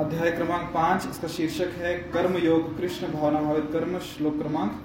[0.00, 4.76] अध्याय क्रमांक पाँच, इसका शीर्षक है कर्म योग कृष्ण भावना भावित कर्म, श्लोक क्रमांक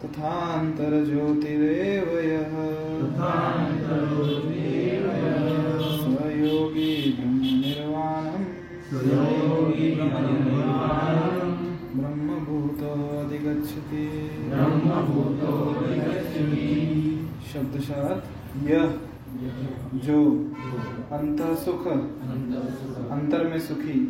[0.02, 2.54] तथांतर ज्योतिरेव यः
[9.12, 9.90] स्वयोगी
[11.94, 12.30] ब्रह्म
[13.46, 16.68] निर्वाणम् ब्रह्मभूतोऽधिगच्छति
[17.52, 18.24] शब्दशात
[18.62, 18.98] यह
[20.04, 20.18] जो
[21.12, 24.08] अंत सुख अंतर में सुखी।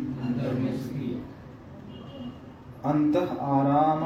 [2.85, 4.03] अंत आराम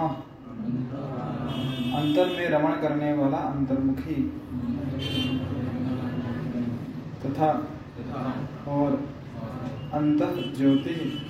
[1.97, 4.31] अंतर में रमण करने वाला अंतर्मुखी
[7.25, 7.67] तथा
[8.67, 9.03] और
[9.93, 10.23] अंत
[10.57, 11.26] ज्योति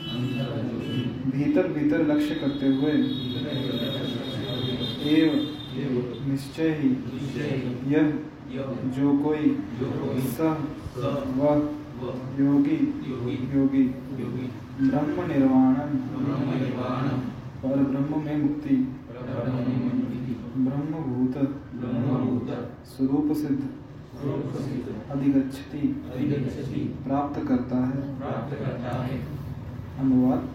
[1.31, 2.91] भीतर भीतर लक्ष्य करते हुए
[5.13, 5.31] एव
[6.27, 6.89] निश्चय ही
[7.91, 8.05] यह
[8.97, 9.43] जो कोई
[10.35, 10.55] सह
[11.39, 11.55] वह
[12.39, 12.77] योगी
[13.53, 13.83] योगी
[14.81, 15.91] ब्रह्म निर्वाणम
[17.65, 18.75] और ब्रह्म में मुक्ति
[20.57, 21.35] ब्रह्मभूत
[22.87, 23.61] स्वरूप सिद्ध
[25.11, 25.81] अधिगच्छति
[27.03, 27.99] प्राप्त करता है।
[29.99, 30.49] अनुवाद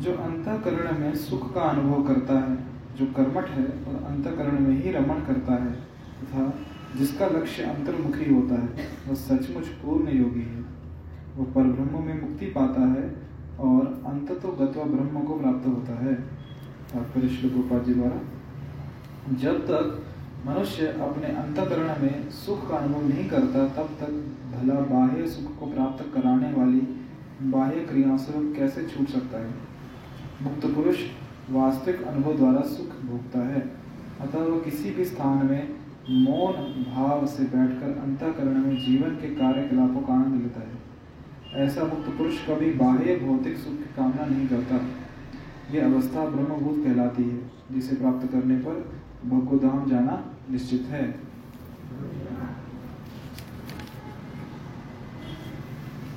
[0.00, 2.56] जो अंतकरण में सुख का अनुभव करता है,
[2.98, 6.54] जो कर्मठ है और अंतकरण में ही रमण करता है, तथा
[6.98, 8.68] जिसका लक्ष्य अंतर्मुखी होता है,
[9.08, 10.64] वह सचमुच पूर्ण योगी है।
[11.36, 13.16] वह परब्रह्म में मुक्ति पाता है
[13.60, 16.14] और अंत तो गत्वा ब्रह्म को प्राप्त होता है।
[16.92, 18.20] तात्पर्य गोपाल जी द्वारा।
[19.34, 20.02] जब तक
[20.46, 25.66] मनुष्य अपने अंतकरण में सुख का अनुभव नहीं करता, तब तक भला बाह्य सुख को
[25.66, 26.95] प्राप्त कराने वाली
[27.42, 29.54] बाह्य क्रियाओं से कैसे छूट सकता है?
[30.42, 30.96] मुक्त पुरुष
[31.50, 33.60] वास्तविक अनुभव द्वारा सुख भोगता है।
[34.20, 35.68] अतः वह किसी भी स्थान में
[36.10, 36.52] मौन
[36.94, 40.76] भाव से बैठकर अंतकरण में जीवन के कार्यकलापों का आनंद लेता है।
[41.66, 44.80] ऐसा मुक्त पुरुष कभी बाह्य भौतिक सुख की कामना नहीं करता।
[45.74, 51.10] यह अवस्था ब्रह्मभूत कहलाती है, जिसे प्राप्त करने पर भगवधाम जाना निश्चित है।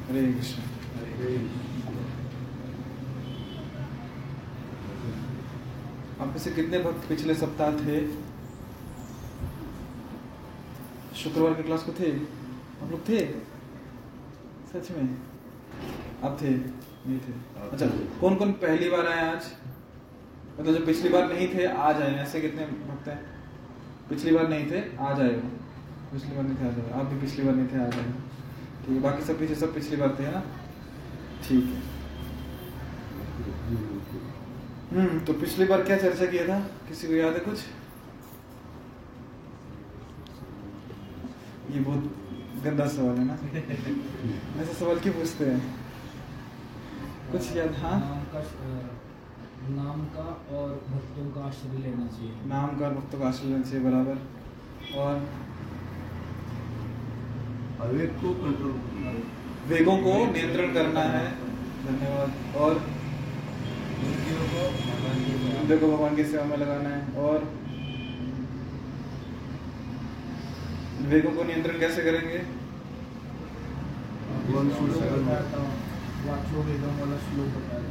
[0.09, 0.69] हरे कृष्ण।
[6.22, 8.07] आप से कितने भक्त पिछले सप्ताह थे?
[11.16, 12.12] शुक्रवार के क्लास को थे?
[12.84, 13.19] आप लोग थे?
[14.72, 15.18] सच में?
[16.24, 16.50] आप थे?
[16.50, 17.34] नहीं थे।
[17.72, 17.86] अच्छा
[18.22, 19.51] कौन कौन पहली बार आए आज?
[20.59, 23.19] मतलब जो पिछली बार नहीं थे आज आए ऐसे कितने भक्त हैं?
[24.09, 25.50] पिछली बार नहीं थे आज आए हो।
[26.12, 28.12] पिछली बार नहीं थे आज आए आप भी पिछली बार नहीं थे आज आए
[28.80, 30.44] ठीक है बाकी सब पीछे सब पिछली बार थे ना?
[31.47, 31.81] ठीक है।
[34.91, 36.59] हम्म तो पिछली बार क्या चर्चा किया था?
[36.88, 37.59] किसी को याद है कुछ?
[41.72, 42.16] ये बहुत
[42.63, 43.38] गंदा सवाल है ना?
[44.61, 45.75] ऐसे सवाल क्यों पूछते हैं?
[47.31, 48.00] कुछ याद हाँ?
[48.00, 48.41] नाम का
[49.69, 53.63] नाम का और भक्तों का आश्रय लेना चाहिए। नाम का और भक्तों का आश्रय लेना
[53.63, 54.17] चाहिए बराबर।
[54.97, 55.16] और?
[57.81, 58.71] अवेग को कंट्रोल
[59.69, 61.34] वेगों को नियंत्रण करना है।
[61.85, 67.18] धन्यवाद। और बुद्धियों को भगवान की सेवा इंद्र को भगवान की सेवा में लगाना है।
[67.18, 67.53] और
[71.02, 72.59] वेगों को नियंत्रण कैसे करेंगे?
[75.28, 75.66] था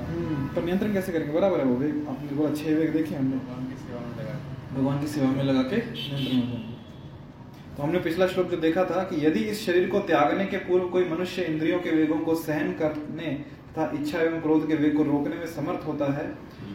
[0.07, 1.33] हम्म, तो नियंत्रण कैसे करेंगे?
[1.33, 4.41] बराबर है वो वेग। आपने बोला छह वेग देखे हमने। भगवान की सेवा में लगा
[4.75, 6.78] भगवान की सेवा में लगा के नियंत्रण हो। जाएँगे
[7.79, 10.89] तो हमने पिछला श्लोक जो देखा था कि यदि इस शरीर को त्यागने के पूर्व
[10.89, 13.31] कोई मनुष्य इंद्रियों के वेगों को सहन करने
[13.69, 16.27] तथा इच्छा एवं क्रोध के वेग को रोकने में समर्थ होता है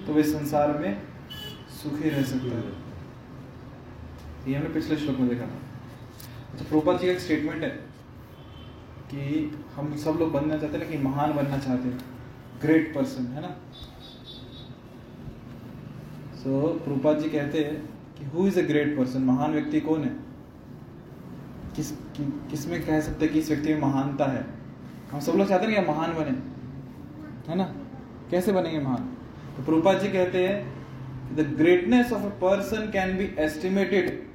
[0.05, 1.01] तो वे संसार में
[1.81, 2.63] सुखी रह सकता है।
[4.47, 5.59] ये हमने पिछले श्लोक में देखा था।
[6.51, 7.69] अच्छा प्रोपा जी का एक स्टेटमेंट है
[9.11, 9.21] कि
[9.75, 11.99] हम सब लोग बनना चाहते हैं ना कि महान बनना चाहते हैं।
[12.61, 13.55] ग्रेट पर्सन है ना?
[16.43, 17.75] सो so, प्रूपा जी कहते हैं
[18.17, 20.32] कि who is a great person महान व्यक्ति कौन है?
[21.75, 24.45] किस कि, किसमें कह सकते हैं कि इस व्यक्ति में महानता है?
[25.11, 26.53] हम सब लोग चाहते हैं कि महान बने
[27.51, 27.75] है ना?
[28.31, 29.17] कैसे बनेंगे महान?
[29.57, 30.73] तो प्रूपा जी कहते हैं
[31.35, 34.27] the greatness of a person can be estimated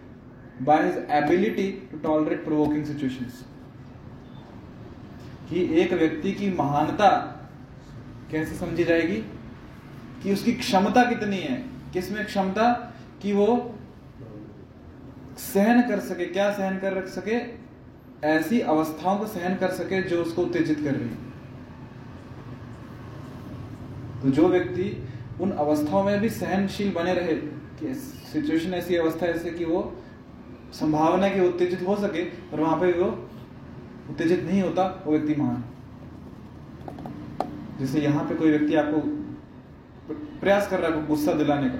[0.63, 3.45] by his ability to tolerate provoking situations
[5.51, 7.35] कि एक व्यक्ति की महानता
[8.31, 9.17] कैसे समझी जाएगी?
[10.23, 11.65] कि उसकी क्षमता कितनी है?
[11.93, 12.95] किसमें क्षमता?
[13.23, 13.78] कि वो
[15.39, 17.37] सहन कर सके, क्या सहन कर रख सके?
[18.27, 21.09] ऐसी अवस्थाओं को सहन कर सके जो उसको उत्तेजित कर रही
[24.23, 24.87] तो जो व्यक्ति
[25.41, 29.83] उन अवस्थाओं में भी सहनशील बने रहे, कि सिचुएशन ऐसी अवस्था जैसे कि वो
[30.75, 33.07] संभावना के उत्तेजित हो सके, पर वहाँ पे वो
[34.11, 35.65] उत्तेजित नहीं होता, वो व्यक्ति महान।
[37.81, 39.01] जैसे यहाँ पे कोई व्यक्ति आपको
[40.41, 41.79] प्रयास कर रहा है गुस्सा दिलाने का,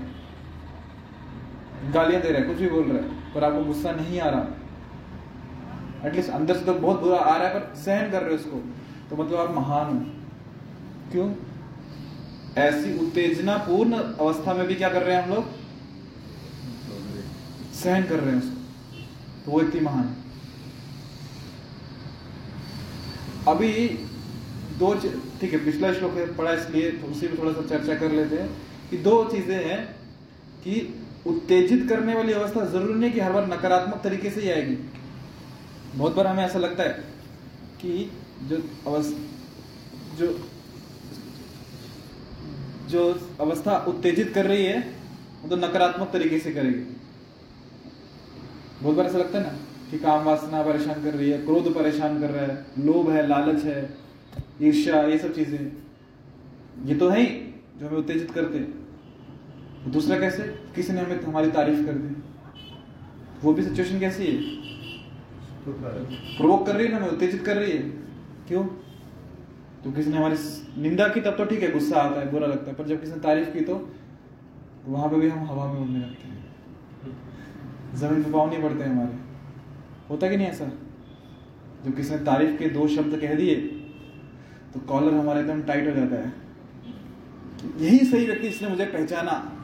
[1.93, 6.09] गालियाँ दे रहा है, कुछ भी बोल रहा है। पर आपको गुस्सा नहीं आ रहा।
[6.09, 8.59] एटलीस्ट अंदर से तो बहुत बुरा आ रहा है, पर सहन कर रहे हो उसको।
[9.11, 10.01] तो मतलब आप महान हो।
[11.13, 11.29] क्यों?
[12.59, 15.45] ऐसी उत्तेजना पूर्ण अवस्था में भी क्या कर रहे हैं हम लोग?
[17.75, 20.15] सहन कर रहे हैं उसको। तो वो इतनी महान
[23.49, 23.73] अभी
[24.79, 24.95] दो
[25.41, 28.49] ठीक है, पिछला श्लोक पढ़ा इसलिए तो उसी में थोड़ा सा चर्चा कर लेते हैं
[28.91, 29.85] कि दो चीज़ें हैं
[30.65, 30.75] कि
[31.27, 34.77] उत्तेजित करने वाली अवस्था ज़रूरी नहीं कि हर बार नकारात्मक तरीके से ही आएगी।
[35.97, 37.05] बहुत बार हमें ऐसा लगता है
[37.81, 38.11] कि
[38.43, 38.57] जो
[38.87, 39.19] अवस्था,
[40.17, 40.39] जो
[42.91, 43.03] जो
[43.41, 44.79] अवस्था उत्तेजित कर रही है,
[45.43, 46.97] वो तो नकारात्मक तरीके से करेगी।
[48.83, 49.59] बहुत बार ऐसा लगता है ना
[49.91, 53.65] कि काम वासना परेशान कर रही है, क्रोध परेशान कर रहा है, लोभ है, लालच
[53.65, 53.89] है,
[54.63, 55.73] ईर्ष्या, ये सब चीज़ें।
[56.87, 57.27] ये तो है ही
[57.81, 58.88] जो हमें उत्तेजित करते हैं।
[59.87, 60.43] दूसरा कैसे?
[60.75, 62.15] किसी ने हमें हमारी तारीफ़ कर दी?
[63.45, 64.33] वो भी सिचुएशन कैसी है?
[66.39, 67.09] प्रोवोक कर रही है ना हमें?
[67.09, 67.79] उत्तेजित कर रही है?
[68.49, 68.65] क्यों?
[69.85, 70.37] तो किसी ने हमारी
[70.83, 73.13] निंदा की तब तो ठीक है गुस्सा आता है बुरा लगता है पर जब किसी
[73.13, 73.75] ने तारीफ़ की तो
[74.87, 76.37] वहाँ पे भी हम हवा में उड़ने लगते हैं।
[77.95, 79.19] ज़मीन पे पाँव नहीं पड़ते हमारे।
[80.11, 80.65] होता कि नहीं ऐसा?
[81.85, 83.57] जब किसी ने तारीफ़ के दो शब्द कह दिए
[84.75, 86.33] तो कॉलर हमारे एकदम टाइट हो जाता है।
[87.79, 89.58] यही सही व्यक्ति जिसने मुझे पहचाना।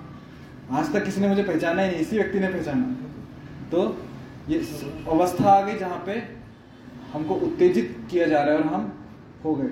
[0.70, 2.96] आज तक किसी ने मुझे पहचाना ही नहीं, इसी व्यक्ति ने पहचाना।
[3.70, 4.02] तो
[4.48, 4.58] ये
[5.08, 6.22] अवस्था आ गई जहाँ पे
[7.12, 8.98] हमको उत्तेजित किया जा रहा है और हम
[9.44, 9.70] हो गए।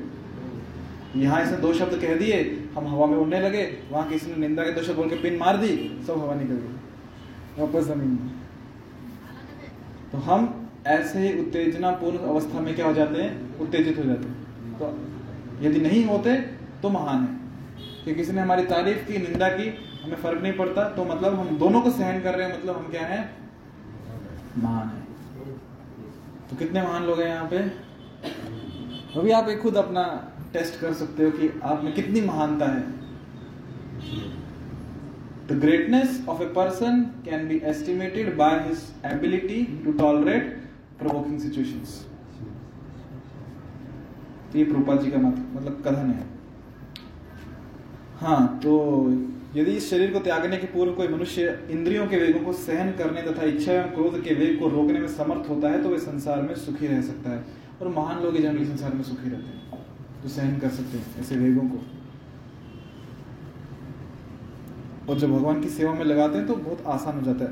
[1.21, 4.63] यहाँ इसने दो शब्द कह दिए, हम हवा में उड़ने लगे, वहाँ किसी ने निंदा
[4.63, 6.77] के दो शब्द बोल के पिन मार दी, सब हवा निकल गई।
[7.59, 8.31] वापस ज़मीन में।
[10.13, 13.59] तो हम ऐसे ही उत्तेजना पूर्ण अवस्था में क्या हो जाते हैं?
[13.59, 14.43] उत्तेजित हो जाते हैं।
[14.79, 14.99] तो
[15.65, 16.37] यदि नहीं होते
[16.83, 17.43] तो महान है।
[18.05, 21.59] कि किसी ने हमारी तारीफ़ की, निंदा की हमें फ़र्क नहीं पड़ता तो मतलब हम
[21.59, 23.31] दोनों को सहन कर रहे हैं मतलब हम क्या है?
[24.59, 25.03] महान है।
[26.51, 27.59] तो कितने महान लोग हैं यहाँ पे?
[29.19, 30.03] अभी आप एक खुद अपना
[30.53, 33.03] टेस्ट कर सकते हो कि आप में कितनी महानता है।
[35.49, 40.53] The greatness of a person can be estimated by his ability to tolerate
[41.01, 41.95] provoking situations.
[44.53, 46.27] तो ये प्रोपा जी का मत मतलब कथन है।
[48.21, 48.79] हाँ तो
[49.57, 53.23] यदि इस शरीर को त्यागने के पूर्व कोई मनुष्य इंद्रियों के वेगों को सहन करने
[53.23, 56.43] तथा इच्छा एवं क्रोध के वेग को रोकने में समर्थ होता है तो वह संसार
[56.43, 57.45] में सुखी रह सकता है।
[57.83, 59.85] और महान लोग जनरली संसार में सुखी रहते हैं,
[60.23, 61.79] जो सहन कर सकते हैं ऐसे वेगों को।
[65.09, 67.51] और जब भगवान की सेवा में लगाते हैं तो बहुत आसान हो जाता है।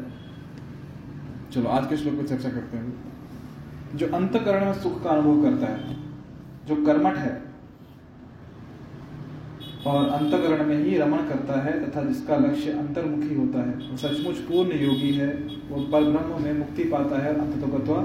[1.53, 2.93] चलो, आज के श्लोक पर चर्चा करते हैं।
[3.95, 5.97] जो अंतकरण में सुख का अनुभव करता है,
[6.67, 7.50] जो कर्मठ है
[9.87, 14.37] और अंतकरण में ही रमण करता है तथा जिसका लक्ष्य अंतर्मुखी होता है। वो सचमुच
[14.37, 15.35] पूर्ण योगी है,
[15.69, 17.97] वो पर ब्रह्म में मुक्ति पाता है अंततोगत्वा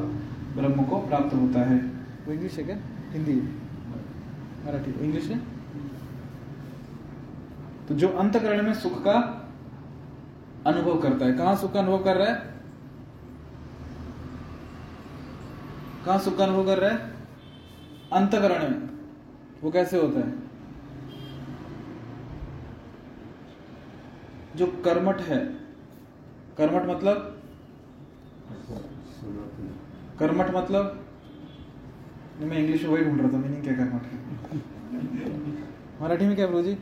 [0.61, 1.77] ब्रह्म को प्राप्त होता है।
[2.27, 2.77] वो इंग्लिश है क्या?
[3.11, 3.33] हिंदी।
[4.65, 5.41] मराठी। इंग्लिश है?
[7.87, 9.47] तो जो अंतकरण में सुख का
[10.67, 12.55] अनुभव करता है, कहाँ सुख का अनुभव कर रहा है?
[16.05, 17.13] कहाँ सुख का अनुभव कर रहा है?
[18.13, 18.89] अंतकरण में।
[19.63, 20.44] वो कैसे होता है?
[24.55, 25.37] जो कर्मठ है
[26.57, 27.17] कर्मठ मतलब?
[30.19, 31.01] कर्मठ मतलब?
[32.41, 34.17] मैं इंग्लिश में वही ढूंढ रहा था मीनिंग क्या कर्मठ है?
[36.01, 36.73] मराठी में क्या बोलो जी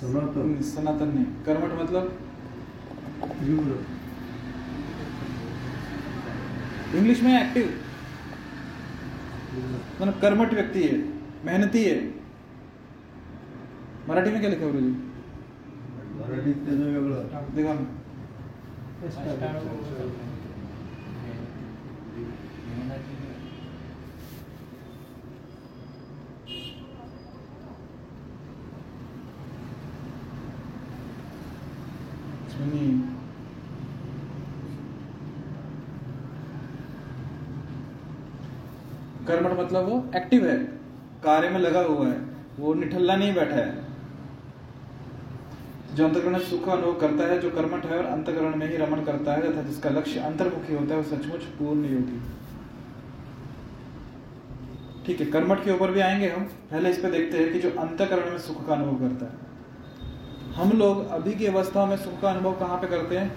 [0.00, 2.04] सनातन। सनातन। नहीं कर्मठ मतलब?
[6.94, 7.66] इंग्लिश में एक्टिव
[10.00, 10.96] मतलब कर्मठ व्यक्ति है
[11.44, 12.19] मेहनती है।
[14.10, 14.90] मराठी में क्या लिखा है गुरु जी
[16.20, 17.54] मराठीत त्याचं वेगळं.
[17.56, 17.84] देखा नहीं
[39.26, 40.56] कर्मठ मतलब वो एक्टिव है।
[41.24, 42.18] कार्य में लगा हुआ है।
[42.58, 43.89] वो निठल्ला नहीं बैठा है।
[45.94, 49.32] जो अंतकरण सुख अनुभव करता है, जो कर्मठ है और अंतकरण में ही रमण करता
[49.32, 52.20] है तथा जिसका लक्ष्य अंतर्मुखी होता है, वो सचमुच पूर्ण योगी
[55.06, 57.70] ठीक है, कर्मठ के ऊपर भी आएँगे हम। पहले इस पे देखते हैं कि जो
[57.70, 59.50] अंतकरण में सुख का अनुभव करता है।
[60.54, 63.32] हम लोग अभी की अवस्था में सुख का अनुभव कहाँ पे करते हैं?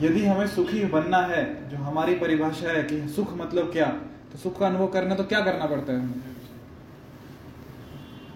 [0.00, 3.86] यदि हमें सुखी बनना है, जो हमारी परिभाषा है कि सुख मतलब क्या
[4.32, 6.31] तो सुख का अनुभव करना तो क्या करना पड़ता है हमें?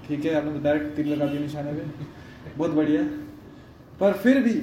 [0.09, 1.85] ठीक है आपने डायरेक्ट तीर लगा दिया निशाने पे।
[2.57, 3.03] बहुत बढ़िया।
[4.01, 4.55] पर फिर भी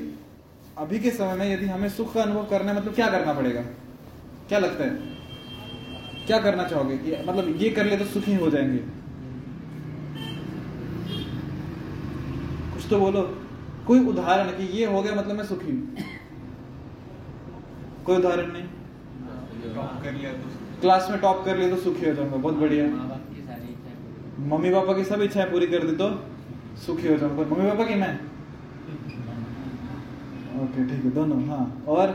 [0.78, 3.62] अभी के समय में यदि हमें सुख का अनुभव करना है मतलब क्या करना पड़ेगा?
[4.50, 4.90] क्या लगता है?
[6.28, 6.98] क्या करना चाहोगे?
[6.98, 8.78] कि मतलब ये कर ले तो सुखी हो जाएँगे।
[12.74, 13.22] कुछ तो बोलो।
[13.88, 15.72] कोई उदाहरण कि ये हो गया मतलब मैं सुखी
[18.06, 18.64] कोई उदाहरण नहीं?
[19.76, 22.86] टॉप कर लिया तो क्लास में टॉप कर लिया तो सुखी हो जाऊँगा। बहुत बढ़िया
[22.88, 23.96] माँ बाप की सारी इच्छाएँ
[24.40, 26.10] मम्मी पापा की सब इच्छाएँ पूरी कर दी तो
[26.86, 28.14] सुखी हो जाऊँगा मम्मी पापा की मैं?
[30.64, 32.08] ओके ठीक है दोनों हाँ। और?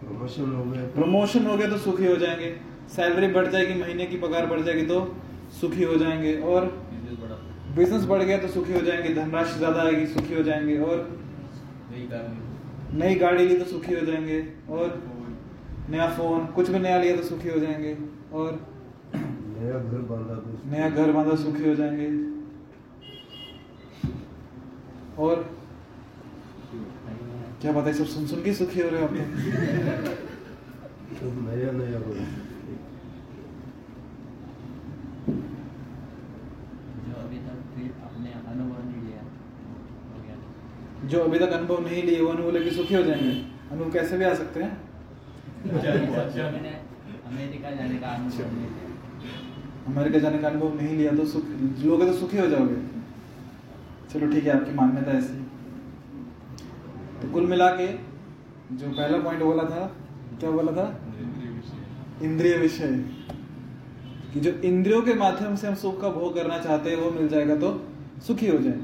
[0.00, 2.54] प्रमोशन हो गया। प्रमोशन हो गया तो सुखी हो जाएँगे।
[2.88, 5.00] सैलरी बढ़ जाएगी महीने की पगार बढ़ जाएगी तो
[5.60, 6.66] सुखी हो जाएँगे। और?
[7.76, 11.08] बिज़नेस बढ़। गया तो सुखी हो जाएँगे। धनराशि ज़्यादा आएगी सुखी हो जाएँगे। और?
[12.92, 15.02] नई गाड़ी ली तो सुखी हो जाएँगे। और?
[15.90, 17.96] नया फ़ोन कुछ भी नया लिया तो सुखी हो जाएँगे।
[18.32, 18.60] और?
[19.70, 22.06] नया घर बांधा तो नया घर बांधा सुखी हो जाएँगे।
[25.22, 25.42] और
[27.60, 29.12] क्या पता है सब सुन सुन के सुखी हो रहे हो आप
[31.20, 32.14] तो नया नया हो
[37.06, 37.58] जो अभी तक
[38.48, 39.22] अनुभव नहीं लिया
[40.10, 40.36] हो गया।
[41.08, 43.34] जो अभी तक अनुभव नहीं लिए वो अनुभव लेके सुखी हो जाएँगे।
[43.70, 44.72] अनुभव कैसे भी आ सकते हैं।
[47.30, 48.88] अमेरिका जाने का अनुभव
[49.90, 51.44] अमेरिका जाने का अनुभव नहीं लिया तो सुख
[51.80, 52.76] लोगे तो सुखी हो जाओगे।
[54.12, 55.34] चलो ठीक है आपकी मान्यता ऐसी।
[57.20, 57.86] तो कुल मिला के
[58.76, 59.86] जो पहला पॉइंट बोला था
[60.40, 60.86] क्या बोला था?
[62.22, 62.92] इंद्रिय विषय।
[64.32, 67.28] कि जो इंद्रियों के माध्यम से हम सुख का भोग करना चाहते हैं वो मिल
[67.28, 67.70] जाएगा तो
[68.26, 68.78] सुखी हो जाए।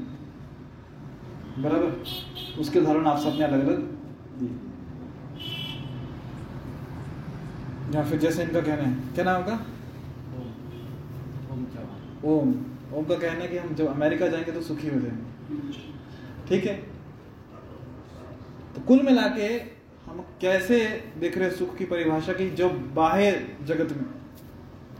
[1.59, 2.59] बराबर?
[2.59, 3.79] उसके उदाहरण आप सबने अलग अलग
[4.39, 4.49] दिए
[7.95, 9.59] या फिर जैसे इनका कहना है। क्या नाम होगा
[12.25, 12.53] ओम
[12.93, 15.71] ओम का कहना है कि हम जब अमेरिका जाएँगे तो सुखी हो जाएँगे।
[16.49, 16.75] ठीक है?
[18.75, 19.47] तो कुल मिला के
[20.05, 20.79] हम कैसे
[21.19, 22.49] देख रहे हैं सुख की परिभाषा की?
[22.49, 24.05] जो बाहर जगत में,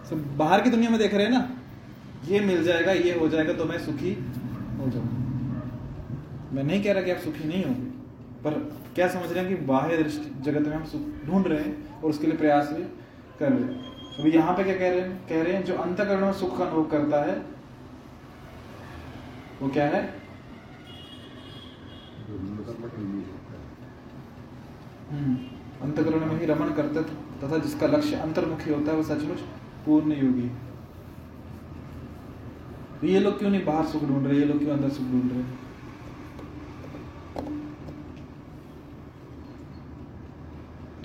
[0.10, 1.50] सब बाहर की दुनिया में देख रहे हैं ना,
[2.26, 4.14] ये मिल जाएगा, ये हो जाएगा तो मैं सुखी
[4.80, 5.16] हो जाऊँगा।
[6.54, 7.90] मैं नहीं कह रहा कि आप सुखी नहीं होंगे,
[8.44, 8.54] पर
[8.96, 12.10] क्या समझ रहे हैं कि बाह्य दृष्टि, जगत में हम सुख ढूंढ रहे हैं और
[12.10, 12.84] उसके लिए प्रयास भी
[13.40, 15.28] कर रहे हैं। अभी यहाँ पे क्या कह रहे हैं?
[15.28, 17.36] कह रहे हैं जो अंतकरण में सुख का अनुभव करता है
[19.62, 20.02] वो क्या है?
[25.10, 25.36] हम्म,
[25.82, 27.02] अंतकरण में ही रमन करते
[27.42, 29.40] तथा जिसका लक्ष्य अंतर्मुखी होता है वो सचमुच
[29.86, 30.50] पूर्ण योगी
[33.02, 35.32] तो ये लोग क्यों नहीं बाहर सुख ढूंढ रहे ये लोग क्यों अंदर सुख ढूंढ
[35.32, 35.44] रहे?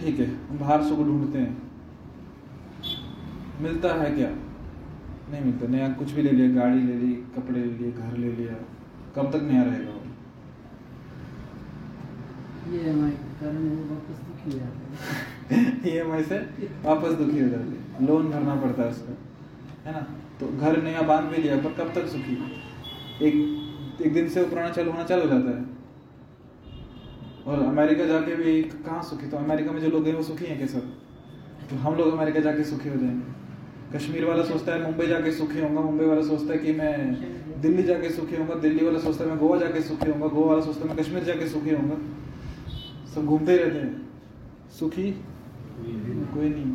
[0.01, 1.62] ठीक है हम बाहर सुख ढूंढते हैं।
[3.63, 4.29] मिलता है क्या?
[5.31, 8.33] नहीं मिलता। नया कुछ भी ले लिया गाड़ी ले ली कपड़े ले लिए घर ले
[8.33, 8.55] लिया
[9.17, 9.99] कब तक नया रहेगा वो?
[14.51, 14.95] जाते
[15.55, 16.39] हैं। ईएमआई से
[16.85, 19.17] वापस दुखी हो जाते हैं। लोन भरना पड़ता है उसका
[19.87, 20.07] है ना?
[20.41, 22.35] तो घर नया बाँध भी लिया पर कब तक सुखी?
[23.23, 23.63] एक
[24.03, 25.65] एक दिन से वो पुराना चालू होना चालू हो जाता है।
[27.47, 29.27] और अमेरिका जाके भी कहाँ सुखी?
[29.27, 30.81] तो अमेरिका में जो लोग हैं वो सुखी हैं क्या सब?
[31.71, 33.42] तो हम लोग अमेरिका जाके सुखी हो जाएँगे।
[33.95, 36.93] कश्मीर वाला सोचता है मुंबई जाके सुखी होगा मुंबई वाला सोचता है कि मैं
[37.63, 40.63] दिल्ली जाके सुखी होऊँगा दिल्ली वाला सोचता है मैं गोवा जाके सुखी होऊँगा गोवा वाला
[40.63, 41.97] सोचता है मैं कश्मीर जाके सुखी होऊँगा।
[43.15, 43.93] सब घूमते रहते हैं।
[44.79, 45.11] सुखी?
[46.35, 46.71] कोई नहीं।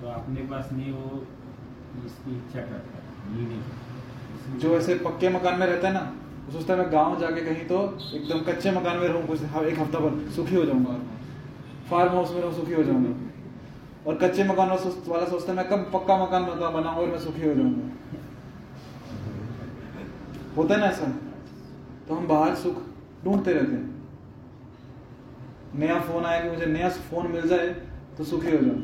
[0.00, 1.26] तो अपने पास नहीं वो
[2.06, 3.02] इसकी इच्छा करता है
[3.36, 6.04] नहीं। जो ऐसे पक्के मकान में रहता है ना
[6.46, 7.78] वो सोचता है मैं गाँव जाके कहीं तो
[8.14, 10.94] एकदम कच्चे मकान में रहूँ कुछ एक हफ़्ता भर सुखी हो जाऊँगा।
[11.90, 13.12] फार्म हाउस में रहूँ सुखी हो जाऊँगा।
[14.06, 17.54] और कच्चे मकान वाला सोचता है, मैं कब पक्का मकान बनाऊँगा और मैं सुखी हो
[17.54, 17.88] जाऊँगा?
[20.56, 21.06] होता है ना ऐसा?
[22.08, 22.76] तो हम बाहर सुख
[23.24, 23.88] ढूंढते रहते हैं।
[25.74, 27.68] नया फ़ोन आया कि मुझे नया फ़ोन मिल जाए
[28.18, 28.80] तो सुखी हो जाऊँ।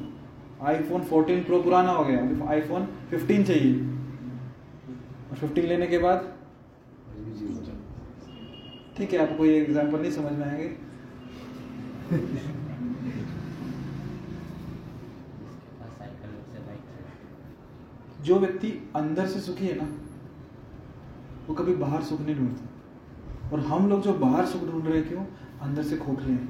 [0.62, 3.72] आईफोन 14 प्रो पुराना हो गया अभी आईफोन 15 चाहिए।
[5.30, 6.32] और 15 लेने के बाद?
[8.98, 10.68] ठीक है, आपको ये एग्जांपल नहीं समझ में आएँगे
[15.48, 16.98] जिसके पास साइकिल से बाइक से
[18.26, 19.88] जो व्यक्ति अंदर से सुखी है ना,
[21.48, 25.24] वो कभी बाहर सुख नहीं ढूंढता। और हम लोग जो बाहर सुख ढूंढ रहे क्यों?
[25.62, 26.48] अंदर से खोखले हैं।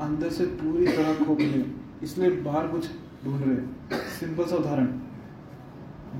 [0.00, 1.64] अंदर से पूरी तरह खोखले
[2.02, 2.90] इसलिए बाहर कुछ
[3.24, 4.88] ढूंढ रहे सिंपल सा उदाहरण।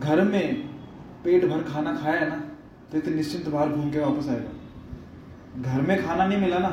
[0.01, 0.69] घर में
[1.25, 2.37] पेट भर खाना खाया है ना
[2.93, 6.69] तो इतने निश्चिंत बाहर घूम के वापस आएगा। घर में खाना नहीं मिला ना,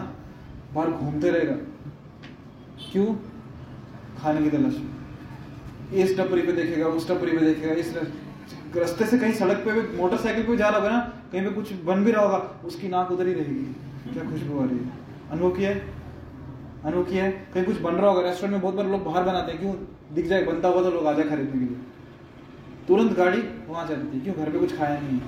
[0.74, 1.56] बाहर घूमते रहेगा।
[2.84, 3.16] क्यों?
[4.18, 5.01] खाने की तलाश में।
[5.94, 7.98] इस टपरी पे देखेगा, उस टपरी पे देखेगा, इस
[8.76, 11.00] रास्ते से कहीं सड़क पे भी, मोटरसाइकिल पे जा रहा होगा ना,
[11.32, 13.76] कहीं पे कुछ बन भी रहा होगा, उसकी नाक उधर ही रहेगी।
[14.14, 15.02] क्या खुशबू आ रही है।
[15.56, 19.24] किया है। किया है। कहीं कुछ बन रहा होगा रेस्टोरेंट में बहुत बार लोग बाहर
[19.24, 19.76] बनाते हैं, क्यों?
[20.14, 21.78] दिख जाए, बनता हुआ तो लोग आ जाए खरीदने के लिए।
[22.88, 24.36] तुरंत गाड़ी वहाँ जाती है, क्यों?
[24.36, 25.26] घर पे कुछ खाया नहीं है।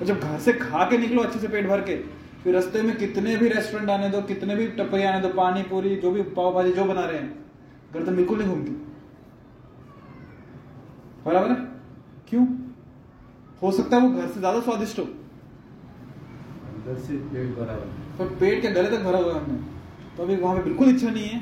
[0.00, 1.96] और जब घर से खा के निकलो अच्छे से पेट भर के,
[2.44, 5.96] फिर रास्ते में कितने भी रेस्टोरेंट आने दो, कितने भी टपरी आने दो, पानी पूरी,
[5.96, 7.44] जो भी पाव भाजी जो बना रहे हैं
[7.94, 8.91] गर्दन बिल्कुल नहीं घूमती।
[11.24, 11.56] बराबर है?
[12.28, 12.46] क्यों?
[13.62, 15.04] हो सकता है वो घर से ज़्यादा स्वादिष्ट हो।
[16.64, 17.86] अंदर से पेट भरा है।
[18.18, 19.58] पर पेट के गले तक भरा हुआ है हमने।
[20.16, 21.38] तो अभी वहाँ पे बिल्कुल इच्छा नहीं है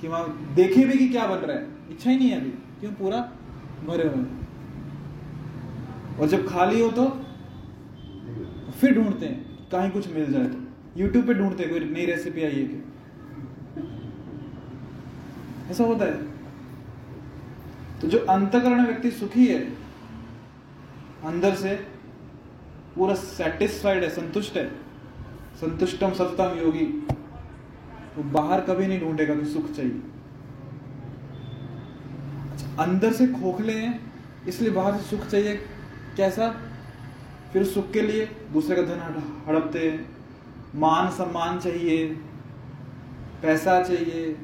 [0.00, 2.92] कि वहाँ देखे भी कि क्या बन रहा है। इच्छा ही नहीं है अभी क्यों?
[2.94, 3.18] पूरा
[3.86, 4.24] भरे हुए
[6.20, 7.06] और जब खाली हो तो
[8.80, 10.58] फिर ढूंढते हैं कहीं कुछ मिल जाए तो।
[10.96, 12.82] यूट्यूब पे ढूंढते हैं कोई नई रेसिपी आई है कि
[15.70, 16.29] ऐसा होता है।
[18.00, 19.60] तो जो अंतकरण व्यक्ति सुखी है
[21.24, 21.74] अंदर से
[22.96, 24.68] पूरा सेटिस्फाइड है संतुष्ट है।
[25.56, 26.84] संतुष्टम सततम योगी।
[28.16, 30.00] वो बाहर कभी नहीं ढूंढेगा कि सुख चाहिए।
[32.52, 34.12] अच्छा, अंदर से खोखले हैं
[34.48, 35.56] इसलिए बाहर से सुख चाहिए।
[36.16, 36.48] कैसा?
[37.52, 40.04] फिर सुख के लिए दूसरे का धन हड़पते
[40.74, 42.06] मान सम्मान चाहिए।
[43.42, 44.36] पैसा चाहिए।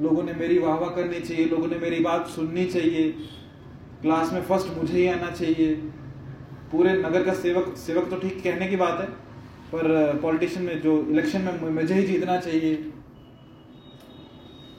[0.00, 3.10] लोगों ने मेरी वाह वाह करनी चाहिए, लोगों ने मेरी बात सुननी चाहिए।
[4.02, 5.74] क्लास में फ़र्स्ट मुझे ही आना चाहिए।
[6.72, 9.06] पूरे नगर का सेवक सेवक तो ठीक कहने की बात है,
[9.72, 12.74] पर पॉलिटिशियन में, जो इलेक्शन में मुझे ही जीतना चाहिए।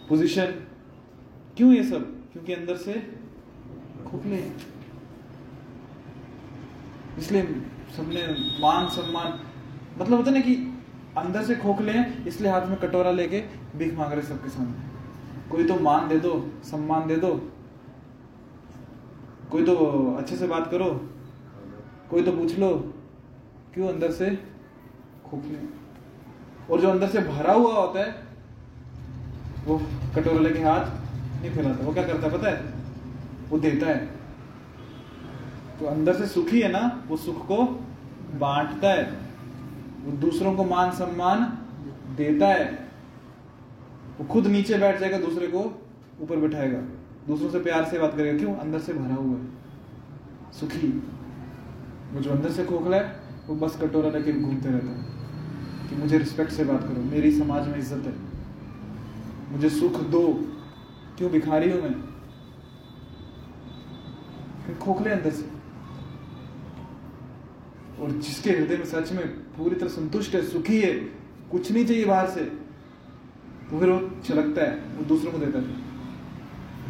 [0.09, 0.53] पोजीशन
[1.57, 2.11] क्यों ये सब?
[2.33, 2.93] क्योंकि अंदर से
[4.05, 4.37] खोखले
[7.17, 7.43] इसलिए
[7.95, 8.21] सबने
[8.61, 9.39] मान, सम्मान
[9.97, 10.55] मतलब होता ना कि
[11.17, 13.39] अंदर से खोखले हैं, इसलिए हाथ में कटोरा लेके
[13.77, 14.92] भीख मांग रहे सबके सामने।
[15.51, 17.49] कोई तो मान दे दो, सम्मान दे दो।
[19.51, 19.75] कोई तो
[20.19, 21.09] अच्छे से बात करो।
[22.09, 22.93] कोई तो पूछ लो,
[23.73, 24.35] क्यों अंदर से
[25.29, 25.83] खोखले।
[26.73, 28.15] और जो अंदर से भरा हुआ होता है,
[29.65, 29.81] वो
[30.15, 30.85] कटोरा लेके हाथ
[31.41, 32.73] नहीं फैलाता। वो क्या करता है पता है?
[33.49, 34.07] वो देता है।
[35.79, 37.85] तो अंदर से सुखी है ना, वो सुख को
[38.39, 39.11] बांटता है।
[40.05, 41.57] वो दूसरों को मान सम्मान
[42.15, 42.89] देता है।
[44.19, 45.59] वो खुद नीचे बैठ जाएगा, दूसरे को
[46.21, 46.79] ऊपर बिठाएगा।
[47.27, 48.55] दूसरों से प्यार से बात करेगा, क्यों?
[48.55, 49.47] अंदर से भरा हुआ है,
[50.51, 50.87] सुखी।
[52.13, 56.17] वो जो अंदर से खोखला है, वो बस कटोरा लेके घूमते रहता है कि मुझे
[56.17, 58.13] रिस्पेक्ट से बात करो, मेरी समाज में इज़्ज़त है।
[59.51, 60.27] मुझे सुख दो।
[61.17, 61.93] क्यों भिखारी हूँ मैं?
[64.79, 65.49] खोखले अंदर से।
[68.01, 70.93] और जिसके हृदय में सच में पूरी तरह संतुष्ट है, सुखी है,
[71.51, 72.62] कुछ नहीं चाहिए बाहर से।
[73.71, 75.83] तो फिर वो छलकता है, वो दूसरों को देता है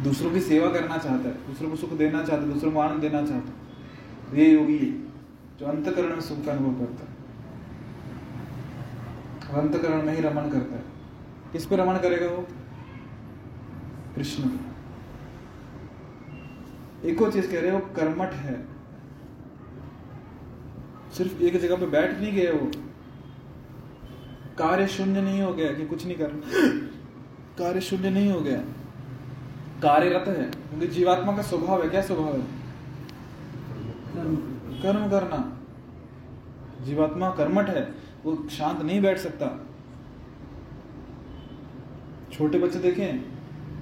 [0.04, 3.00] दूसरों की सेवा करना चाहता है, दूसरों को सुख देना चाहता है, दूसरों को आनंद
[3.00, 3.64] देना चाहता है।
[4.30, 5.00] तो ये योगी है,
[5.58, 7.14] जो अंतकरण में सुख का अनुभव करता है।
[9.54, 10.82] अंतकरण में ही रमन करता है।
[11.52, 12.46] किस पे रमन करेगा वो?
[14.14, 14.50] कृष्ण
[17.04, 18.66] एक और चीज़ कह रहे हो कर्मठ है।
[21.12, 22.70] सिर्फ़ एक जगह पे बैठ नहीं गए वो।
[24.58, 26.26] कार्य शून्य नहीं हो गया कि कुछ नहीं कर
[27.58, 28.58] कार्य शून्य नहीं हो गया।
[29.82, 32.42] कार्यरत है। क्योंकि जीवात्मा का स्वभाव है। क्या स्वभाव है?
[34.82, 35.58] कर्म। करना।
[36.84, 39.66] जीवात्मा कर्मठ है। वो शांत नहीं बैठ सकता।
[42.32, 43.18] छोटे बच्चे देखें,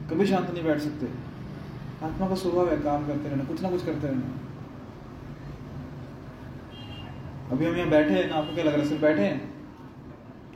[0.09, 1.07] कभी शांत नहीं बैठ सकते।
[2.07, 4.39] आत्मा का स्वभाव है, काम करते रहना, कुछ ना कुछ करते रहना।
[7.53, 8.89] अभी हम यहाँ बैठे हैं ना आपको क्या लग रहा है?
[8.89, 9.52] सिर्फ़ बैठे हैं?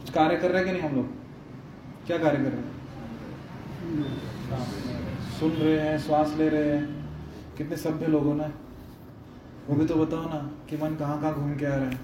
[0.07, 1.07] कुछ कार्य कर रहे हैं कि नहीं हम लोग?
[2.07, 2.75] क्या कार्य कर रहे हैं?
[5.41, 6.83] सुन रहे हैं, श्वास ले रहे हैं।
[7.57, 8.47] कितने सभ्य लोग हो ना?
[9.69, 10.39] वो भी तो बताओ ना
[10.71, 12.01] कि मन कहाँ कहाँ घूम के आ रहे है।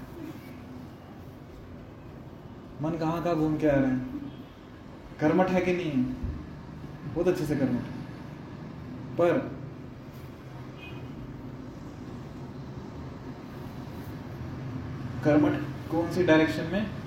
[2.81, 3.97] मन कहाँ कहाँ घूम के आ रहे है।
[5.19, 6.03] कर्मठ है कि नहीं
[7.13, 8.01] बहुत अच्छे से कर्मठ है।
[9.17, 9.37] पर
[15.23, 15.53] कर्मठ
[15.91, 17.02] कौन सी डायरेक्शन में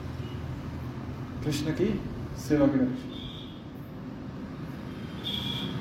[1.46, 2.00] कृष्ण की
[2.38, 2.78] सेवा की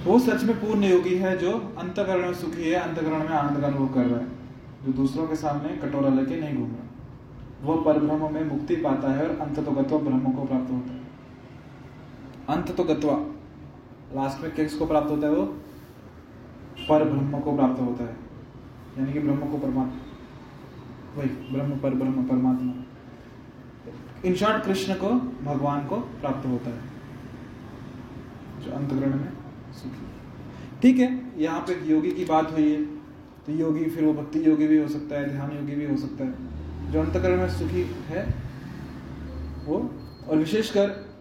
[0.05, 3.67] वो सच में पूर्ण योगी है जो अंतकरण में सुखी है, अंतकरण में आनंद का
[3.67, 4.27] अनुभव कर रहा है,
[4.85, 6.85] जो दूसरों के सामने कटोरा लेके नहीं घूम रहा।
[7.61, 11.01] वो परब्रह्म में मुक्ति पाता है और अंत तो गत्वा ब्रह्म को प्राप्त होता है।
[12.49, 13.17] अंत तो गत्वा
[14.21, 15.43] लास्ट में किस को प्राप्त होता है वो?
[16.89, 18.17] पर ब्रह्म को प्राप्त होता है।
[18.97, 20.01] यानी कि ब्रह्म को परमात्मा।
[21.17, 22.84] वही, ब्रह्म पर ब्रह्म परमात्मा।
[24.25, 25.09] इन शॉर्ट कृष्ण को,
[25.45, 26.95] भगवान को प्राप्त होता है।
[28.65, 29.29] जो अंतग्रहण में
[29.73, 30.05] सुखी
[30.81, 32.85] ठीक है, यहाँ पे योगी की बात हुई है।
[33.45, 36.23] तो योगी फिर वो भक्ति योगी भी हो सकता है, ध्यान योगी भी हो सकता
[36.23, 36.33] है।
[36.91, 38.33] जो अंतकरण में सुखी है,
[39.65, 39.91] वो
[40.29, 41.15] और विशेषकर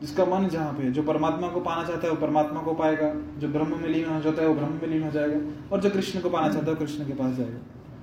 [0.00, 3.48] जिसका मन जहाँ पे जो परमात्मा को पाना चाहता है, वो परमात्मा को पाएगा। जो
[3.48, 6.20] ब्रह्म में लीन हो जाता है, वो ब्रह्म में लीन हो जाएगा। और जो कृष्ण
[6.20, 7.58] को पाना चाहता है, वो कृष्ण के पास जाएगा।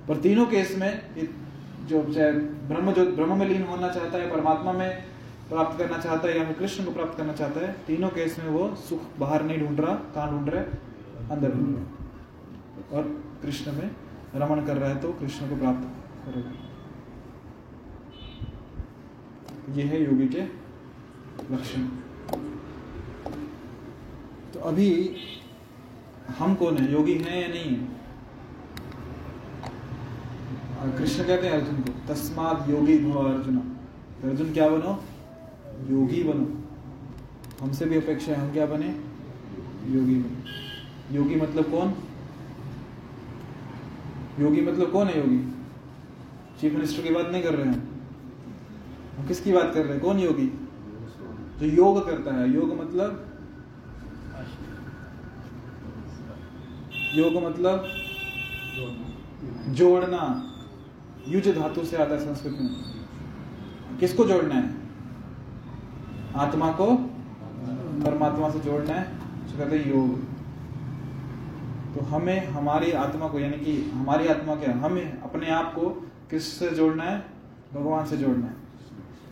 [0.08, 1.00] पर तीनों केस में
[1.88, 2.32] जो चाहे
[2.68, 4.90] ब्रह्म जो ब्रह्म में लीन होना चाहता है, परमात्मा में
[5.48, 8.50] प्राप्त करना चाहता है या फिर कृष्ण को प्राप्त करना चाहता है, तीनों केस में
[8.50, 10.68] वो सुख बाहर नहीं ढूंढ रहा, कहाँ ढूंढ रहा है?
[11.30, 11.84] अंदर ढूंढ रहा
[12.96, 13.02] और
[13.42, 13.90] कृष्ण में
[14.34, 15.84] रमण कर रहा है तो कृष्ण को प्राप्त
[16.26, 16.52] करेगा।
[19.74, 20.42] ये है योगी के
[21.52, 21.82] लक्षण।
[24.54, 24.88] तो अभी
[26.38, 26.92] हम कौन है?
[26.92, 28.01] योगी हैं या नहीं है?
[30.90, 33.58] कृष्ण कहते हैं, अर्जुन को, तस्मात योगी भव अर्जुन।
[34.24, 35.04] अर्जुन क्या बनो?
[35.90, 36.62] योगी बनो।
[37.64, 39.00] हमसे भी अपेक्षा है, हम क्या बने?
[39.88, 40.42] योगी बने।
[41.16, 41.94] योगी मतलब कौन?
[44.40, 45.52] योगी मतलब कौन है योगी?
[46.60, 48.00] चीफ मिनिस्टर की बात नहीं कर रहे हैं।
[49.18, 50.02] हम किसकी बात कर रहे हैं?
[50.02, 50.68] कौन योगी?
[51.60, 53.28] जो योग करता है। योग मतलब?
[57.14, 57.88] योग मतलब?
[59.68, 60.48] जोड़ना।
[61.28, 64.74] युज धातु से आता है संस्कृत में। किसको जोड़ना है?
[66.36, 66.86] आत्मा को
[68.04, 69.04] परमात्मा से जोड़ना है
[69.48, 70.20] जो कहते हैं योग।
[71.94, 75.88] तो हमें हमारी आत्मा को, यानी कि हमारी आत्मा क्या हमें अपने आप को
[76.30, 77.24] किस से जोड़ना है?
[77.74, 78.62] भगवान से जोड़ना है।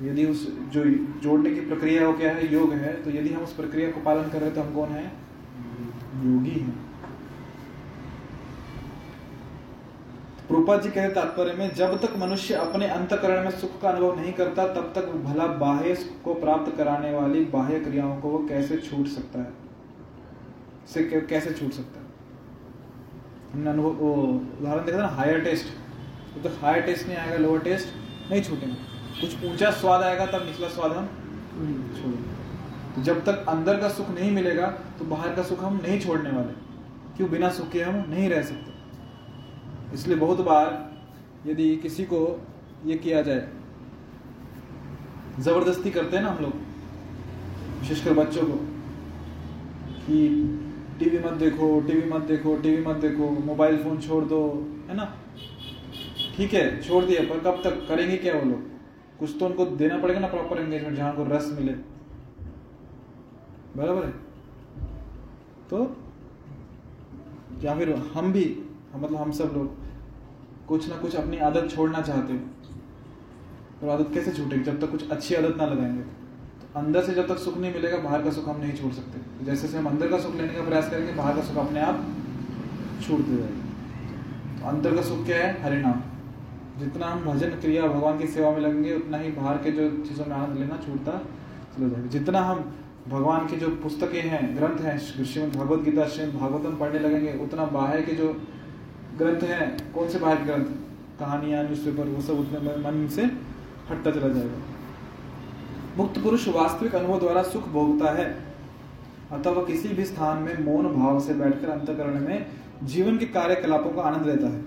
[0.03, 0.85] यदि उस, जो
[1.21, 2.53] जोड़ने की प्रक्रिया वो क्या है?
[2.53, 5.05] योग है तो यदि हम उस प्रक्रिया को पालन कर रहे तो हम कौन है?
[6.25, 6.90] योगी हैं।
[10.51, 14.33] रूपा जी कहते तात्पर्य में जब तक मनुष्य अपने अंतकरण में सुख का अनुभव नहीं
[14.33, 18.77] करता तब तक भला बाह्य सुख को प्राप्त कराने वाली बाह्य क्रियाओं को वो कैसे
[18.79, 19.53] छूट सकता है?
[20.89, 22.07] से कैसे छूट सकता है?
[23.53, 25.67] हमने अनुभव उदाहरण देखा था ना हायर टेस्ट
[26.35, 28.75] तो, तो हायर टेस्ट नहीं आएगा लोअर टेस्ट नहीं छूटेंगे।
[29.21, 31.07] कुछ ऊँचा स्वाद आएगा तब निचला स्वाद हम
[31.97, 32.39] छोड़ेंगे।
[32.95, 34.67] तो जब तक अंदर का सुख नहीं मिलेगा
[34.99, 36.53] तो बाहर का सुख हम नहीं छोड़ने वाले।
[37.17, 37.31] क्यों?
[37.31, 38.70] बिना सुख के हम नहीं रह सकते।
[39.95, 40.69] इसलिए बहुत बार
[41.47, 42.47] यदि किसी को
[42.87, 43.49] ये किया जाए,
[45.41, 46.53] ज़बरदस्ती करते हैं ना हम लोग,
[47.81, 48.57] विशेषकर बच्चों को,
[50.07, 50.19] कि
[50.99, 54.41] टीवी मत देखो, टीवी मत देखो, टीवी मत देखो, मोबाइल फ़ोन छोड़ दो,
[54.89, 55.05] है ना?
[56.37, 58.69] ठीक है, छोड़ दिया, पर कब तक, करेंगे क्या वो लोग?
[59.19, 61.73] कुछ तो उनको देना पड़ेगा ना प्रॉपर एंगेजमेंट जहाँ को रस मिले।
[63.77, 64.11] बराबर है?
[65.71, 65.97] तो
[67.63, 68.45] या फिर हम भी
[68.97, 69.80] मतलब हम सब लोग
[70.71, 72.41] कुछ ना कुछ अपनी आदत छोड़ना चाहते हो।
[73.83, 74.63] और आदत कैसे छूटेगी?
[74.63, 77.99] जब तक कुछ अच्छी आदत ना लगाएँगे। तो अंदर से जब तक सुख नहीं मिलेगा,
[77.99, 80.55] बाहर का सुख हम नहीं छोड़ सकते। तो जैसे से हम अंदर का सुख लेने
[80.55, 82.07] का प्रयास करेंगे, बाहर का सुख अपने आप
[83.07, 83.61] छूटते जाएगा।
[84.61, 85.63] तो अंदर का सुख क्या है?
[85.63, 86.03] हरिनाम।
[86.81, 90.25] जितना हम भजन, क्रिया, भगवान की सेवा में लगेंगे, उतना ही बाहर के जो चीज़ों
[90.25, 91.13] में आनंद लेना छूटता
[91.77, 92.75] चला जाएगा। जितना हम
[93.09, 97.65] भगवान की जो पुस्तकें हैं, ग्रंथ हैं श्रीमद भगवत गीता श्रीमद भागवतम पढ़ने लगेंगे, उतना
[97.65, 98.43] बाहर के जो
[99.21, 100.65] ग्रंथ हैं, कौन से बाहर ग्रंथ?
[101.21, 103.23] कहानियाँ न्यूज़पेपर वो सब उतने मन से
[103.91, 104.59] हटता चला जाएगा।
[105.97, 108.27] मुक्त पुरुष वास्तविक अनुभव द्वारा सुख भोगता है।
[109.33, 112.47] अतः वह किसी भी स्थान में मौन भाव से बैठकर अंतकरण में
[112.85, 114.65] जीवन के कार्यकलापों का आनंद लेता है।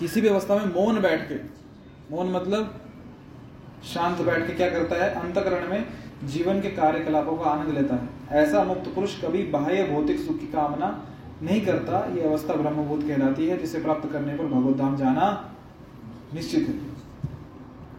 [0.00, 1.34] किसी भी अवस्था में मौन बैठ के,
[2.10, 2.80] मौन मतलब
[3.84, 5.10] शांत बैठ के क्या करता है?
[5.14, 5.84] अंतकरण में
[6.24, 8.08] जीवन के कार्यकलापों का आनंद लेता है।
[8.42, 10.88] ऐसा मुक्त पुरुष कभी बाह्य भौतिक सुख की कामना
[11.42, 15.54] नहीं करता, ये अवस्था ब्रह्मभूत कहलाती है, जिसे प्राप्त करने पर भगवत धाम जाना
[16.34, 16.94] निश्चित है।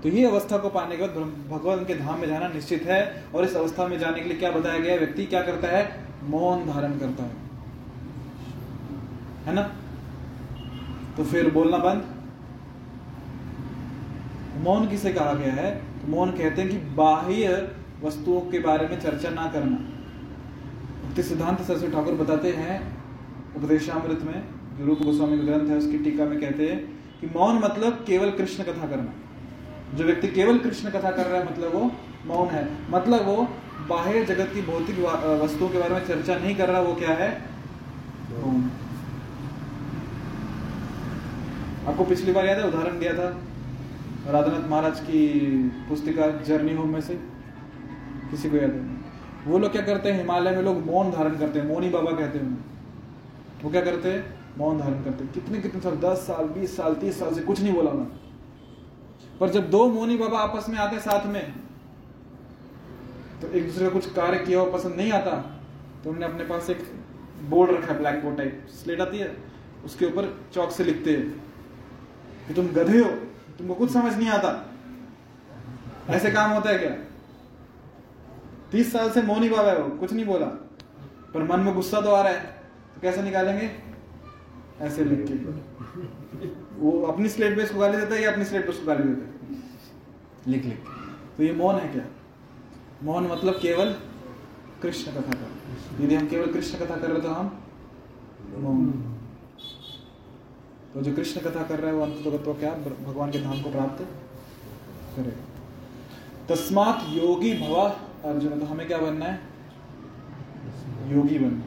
[0.03, 1.15] तो ये अवस्था को पाने के बाद
[1.49, 4.51] भगवान के धाम में जाना निश्चित है, और इस अवस्था में जाने के लिए क्या
[4.51, 5.99] बताया गया व्यक्ति क्या करता है?
[6.23, 7.31] मौन धारण करता है।
[9.45, 9.61] है ना?
[11.17, 12.05] तो फिर बोलना बंद।
[14.63, 15.75] मौन किसे कहा गया है?
[15.75, 17.71] तो मौन कहते हैं कि बाह्य
[18.03, 19.77] वस्तुओं के बारे में चर्चा ना करना।
[21.21, 22.94] सिद्धांत सरस्वती ठाकुर बताते हैं
[23.57, 24.43] उपदेशामृत में
[24.77, 26.79] जो रूप गोस्वामी का ग्रंथ है, उसकी टीका में कहते हैं
[27.21, 29.13] कि मौन मतलब केवल कृष्ण कथा करना।
[29.97, 31.91] जो व्यक्ति केवल कृष्ण कथा कर रहा है मतलब वो
[32.25, 33.47] मौन है। मतलब वो
[33.89, 34.99] बाह्य जगत की भौतिक
[35.41, 37.29] वस्तुओं के बारे में चर्चा नहीं कर रहा, वो क्या है?
[41.87, 43.27] आपको पिछली बार याद है, उदाहरण दिया था
[44.27, 45.19] राधानाथ महाराज की
[45.89, 47.15] पुस्तिका जर्नी होम में से?
[48.31, 48.79] किसी को याद है?
[49.47, 52.39] वो लोग क्या करते हैं, हिमालय में लोग मौन धारण करते हैं, मौनी बाबा कहते
[52.39, 52.74] हैं
[53.65, 54.39] वो क्या करते हैं?
[54.57, 55.95] मौन धारण करते कितने कितने साल?
[55.95, 58.05] दस साल, बीस साल, तीस साल से कुछ नहीं बोला ना
[59.39, 61.53] पर जब दो मोनी बाबा आपस में आते साथ में
[63.41, 65.31] तो एक दूसरे का कुछ कार्य किया हुआ पसंद नहीं आता
[66.03, 66.83] तो उन्होंने अपने पास एक
[67.43, 69.37] बोर्ड रखा है, ब्लैक बोर्ड टाइप स्लेट आती है,
[69.85, 71.29] उसके ऊपर चौक से लिखते हैं।
[72.47, 73.09] कि तुम गधे हो,
[73.57, 74.71] तुमको कुछ समझ नहीं आता।
[76.09, 76.91] ऐसे काम होता है क्या?
[78.71, 80.45] तीस साल से मौनी बाबा है वो, कुछ नहीं बोला।
[81.33, 82.64] पर मन में गुस्सा तो आ रहा है।
[82.95, 83.69] तो कैसे निकालेंगे?
[84.81, 85.33] ऐसे लिख के।
[86.79, 89.25] वो अपनी स्लेट पे इसको गाली देता है या अपनी स्लेट पे उसको गाली देता
[89.25, 89.33] है?
[90.47, 90.89] लिख लिख।
[91.37, 92.05] तो ये मौन है क्या?
[93.03, 93.95] मौन मतलब केवल
[94.81, 97.51] कृष्ण कथा कर यदि हम केवल कृष्ण कथा कर रहे तो हम
[98.59, 98.91] मौन।
[100.93, 102.71] तो जो कृष्ण कथा कर रहा है वो अंत तो क्या?
[102.71, 104.03] भगवान के धाम को प्राप्त
[105.15, 105.43] करेगा
[106.49, 107.83] तस्मात योगी भवा
[108.25, 109.39] अर्जुन। तो हमें क्या बनना है?
[111.07, 111.63] योगी बनना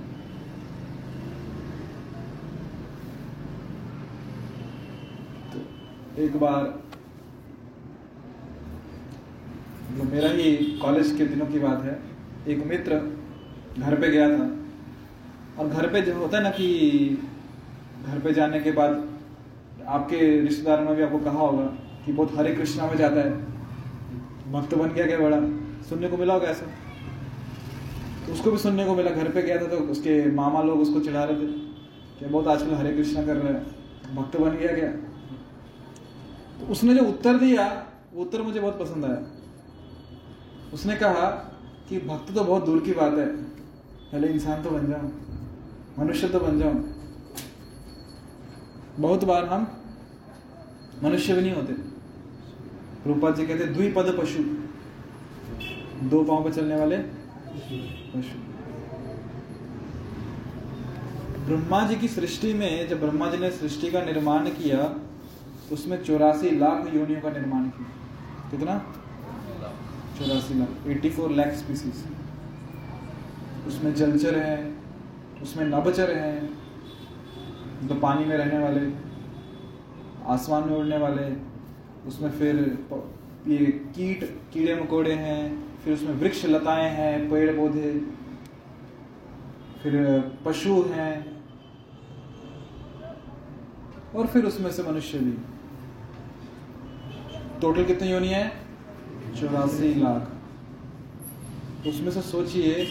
[5.52, 5.58] तो
[6.18, 6.64] एक बार
[9.96, 10.52] जो मेरा ही
[10.82, 11.98] कॉलेज के दिनों की बात है,
[12.48, 12.96] एक मित्र
[13.78, 14.46] घर पे गया था।
[15.58, 16.66] और घर पे जो होता है ना कि
[18.06, 19.08] घर पे जाने के बाद
[19.86, 21.64] आपके रिश्तेदारों ने भी आपको कहा होगा
[22.04, 23.32] कि बहुत हरे कृष्णा में जाता है।
[24.52, 25.40] भक्त बन गया क्या बड़ा?
[25.88, 26.66] सुनने को मिला होगा ऐसा?
[28.26, 31.00] तो उसको भी सुनने को मिला। घर पे गया था तो उसके मामा लोग उसको
[31.00, 31.52] चिढ़ा रहे थे
[32.18, 34.92] कि बहुत आजकल हरे कृष्णा कर रहे हैं। भक्त बन गया क्या?
[36.60, 37.66] तो उसने जो उत्तर दिया,
[38.14, 39.20] वो उत्तर मुझे बहुत पसंद आया।
[40.74, 41.28] उसने कहा
[41.88, 43.26] कि भक्त तो बहुत दूर की बात है।
[44.12, 45.10] पहले इंसान तो बन जाऊँ
[45.98, 46.94] मनुष्य तो बन जाऊँ
[48.98, 49.66] बहुत बार हम
[51.04, 51.72] मनुष्य भी नहीं होते।
[53.06, 54.42] रूपा जी कहते, द्विपद पशु।
[56.08, 58.36] दो पाँव पर चलने वाले पशु।
[61.46, 64.78] ब्रह्मा जी की सृष्टि में, जब ब्रह्मा जी ने सृष्टि का निर्माण किया
[65.72, 68.78] उसमें चौरासी लाख योनियों का निर्माण किया। कितना?
[70.18, 70.86] चौरासी lakh.
[70.88, 72.04] Eighty four lakh species.
[73.66, 74.74] उसमें जलचर है,
[75.42, 78.80] उसमें नभचर हैं तो पानी में रहने वाले,
[80.26, 81.26] आसमान में उड़ने वाले,
[82.08, 82.56] उसमें फिर
[83.48, 85.42] ये कीट, कीड़े मकोड़े हैं,
[85.84, 87.92] फिर उसमें वृक्ष लताएँ हैं, पेड़ पौधे,
[89.82, 89.94] फिर
[90.44, 91.14] पशु हैं,
[94.16, 95.36] और फिर उसमें से मनुष्य भी।
[97.60, 98.50] टोटल कितनी योनि है?
[99.40, 102.86] चौरासी लाख। उसमें से सोचिए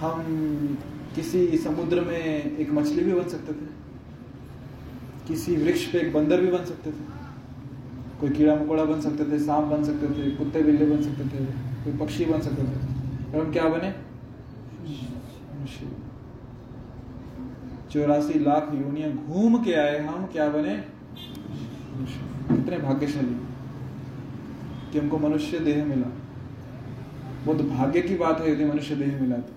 [0.00, 0.78] हम
[1.14, 2.18] किसी समुद्र में
[2.58, 3.66] एक मछली भी बन सकते थे।
[5.28, 7.06] किसी वृक्ष पे एक बंदर भी बन सकते थे।
[8.20, 11.44] कोई कीड़ा मकोड़ा बन सकते थे सांप बन सकते थे कुत्ते बिल्ले बन सकते थे
[11.84, 13.90] कोई पक्षी बन सकते थे। और हम क्या बने?
[17.90, 20.74] चौरासी लाख यूनिया घूम के आए। हम क्या बने?
[22.48, 23.47] कितने भाग्यशाली।
[24.92, 26.06] कि हमको मनुष्य देह मिला।
[27.44, 29.52] बहुत भाग्य की बात है यदि मनुष्य देह मिला तो।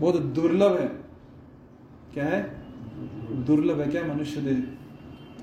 [0.00, 0.88] बहुत दुर्लभ है।
[2.14, 2.42] क्या है?
[3.44, 4.62] दुर्लभ है। क्या मनुष्य देह?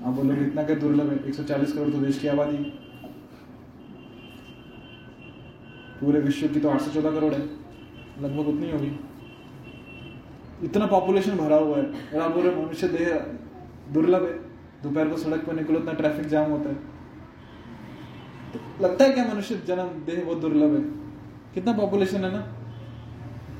[0.06, 1.16] आप बोलोगे, इतना क्या दुर्लभ है?
[1.28, 2.56] 140 करोड़ तो देश की आबादी
[6.00, 7.40] पूरे विश्व की तो 814 करोड़ है।
[8.20, 9.00] लगभग उतनी होगी।
[10.64, 13.26] इतना पॉपुलेशन भरा हुआ है। और आप बोल रहे मनुष्य देह
[13.92, 14.38] दुर्लभ है।
[14.82, 16.95] दोपहर को सड़क पर निकलो, इतना ट्रैफ़िक जाम होता है।
[18.80, 20.80] लगता है क्या मनुष्य जन्म देह बहुत दुर्लभ है?
[21.54, 22.42] कितना पॉपुलेशन है ना?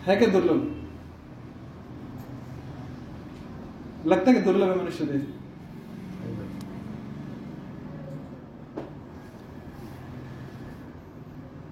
[0.03, 0.73] है क्या दुर्लभ?
[4.07, 5.27] लगता है कि दुर्लभ है मनुष्य देह?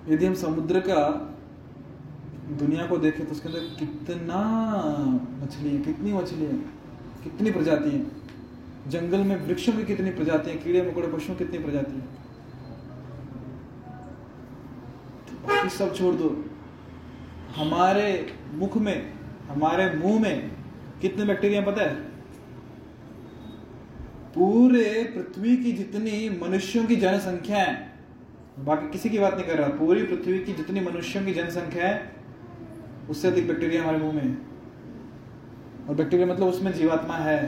[0.09, 1.31] यदि हम समुद्र का
[2.59, 4.41] दुनिया को देखें तो उसके अंदर कितना
[5.43, 6.59] मछली है, कितनी मछली है,
[7.25, 8.07] कितनी प्रजाति है?
[8.91, 11.93] जंगल में वृक्षों की कितनी प्रजाति है, कीड़े, मकोड़े, पशुओं कितनी प्रजाति
[15.47, 16.29] बाकी सब छोड़ दो।
[17.57, 19.13] हमारे मुख में,
[19.49, 20.51] हमारे मुँह में
[21.01, 21.95] कितने बैक्टीरिया पता है?
[24.35, 27.75] पूरे पृथ्वी की जितनी मनुष्यों की जनसंख्या है,
[28.59, 32.13] बाकी किसी की बात नहीं कर रहा, पूरी पृथ्वी की जितनी मनुष्यों की जनसंख्या है,
[33.11, 34.37] उससे अधिक बैक्टीरिया हमारे मुँह में
[35.89, 37.39] और बैक्टीरिया मतलब उसमें जीवात्मा है।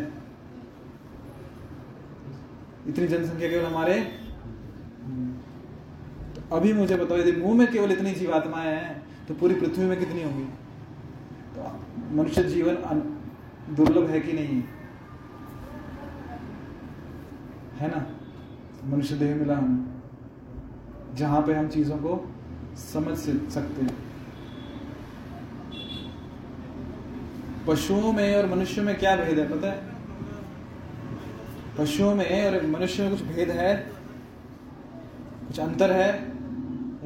[2.89, 4.26] इतनी जनसंख्या केवल हमारे
[6.53, 10.23] अभी मुझे बताओ, यदि मुँह में केवल इतनी जीवात्माएँ हैं तो पूरी पृथ्वी में कितनी
[10.23, 10.45] होंगी?
[11.55, 12.75] तो मनुष्य जीवन
[13.77, 14.63] दुर्लभ है कि नहीं?
[17.79, 18.07] है ना?
[18.87, 20.03] मनुष्य देह मिला हम,
[21.15, 22.35] जहाँ पे हम चीज़ों को
[22.77, 23.97] समझ सकते हैं।
[27.67, 29.83] पशुओं में और मनुष्यों में क्या भेद है, पता है?
[31.79, 33.75] पशुओं में और मनुष्य में कुछ भेद है?
[35.47, 36.36] कुछ अंतर है?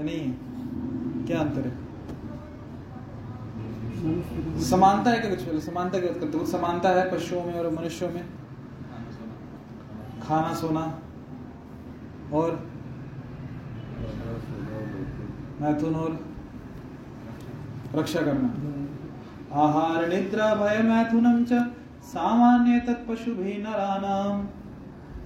[0.01, 0.21] या नहीं?
[0.21, 1.27] है?
[1.27, 1.79] क्या अंतर है?
[4.61, 5.61] समानता है क्या कुछ पहले?
[5.61, 8.25] समानता की बात करते हैं। समानता है पशुओं में और मनुष्यों में।
[10.23, 11.01] खाना, सोना
[12.33, 12.71] और
[15.61, 16.19] मैथुन और
[17.95, 18.49] रक्षा करना।
[19.63, 21.53] आहार, निद्रा, भय, मैथुनम च
[22.03, 24.49] सामान्य तत्पशु भी नरानाम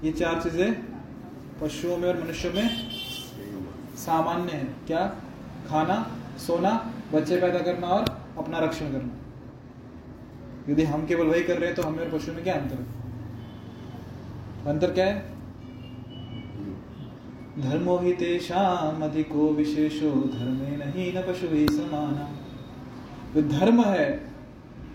[0.05, 0.75] ये चार चीज़ें
[1.61, 2.93] पशुओं में और मनुष्यों में
[4.05, 5.07] सामान्य है। क्या?
[5.69, 5.97] खाना,
[6.38, 6.73] सोना,
[7.12, 8.05] बच्चे पैदा करना और
[8.38, 9.12] अपना रक्षण करना।
[10.69, 12.79] यदि हम केवल वही कर रहे हैं तो हमें और पशुओं में क्या अंतर
[14.67, 15.35] अंतर क्या है?
[17.61, 22.29] धर्मो ही तेषाम अधिको विशेषो, धर्मे नहीं न पशु ही समाना
[23.35, 24.09] जो धर्म है,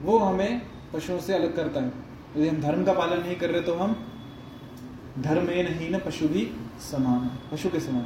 [0.01, 0.61] वो हमें
[0.93, 1.91] पशुओं से अलग करता है।
[2.37, 3.95] यदि हम धर्म का पालन नहीं कर रहे तो हम
[5.19, 6.43] धर्मे नहीं न पशु भी
[6.81, 8.05] समान पशु के समान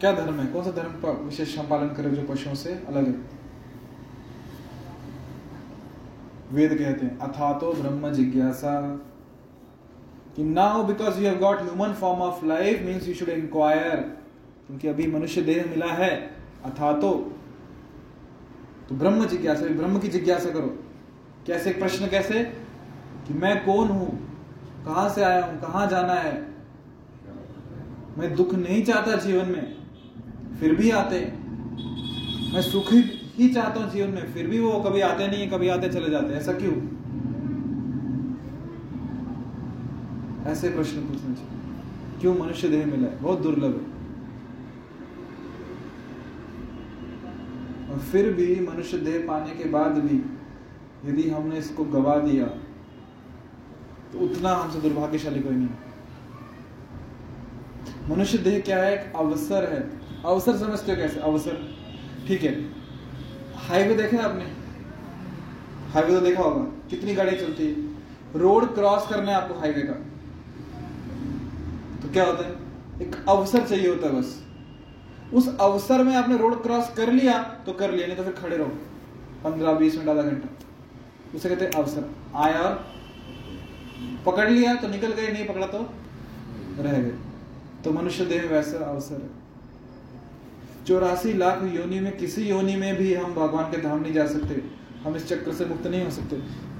[0.00, 0.46] क्या धर्म है?
[0.46, 3.38] कौन सा धर्म का विशेष पालन करें जो पशुओं से अलग है?
[6.52, 9.00] वेद कहते हैं, अथातो ब्रह्म जिज्ञासा।
[10.36, 13.96] कि now because you have got human form of life means you should inquire
[14.66, 16.30] क्योंकि अभी मनुष्य देह मिला है,
[16.64, 17.32] अथातो।
[18.88, 20.78] तो ब्रह्म जिज्ञासा, ब्रह्म की जिज्ञासा करो।
[21.46, 21.72] कैसे?
[21.72, 22.44] प्रश्न कैसे?
[23.28, 24.36] कि मैं कौन हूँ?
[24.84, 25.60] कहाँ से आया हूँ?
[25.60, 26.48] कहाँ जाना है?
[28.18, 29.77] मैं दुख नहीं चाहता जीवन में।
[30.60, 31.20] फिर भी आते।
[32.54, 35.68] मैं सुख ही, चाहता हूँ जीवन में फिर भी वो कभी आते नहीं है कभी
[35.68, 36.72] आते चले जाते। ऐसा क्यों?
[40.52, 43.96] ऐसे प्रश्न पूछने चाहिए। क्यों मनुष्य देह मिला है बहुत दुर्लभ है।
[47.88, 50.16] और फिर भी मनुष्य देह पाने के बाद भी
[51.04, 52.46] यदि हमने इसको गवा दिया
[54.12, 55.68] तो उतना हमसे दुर्भाग्यशाली कोई नहीं।
[58.08, 58.92] मनुष्य देह क्या है?
[58.94, 59.80] एक अवसर है।
[60.24, 61.20] अवसर समझते हो कैसे?
[61.20, 61.56] अवसर।
[62.28, 62.70] ठीक है।
[63.56, 64.44] हाईवे देखा आपने?
[65.92, 67.72] हाईवे तो देखा होगा। कितनी गाड़ी चलती है?
[68.40, 69.92] रोड क्रॉस करना है आपको हाईवे का।
[72.02, 72.54] तो क्या होता है?
[73.02, 74.44] एक अवसर चाहिए होता है बस।
[75.34, 78.56] उस अवसर में आपने रोड क्रॉस कर लिया तो कर लिया, नहीं तो फिर खड़े
[78.56, 78.68] रहो।
[79.44, 80.48] पंद्रह, बीस मिनट, आधा घंटा।
[81.34, 82.84] उसे कहते हैं अवसर। आया और
[84.26, 85.78] पकड़ लिया तो निकल गए, नहीं पकड़ा तो
[86.78, 87.27] रह गए।
[87.84, 93.34] तो मनुष्य देह वैसा अवसर है। चौरासी लाख योनि में, किसी योनि में भी हम
[93.34, 94.62] भगवान के धाम नहीं जा सकते।
[95.04, 96.36] हम इस चक्र से मुक्त नहीं हो सकते।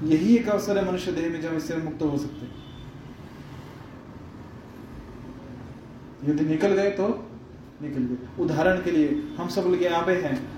[0.07, 2.47] यही एक अवसर है मनुष्य देह में जब इससे मुक्त हो सकते।
[6.31, 7.07] यदि निकल गए तो
[7.81, 10.49] निकल गए। उदाहरण के लिए, हम सब लोग यहाँ पे हैं।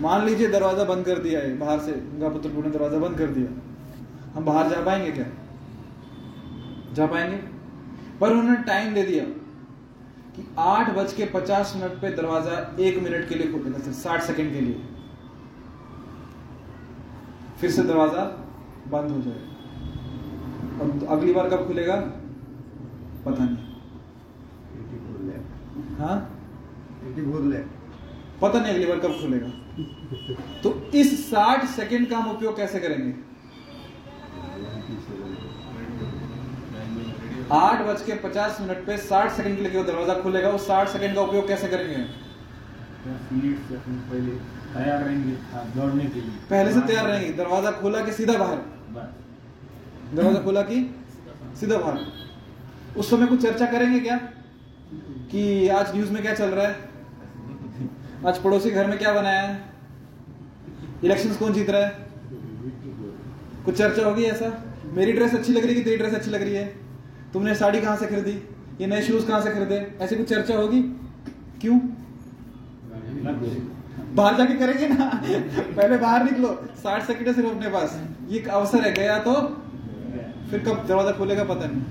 [0.00, 3.26] मान लीजिए दरवाज़ा बंद कर दिया है, बाहर से गंगा पुत्रपुर ने दरवाज़ा बंद कर
[3.26, 3.48] दिया।
[4.34, 5.26] हम बाहर जा पाएँगे क्या?
[6.92, 7.36] जा पाएँगे।
[8.20, 9.24] पर उन्होंने टाइम दे दिया।
[10.36, 14.22] कि आठ बज के पचास मिनट पे दरवाज़ा एक मिनट के लिए खुलेगा सिर्फ़ साठ
[14.22, 14.82] सेकंड के लिए।
[17.60, 18.24] फिर से दरवाज़ा
[18.88, 21.96] बंद हो जाएगा। और तो अगली बार कब खुलेगा?
[23.26, 23.56] पता नहीं।
[25.98, 26.16] हाँ?
[28.42, 29.48] पता नहीं अगली बार कब खुलेगा।
[30.62, 33.12] तो इस 60 सेकंड का हम उपयोग कैसे करेंगे?
[37.52, 41.14] आठ बज के पचास मिनट पे 60 सेकंड के लिए दरवाज़ा खुलेगा। उस 60 सेकंड
[41.14, 41.96] का उपयोग कैसे करेंगे?
[43.06, 44.30] पहले
[44.74, 45.32] तैयार रहेंगे
[45.74, 48.56] दौड़ने के लिए। पहले से तैयार रहेंगे। दरवाज़ा खुला कि सीधा बाहर?
[50.14, 50.78] दरवाज़ा खुला कि
[51.60, 51.98] सीधा बाहर?
[52.96, 54.16] उस समय कुछ चर्चा करेंगे क्या?
[55.30, 56.74] कि आज न्यूज़ में क्या चल रहा है?
[58.26, 59.60] आज पड़ोसी घर में क्या बनाया है?
[61.04, 61.90] इलेक्शन कौन जीत रहा है?
[63.64, 64.50] कुछ चर्चा होगी ऐसा?
[64.94, 66.85] मेरी ड्रेस अच्छी लग रही है कि तेरी ड्रेस अच्छी लग रही है?
[67.36, 68.32] तुमने साड़ी कहाँ से खरीदी?
[68.80, 69.78] ये नए शूज़ कहाँ से खरीदे?
[70.00, 70.78] ऐसी कुछ चर्चा होगी?
[71.60, 71.78] क्यों?
[74.14, 75.10] बाहर जाके करेंगे ना?
[75.76, 79.34] पहले बाहर निकलो। साठ सेकंड है सिर्फ़ अपने पास। ये अवसर है, गया तो?
[80.50, 81.82] फिर कब दरवाज़ा खुलेगा पता नहीं।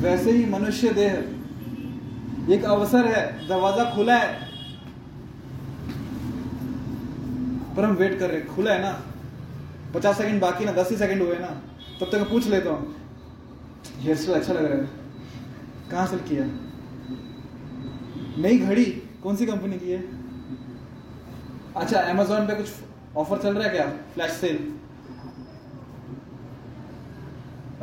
[0.00, 4.30] वैसे ही मनुष्य देह। एक अवसर है, दरवाज़ा खुला है।
[7.76, 8.92] पर हम वेट कर रहे खुला है ना?
[9.94, 11.62] पचास सेकंड बाकी ना, दस ही सेकंड हुए ना?
[12.00, 13.05] तब तक पूछ लेता हूँ।
[13.98, 14.88] हेयर अच्छा लग रहा है।
[15.90, 16.44] कहाँ से किया?
[18.42, 18.84] नई घड़ी?
[19.22, 20.00] कौन सी कंपनी की है?
[21.76, 22.68] अच्छा अमेजोन पे कुछ
[23.16, 23.86] ऑफ़र चल रहा है क्या?
[24.14, 24.58] फ्लैश सेल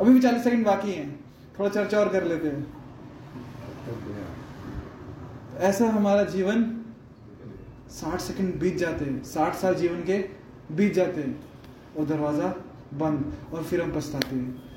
[0.00, 1.08] अभी भी चालीस सेकंड बाकी हैं।
[1.58, 2.66] थोड़ा चर्चा और कर लेते हैं।
[5.60, 6.62] ऐसा हमारा जीवन
[7.90, 10.18] साठ सेकंड बीत जाते हैं। साठ साल जीवन के
[10.74, 11.40] बीत जाते हैं।
[11.98, 12.48] और दरवाज़ा
[12.94, 14.73] बंद और फिर हम पछताते हैं।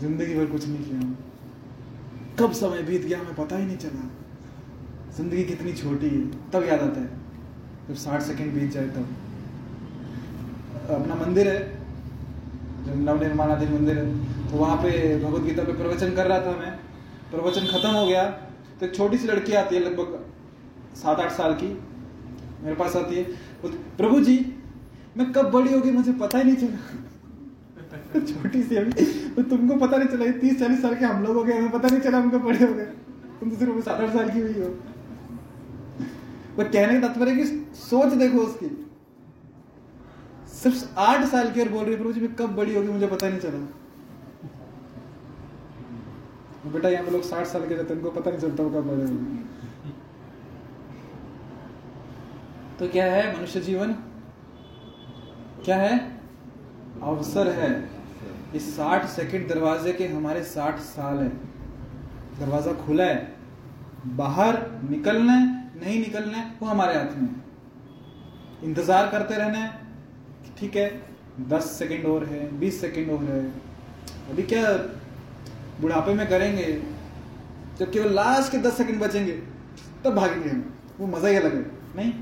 [0.00, 1.00] ज़िंदगी भर कुछ नहीं किया।
[2.38, 4.08] कब समय बीत गया हमें पता ही नहीं चला।
[5.16, 6.20] ज़िंदगी कितनी छोटी है,
[6.52, 7.08] तब याद आता है।
[7.88, 9.06] जब साठ सेकंड बीत जाए तब।
[10.90, 11.58] अपना मंदिर है,
[12.80, 14.04] जो नवनिर्माणाधीन मंदिर है
[14.50, 16.72] तो वहाँ पे भगवत गीता पे प्रवचन कर रहा था मैं।
[17.30, 18.24] प्रवचन खत्म हो गया
[18.80, 20.18] तो एक छोटी सी लड़की आती है लगभग
[20.96, 21.68] सात आठ साल की,
[22.62, 23.24] मेरे पास आती है।
[23.96, 24.38] प्रभु जी,
[25.16, 26.78] मैं कब बड़ी होगी मुझे पता ही नहीं चला।
[28.20, 28.92] छोटी सी अभी।
[29.30, 31.88] तो तुमको पता नहीं चला तीस चालीस साल के हम लोग हो गए, हमें पता
[31.88, 32.84] नहीं चला हमको बड़े हो गए।
[33.40, 34.68] तुम तो सिर्फ़ सात आठ साल की हुई हो।
[36.56, 37.44] वो कहने का तात्पर्य कि
[37.74, 38.86] सोच देखो उसकी।
[40.48, 43.28] सिर्फ़ आठ साल की और बोल रही प्रभु जी, मैं कब बड़ी होगी मुझे पता
[43.28, 43.68] नहीं चला।
[46.72, 49.60] बेटा, यहाँ पे लोग साठ साल के रहते उनको पता नहीं चलता कब बड़े होंगे।
[52.78, 53.92] तो क्या है मनुष्य जीवन?
[55.64, 56.20] क्या है?
[57.02, 57.99] अवसर है।
[58.54, 61.28] इस साठ सेकंड दरवाजे के हमारे साठ साल है।
[62.38, 63.18] दरवाज़ा खुला है।
[64.16, 64.58] बाहर
[64.90, 65.36] निकलना
[65.76, 67.34] नहीं निकलना वो हमारे हाथ में है।
[68.64, 69.68] इंतज़ार करते रहना है
[70.58, 70.88] ठीक है,
[71.48, 73.44] दस सेकंड और है, बीस सेकंड और है।
[74.30, 74.72] अभी क्या
[75.80, 76.66] बुढ़ापे में करेंगे?
[77.78, 79.32] जब केवल लास्ट के दस सेकंड बचेंगे,
[80.04, 80.64] तब भागेंगे हम।
[80.98, 81.62] वो मज़ा ही अलग है,
[81.96, 82.12] नहीं?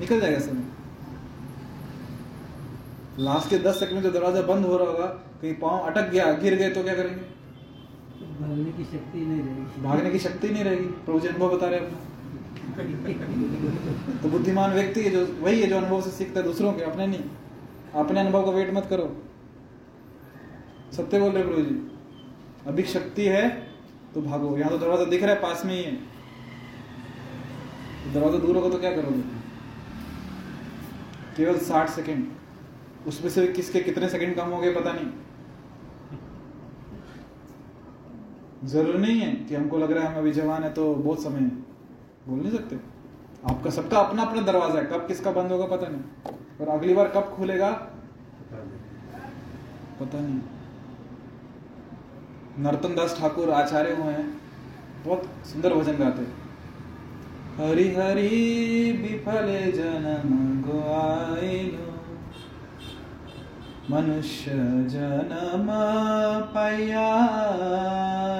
[0.00, 0.67] निकल जाएगा समय
[3.18, 5.06] लास्ट के दस सेकंड में जो दरवाज़ा बंद हो रहा होगा
[5.40, 7.22] कहीं पाँव अटक गया गिर गए तो क्या करेंगे?
[8.40, 11.80] भागने की शक्ति नहीं रहेगी। भागने की शक्ति नहीं रहेगी। प्रभु जी अनुभव बता रहे
[11.80, 11.98] अपना
[14.22, 17.06] तो बुद्धिमान व्यक्ति है जो वही है जो अनुभव से सीखता है दूसरों के अपने
[17.06, 17.24] नहीं।
[17.94, 19.06] अपने अनुभव का वेट मत करो।
[20.96, 21.76] सत्य बोल रहे प्रभु जी
[22.66, 23.48] अभी शक्ति है
[24.14, 25.94] तो भागो। यहाँ तो दरवाज़ा दिख रहा है पास में ही है।
[28.04, 29.22] तो दरवाज़ा दूर होगा तो क्या करोगे?
[31.36, 32.26] केवल साठ सेकंड।
[33.08, 35.10] उसमें से किसके कितने सेकंड कम हो गए पता नहीं।
[38.64, 41.40] ज़रूरी नहीं है कि हमको लग रहा है हम अभी जवान है तो बहुत समय
[41.40, 41.50] है।
[42.28, 42.76] बोल नहीं सकते।
[43.44, 46.02] आपका सबका अपना अपना दरवाज़ा है कब किसका बंद होगा पता नहीं।
[46.60, 47.70] और अगली बार कब खुलेगा?
[50.00, 50.40] पता नहीं।
[52.58, 54.28] नर्तन दास ठाकुर आचार्य हुए हैं।
[55.04, 56.22] बहुत सुंदर भजन गाते
[57.58, 58.28] हरि हरि
[59.02, 60.32] विफले जन्म
[60.62, 61.87] गोआइनु
[63.90, 64.50] मनुष्य
[64.88, 65.68] जन्म
[66.54, 67.16] पाया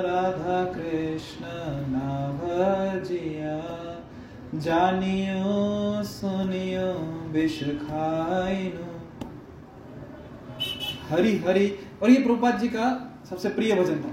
[0.00, 1.44] राधा कृष्ण
[1.90, 3.58] ना भजिया
[4.54, 6.92] जानियो, सुनियो
[7.32, 8.98] विष खाइनु
[11.10, 14.08] हरि हरि। और ये प्रभुपाद जी का सबसे प्रिय भजन था।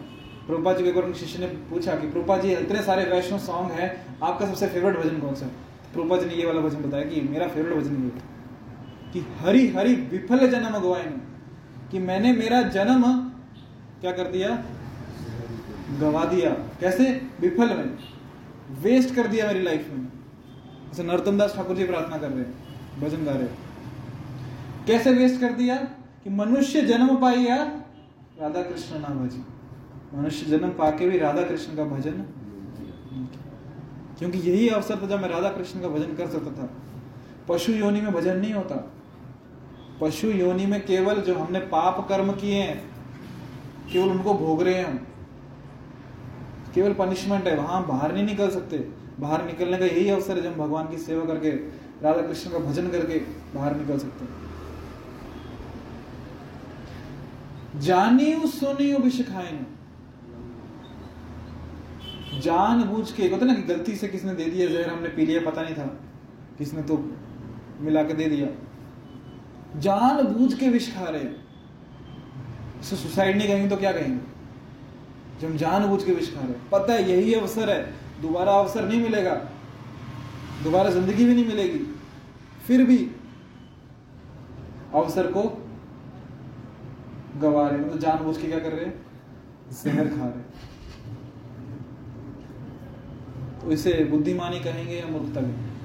[0.47, 4.19] प्रभुपाद जी को बार शिष्य ने पूछा कि, प्रभुपाद जी, इतने सारे वैष्णव सॉन्ग हैं,
[4.23, 5.45] आपका सबसे फेवरेट भजन कौन सा
[5.93, 8.34] प्रभुपाद जी ने ये वाला भजन बताया कि, मेरा फेवरेट भजन ये
[9.15, 11.13] कि हरि हरि विफल जन्म गवाए
[11.91, 13.03] कि मैंने मेरा जन्म
[14.01, 14.49] क्या कर दिया?
[15.99, 17.27] गवा दिया। कैसे?
[17.41, 17.97] विफल में।
[18.81, 22.43] वेस्ट कर दिया मेरी लाइफ में। जैसे नरोत्तम दास ठाकुर जी प्रार्थना कर रहे
[23.01, 23.47] भजन गा रहे
[24.87, 25.75] कैसे वेस्ट कर दिया?
[26.23, 27.55] कि मनुष्य जन्म पाइया
[28.41, 29.45] राधा कृष्ण ना भजी
[30.17, 32.25] मनुष्य जन्म पाके भी राधा कृष्ण का भजन
[34.19, 36.69] क्योंकि यही अवसर था जब मैं राधा कृष्ण का भजन कर सकता था।
[37.49, 38.91] पशु योनि में भजन नहीं होता।
[40.01, 42.77] पशु योनि में केवल जो हमने पाप कर्म किए हैं,
[43.93, 44.97] केवल उनको भोग रहे हैं हम।
[46.75, 48.77] केवल पनिशमेंट है, वहाँ बाहर नहीं निकल सकते।
[49.19, 51.49] बाहर निकलने का यही अवसर है जब हम भगवान की सेवा करके,
[52.03, 53.19] राधा कृष्ण का भजन करके
[53.55, 54.45] बाहर निकल सकते हैं।
[57.79, 59.59] जानियो भी सिखाए
[62.41, 65.41] जान बूझ के होता ना कि गलती से किसने दे दिया, जहर हमने पी लिया,
[65.51, 65.85] पता नहीं था।
[66.57, 66.97] किसने तो
[67.79, 68.47] मिला के दे दिया।
[69.79, 71.35] जान बूझ के विष खा रहे हैं
[72.83, 74.19] सुसाइड नहीं कहेंगे तो क्या कहेंगे?
[75.41, 77.81] जब जान बूझ के विष खा रहे हैं। पता है, यही अवसर है।
[78.21, 79.33] दोबारा अवसर नहीं मिलेगा।
[80.63, 81.79] दोबारा ज़िंदगी भी नहीं मिलेगी।
[82.67, 82.97] फिर भी
[84.93, 85.43] अवसर को
[87.41, 88.93] गवा रहे मतलब जानबूझ के क्या कर रहे हैं?
[89.73, 90.43] जहर खा रहे
[93.61, 95.41] तो इसे बुद्धिमानी कहेंगे या मूर्खता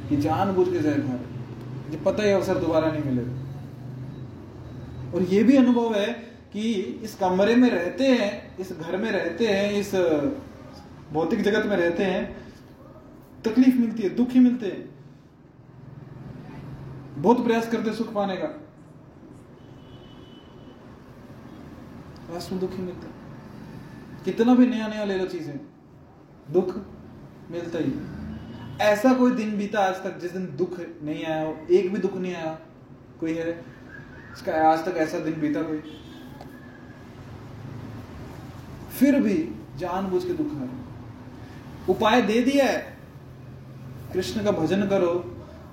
[0.09, 3.49] कि जानबूझ के जहर खा रहे पता ही, अवसर दोबारा नहीं मिलेगा।
[5.15, 6.13] और ये भी अनुभव है
[6.53, 9.95] कि इस कमरे में रहते हैं, इस घर में रहते हैं, इस
[11.13, 12.37] भौतिक जगत में रहते हैं,
[13.45, 14.89] तकलीफ़ मिलती है, दुख ही मिलते हैं।
[17.23, 18.47] बहुत प्रयास करते सुख पाने का।
[22.53, 23.09] दुख ही। मिलता
[24.25, 25.61] कितना भी नया नया ले लो चीज़ें,
[26.51, 26.77] दुख
[27.51, 27.93] मिलता ही।
[28.81, 32.17] ऐसा कोई दिन बीता आज तक जिस दिन दुख नहीं आया हो, एक भी दुख
[32.17, 32.59] नहीं आया,
[33.21, 33.65] कोई है?
[34.33, 35.83] इसका आज तक ऐसा दिन बीता कोई?
[38.99, 39.37] फिर भी
[39.77, 42.99] जानबूझ के दुख रहे। उपाय दे दिया है।
[44.13, 45.13] कृष्ण का भजन करो।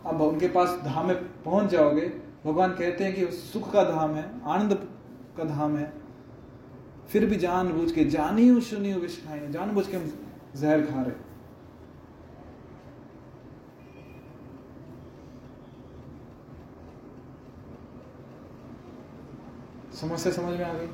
[0.05, 2.07] अब उनके पास धाम में पहुँच जाओगे।
[2.45, 4.73] भगवान कहते हैं कि सुख का धाम है, आनंद
[5.37, 5.93] का धाम है।
[7.09, 10.11] फिर भी जानबूझ के जानी हूँ सुनी हूँ विष खाई जानबूझ के हम
[10.55, 11.26] जहर खा रहे
[20.01, 20.87] समस्या समझ में आ गई।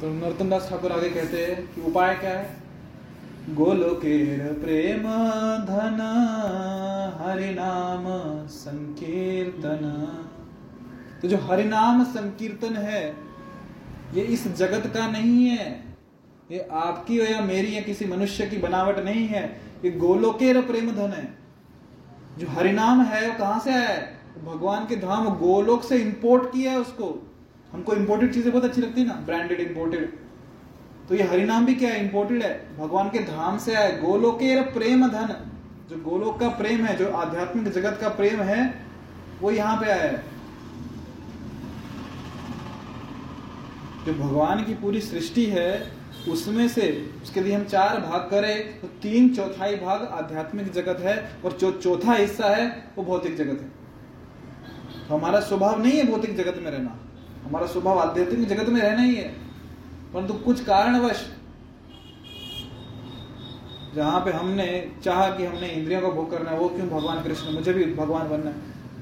[0.00, 2.56] तो नरोत्तम दास ठाकुर आगे कहते हैं कि उपाय क्या है?
[3.50, 5.02] गोलोकेर प्रेम,
[5.66, 5.98] धन,
[7.20, 8.04] हरि नाम,
[8.46, 10.06] संकीर्तन।
[11.22, 13.16] तो जो हरि नाम, संकीर्तन है,
[14.14, 15.84] ये इस जगत का नहीं है।
[16.52, 21.12] ये आपकी या मेरी या किसी मनुष्य की बनावट नहीं है। ये गोलोकेर प्रेम, धन
[21.12, 21.34] है।
[22.38, 24.19] जो हरिनाम है, वो कहाँ से आया है?
[24.38, 27.06] भगवान के धाम गोलोक से इंपोर्ट किया है उसको।
[27.72, 30.18] हमको इंपोर्टेड चीज़ें बहुत अच्छी लगती है ना ब्रांडेड इंपोर्टेड
[31.08, 32.04] तो ये हरिनाम भी क्या है?
[32.04, 35.34] इंपोर्टेड है। भगवान के धाम से आए गोलोकेर प्रेम धन।
[35.90, 38.74] जो गोलोक का प्रेम है, जो आध्यात्मिक जगत का प्रेम है,
[39.40, 40.22] वो यहाँ पे आया है।
[44.06, 46.86] जो भगवान की पूरी सृष्टि है, उसमें से,
[47.22, 51.70] उसके लिए हम चार भाग करें तो तीन चौथाई भाग आध्यात्मिक जगत है, और जो
[51.72, 52.66] चौथा हिस्सा है,
[52.96, 53.79] वो भौतिक जगत है।
[55.10, 56.96] तो हमारा स्वभाव नहीं है भौतिक जगत में रहना।
[57.44, 59.28] हमारा स्वभाव आध्यात्मिक जगत में रहना ही है।
[60.14, 61.22] परंतु कुछ कारणवश,
[63.94, 64.66] जहाँ पे हमने
[65.04, 68.28] चाहा कि हमने इंद्रियों का भोग करना है, वो क्यों भगवान कृष्ण, मुझे भी भगवान
[68.28, 68.56] बनना है?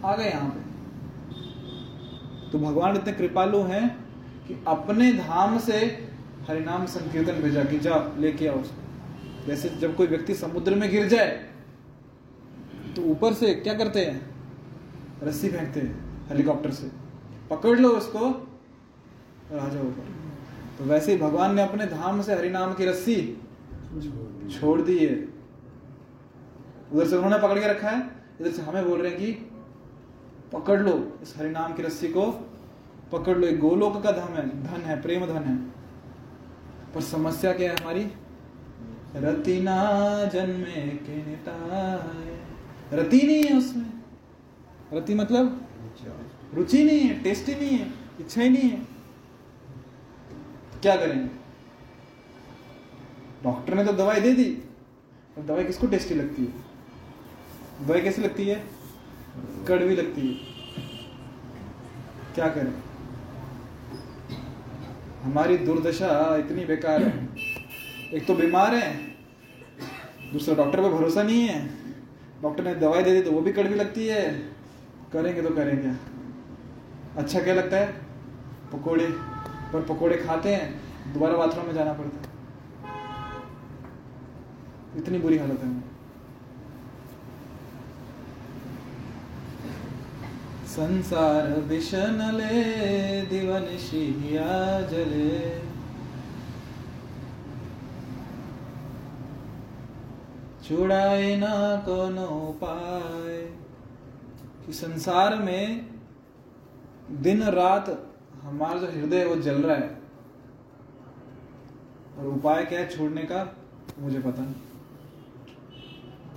[0.04, 0.60] आ गए यहाँ पे।
[2.50, 3.88] तो भगवान इतने कृपालु हैं
[4.48, 5.76] कि अपने धाम से
[6.48, 11.06] हरिनाम संकीर्तन भेजा कि जा, लेके आओ उसको। जैसे जब कोई व्यक्ति समुद्र में गिर
[11.08, 11.30] जाए
[12.96, 14.37] तो ऊपर से क्या करते हैं?
[15.22, 16.90] रस्सी फेंकते हैं हेलीकॉप्टर से।
[17.50, 18.20] पकड़ लो उसको
[19.52, 20.06] जाओ ऊपर।
[20.78, 23.16] तो वैसे ही भगवान ने अपने धाम से हरिनाम की रस्सी
[24.50, 25.14] छोड़ दी है।
[26.92, 28.02] उधर से उन्होंने पकड़ के रखा है।
[28.40, 29.32] इधर से हमें बोल रहे हैं कि
[30.52, 32.30] पकड़ लो इस हरिनाम की रस्सी को,
[33.12, 35.56] पकड़ लो। एक गोलोक का धन है धन है, प्रेम धन है।
[36.94, 38.06] पर समस्या क्या है हमारी?
[39.16, 39.76] रतिना
[40.24, 41.18] जन्मे के
[42.96, 43.97] रति नहीं है उसमें।
[44.94, 45.66] रति मतलब?
[46.54, 48.86] रुचि नहीं है, टेस्टी नहीं है, इच्छा ही नहीं है।
[50.82, 51.28] क्या करेंगे
[53.44, 54.44] डॉक्टर ने तो दवाई दे दी।
[55.38, 57.86] और दवाई किसको टेस्टी लगती है?
[57.86, 58.62] दवाई कैसी लगती है?
[59.68, 60.34] कड़वी लगती है।
[62.34, 62.72] क्या करें?
[65.22, 67.28] हमारी दुर्दशा इतनी बेकार है।
[68.14, 68.96] एक तो बीमार है,
[70.32, 71.66] दूसरा डॉक्टर पे भरोसा नहीं है।
[72.42, 74.57] डॉक्टर ने दवाई दे दी तो वो भी कड़वी लगती है।
[75.12, 75.96] करेंगे तो करें क्या
[77.16, 77.92] अच्छा क्या लगता है?
[78.72, 79.06] पकोड़े।
[79.72, 80.80] पर पकोड़े खाते हैं,
[81.12, 82.28] दोबारा बाथरूम में जाना पड़ता है।
[84.96, 85.80] इतनी बुरी हालत है।
[90.66, 95.58] संसार विषनले दिवन शिहिया जले।
[100.68, 103.57] छुड़ाए ना कोनो उपाय।
[104.68, 105.90] कि संसार में
[107.10, 108.12] दिन रात
[108.42, 110.00] हमारा जो हृदय है, वो जल रहा है।
[112.18, 113.56] और उपाय क्या है छोड़ने का,
[113.98, 114.54] मुझे पता नहीं।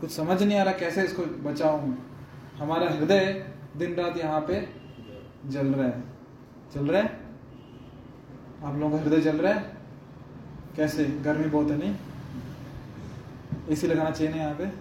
[0.01, 1.97] कुछ समझ नहीं आ रहा कैसे इसको बचाऊं मैं।
[2.57, 4.69] हमारा हृदय दिन रात यहाँ पे
[5.47, 6.03] जल रहा है।
[6.75, 7.19] जल रहा है?
[8.63, 9.77] आप लोगों का हृदय जल रहा है?
[10.75, 11.05] कैसे?
[11.05, 11.95] गर्मी बहुत है नहीं?
[13.69, 14.80] एसी लगाना चाहिए ना यहाँ पे?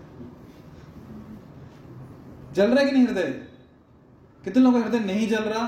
[2.52, 3.30] जल रहा है कि नहीं हृदय?
[4.44, 5.66] कितने लोगों का हृदय नहीं जल रहा?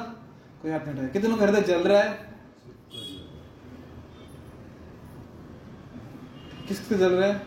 [0.62, 2.32] कोई हाथ नहीं कितने लोगों का हृदय जल रहा है?
[6.68, 7.46] किसके जल रहा है?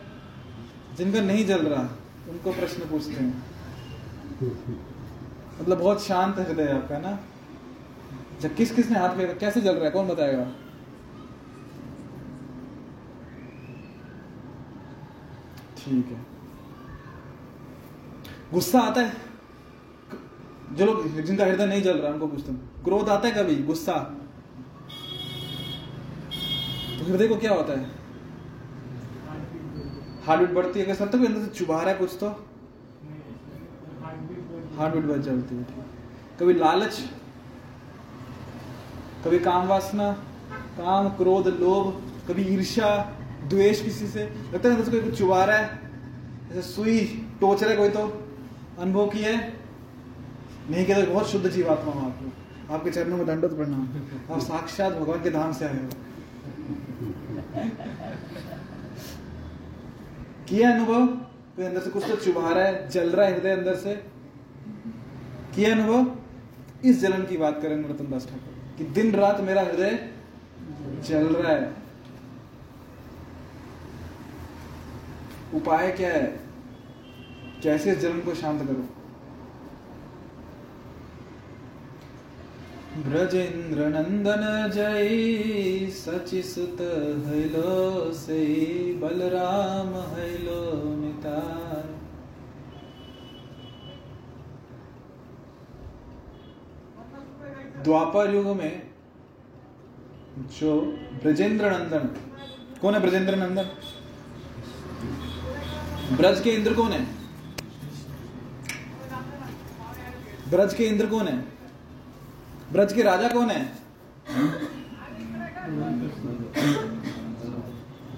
[0.96, 1.82] जिनका नहीं जल रहा,
[2.28, 3.44] उनको प्रश्न पूछते हैं।
[5.60, 7.18] मतलब बहुत शांत हृदय आपका ना?
[8.40, 9.90] जब किस किसने हाथ फेंका कैसे जल रहा है?
[9.90, 10.44] कौन बताएगा?
[15.76, 16.26] ठीक है।
[18.52, 19.25] गुस्सा आता है?
[20.76, 23.54] जो लोग, जिनका हृदय नहीं जल रहा, उनको पूछता हूँ क्रोध आता है कभी?
[23.64, 23.92] गुस्सा?
[26.98, 27.84] तो हृदय को क्या होता है?
[30.26, 32.28] हार्ट बीट बढ़ती है। सब तक अंदर से चुभा रहा है कुछ तो?
[34.76, 35.84] हार्ट बीट बढ़ चलती है
[36.40, 37.00] कभी लालच,
[39.24, 40.12] कभी काम वासना,
[40.78, 41.92] काम, क्रोध, लोभ,
[42.28, 42.88] कभी ईर्ष्या,
[43.44, 44.24] द्वेष किसी से।
[44.54, 45.80] लगता है कोई कुछ चुभा रहा है।
[46.48, 46.98] जैसे सुई
[47.40, 48.02] टोच रहा है कोई तो?
[48.78, 49.65] अनुभव किया है?
[50.70, 54.40] नहीं किया तो बहुत शुद्ध जीवात्मा हूँ आप लोग। आपके चरणों में दंडोत प्रणाम आप
[54.40, 55.88] साक्षात भगवान के धाम से आए हो।
[60.48, 61.06] किया अनुभव?
[61.56, 63.94] कोई अंदर से कुछ तो चुभा रहा है, जल रहा है हृदय अंदर से?
[65.54, 66.16] किया अनुभव?
[66.84, 69.98] इस जलन की बात करें रतन दास ठाकुर, कि दिन रात मेरा हृदय
[71.04, 71.74] जल रहा है।
[75.54, 76.26] उपाय क्या है?
[77.62, 78.84] कैसे इस जलन को शांत करो?
[83.04, 84.42] ब्रजेंद्र नंदन
[84.74, 86.80] जय सचि सुत
[87.26, 88.42] हैलो से
[88.92, 90.60] बलराम हैलो
[90.96, 91.82] निताय
[97.84, 98.82] द्वापर युग में
[100.60, 100.80] जो
[101.22, 102.08] ब्रजेंद्र नंदन
[102.80, 103.68] कौन है ब्रजेंद्र नंदन
[106.16, 107.04] ब्रज के इंद्र कौन है?
[110.50, 111.55] ब्रज के इंद्र कौन है?
[112.72, 113.60] ब्रज के राजा कौन है?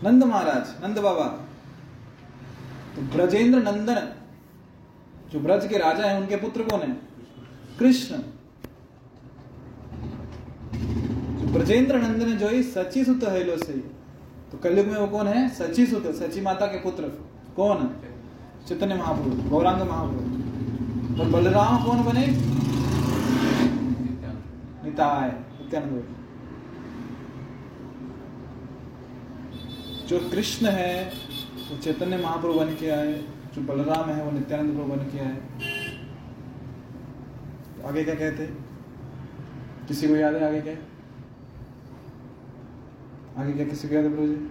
[0.05, 1.25] नंद महाराज, नंद बाबा।
[2.97, 4.09] तो ब्रजेंद्र नंदन,
[5.33, 6.93] जो ब्रज के राजा हैं, उनके पुत्र कौन है?
[7.79, 8.17] कृष्ण।
[11.53, 13.81] ब्रजेंद्र नंदन जो ही, सची सुत है लो सही
[14.53, 15.49] तो कलयुग में वो कौन है?
[15.49, 17.03] सची सुत, सची माता के पुत्र।
[17.57, 17.89] कौन?
[18.69, 22.27] चैतन्य महापुरुष गौरांग महापुरुष और बलराम कौन बने?
[24.98, 26.16] निताय नित्यानंद
[30.08, 30.96] जो कृष्ण है
[31.64, 33.14] वो चैतन्य महाप्रभु बन के आए
[33.56, 35.38] जो बलराम है वो नित्यानंद प्रभु बन के आए
[37.76, 38.48] तो आगे क्या कहते
[39.88, 40.76] किसी को याद है आगे क्या
[43.38, 44.42] आगे क्या किसी को याद है प्रभु जी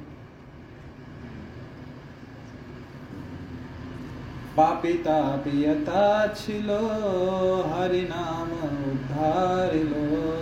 [4.57, 6.03] পাপিতাপিয়তা
[6.41, 6.69] ছিল
[7.71, 8.05] হরি
[9.18, 9.72] निहार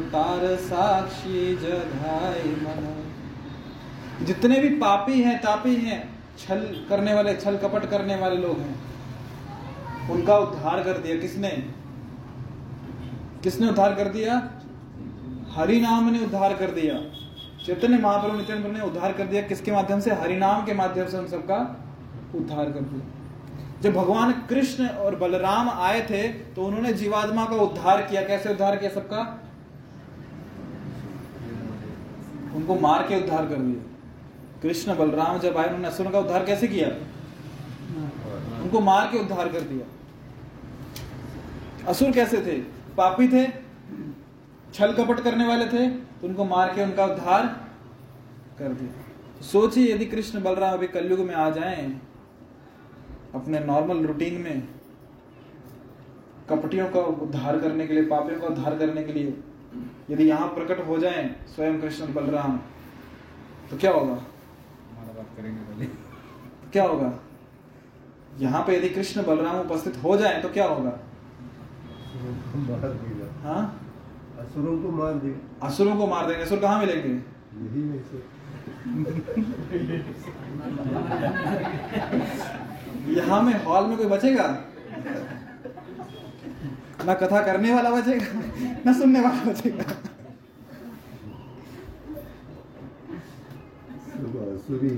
[0.05, 7.85] तार साक्षी जगाई मन। जितने भी पापी हैं, तापी हैं, छल करने वाले, छल कपट
[7.89, 8.75] करने वाले लोग हैं,
[10.09, 11.49] उनका उद्धार कर दिया किसने?
[13.43, 14.51] किसने उद्धार कर दिया?
[15.51, 16.95] हरि नाम ने उद्धार कर दिया।
[17.65, 20.11] चैतन्य महाप्रभु नित्यानंद ने उद्धार कर दिया। किसके माध्यम से?
[20.11, 21.85] हरिनाम के माध्यम से हम सबका
[22.35, 23.14] उद्धार कर दिया।
[23.85, 28.75] जब भगवान कृष्ण और बलराम आए थे तो उन्होंने जीवात्मा का उद्धार किया। कैसे उद्धार
[28.75, 29.19] किया सबका?
[32.55, 36.67] उनको मार के उद्धार कर दिया। कृष्ण, बलराम जब आए, उन्होंने असुरों का उद्धार कैसे
[36.67, 36.87] किया?
[38.61, 39.85] उनको मार के उद्धार कर दिया।
[41.87, 42.57] असुर कैसे थे?
[42.97, 43.45] पापी थे,
[44.73, 47.45] छल कपट करने वाले थे तो उनको मार के उनका उद्धार
[48.59, 52.01] कर दिया। सोचिए, यदि कृष्ण, बलराम अभी कलयुग में आ जाएँ
[53.35, 54.67] अपने नॉर्मल रूटीन में
[56.49, 59.37] कपटियों का उद्धार करने के लिए पापियों का उद्धार करने के लिए
[60.09, 61.23] यदि यहाँ प्रकट हो जाए
[61.55, 62.57] स्वयं कृष्ण बलराम
[63.69, 64.13] तो क्या होगा?
[64.13, 67.19] हमारा बात करेंगे पहले। तो क्या होगा?
[68.39, 70.99] यहाँ पे यदि कृष्ण बलराम उपस्थित हो जाए तो क्या होगा?
[73.43, 73.81] हाँ?
[74.39, 77.09] असुरों को मार देगा। असुरों को मार देंगे। असुर कहाँ मिलेंगे?
[77.09, 78.23] यही में से।
[83.07, 84.47] यहाँ में हॉल में कोई बचेगा?
[87.05, 88.41] ना कथा करने वाला बचेगा,
[88.85, 89.83] ना सुनने वाला बचेगा।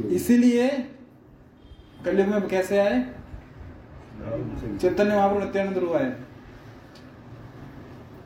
[0.09, 0.67] इसीलिए
[2.05, 3.01] कलयुग में कैसे आए?
[4.81, 6.15] चैतन्य महाप्रभु नित्यानंद रूप आए।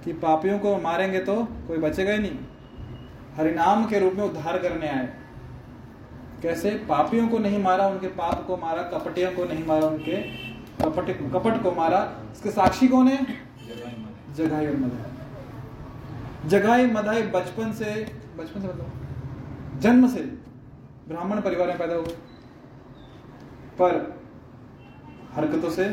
[0.04, 1.36] कि पापियों को मारेंगे तो
[1.68, 2.38] कोई बचेगा ही नहीं।
[3.36, 5.20] हरिनाम के रूप में उद्धार करने आए।
[6.42, 6.70] कैसे?
[6.89, 10.22] पापियों को नहीं मारा, उनके पाप को मारा, कपटियों को नहीं मारा, उनके
[10.82, 12.00] कपट कपट को मारा।
[12.32, 13.26] इसके साक्षी कौन है?
[14.36, 17.94] जगाई और मधाई जगाई मधाई बचपन से
[18.38, 19.80] बचपन से मतलब?
[19.80, 20.22] जन्म से
[21.08, 22.16] ब्राह्मण परिवार में पैदा हुए।
[23.80, 24.20] पर
[25.34, 25.89] हरकतों से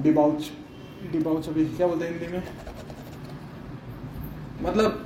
[0.00, 0.50] डिबाउच
[1.12, 2.42] डिबाउच अभी क्या बोलते हैं हिंदी में?
[4.62, 5.05] मतलब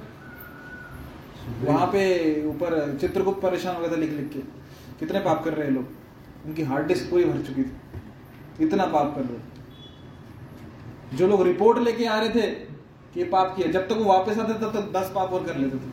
[1.63, 2.03] वहाँ पे
[2.47, 4.39] ऊपर चित्रगुप्त परेशान हो गया था लिख लिख के।
[4.99, 5.87] कितने पाप कर रहे हैं लोग?
[6.47, 9.39] उनकी हार्ड डिस्क पूरी भर चुकी थी। इतना पाप कर रहे
[11.17, 12.47] जो लोग रिपोर्ट लेके आ रहे थे
[13.15, 15.77] कि पाप किया, जब तक वो वापस आते तब तक दस पाप और कर लेते
[15.77, 15.91] थे।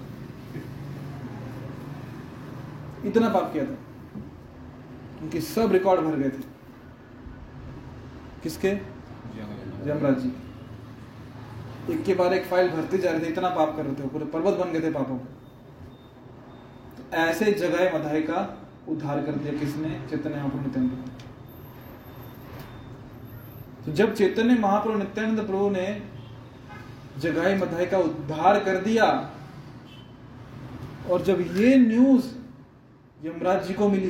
[3.07, 3.77] इतना पाप किया था।
[5.21, 6.43] उनके सब रिकॉर्ड भर गए थे।
[8.43, 8.69] किसके?
[9.87, 10.31] यमराज जी।
[11.93, 14.25] एक के बाद एक फ़ाइल भरते जा रहे थे, इतना पाप कर रहे थे। पूरे
[14.25, 15.36] पर्वत बन गए थे पापों के।
[16.97, 18.39] तो ऐसे जगह मधाई का
[18.89, 19.89] उद्धार कर दिया किसने?
[20.09, 20.91] चैतन्य महाप्रभु नित्यानंद।
[23.85, 26.01] तो जब चैतन्य महाप्रभु नित्यानंद प्रभु ने
[27.19, 29.05] जगाई मधाई का उद्धार कर दिया,
[31.09, 32.25] और जब ये न्यूज़
[33.21, 34.09] यमराज जी को मिली,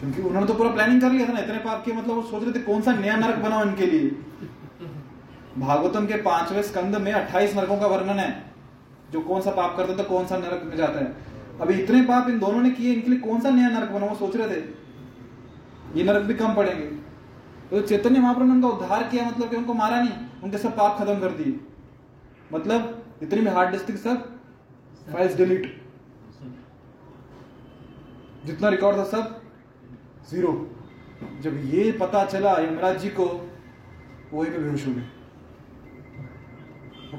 [0.00, 2.42] क्योंकि उन्होंने तो पूरा प्लानिंग कर लिया था ना, इतने पाप के मतलब वो सोच
[2.42, 4.10] रहे थे कौन सा नया नरक बनाओ इनके लिए।
[5.58, 8.47] भागवतम के पाँचवें स्कंद में 28 नरकों का वर्णन है।
[9.10, 11.12] जो कौन सा पाप करता है तो कौन सा नरक में जाता है।
[11.60, 14.14] अभी इतने पाप इन दोनों ने किए, इनके लिए कौन सा नया नरक बना वो
[14.16, 14.60] सोच रहे थे?
[15.96, 16.86] ये नरक भी कम पड़ेंगे।
[17.70, 20.98] तो चैतन्य महाप्रभु ने उनका उद्धार किया मतलब कि उनको मारा नहीं, उनके सब पाप
[20.98, 21.60] खत्म कर दिए।
[22.52, 24.16] मतलब जितनी भी हार्ड डिस्क सब
[25.12, 25.76] फाइल्स डिलीट
[28.46, 29.40] जितना रिकॉर्ड था सब
[30.30, 30.52] ज़ीरो
[31.42, 33.24] जब ये पता चला, यमराज जी को,
[34.32, 35.02] वो पे बेहोश हो गए।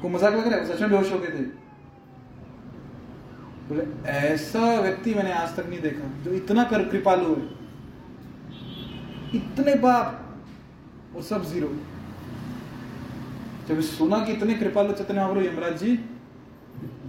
[0.08, 0.66] मज़ाक लग रहा है?
[0.66, 1.59] सच में बेहोश हो गए थे?
[3.70, 7.58] बोले, ऐसा व्यक्ति मैंने आज तक नहीं देखा, जो इतना कर कृपालु है।
[9.34, 11.68] इतने पाप और सब ज़ीरो
[13.68, 15.94] जब सुना कि इतने कृपालु चैतन्य महाप्रभु यमराज जी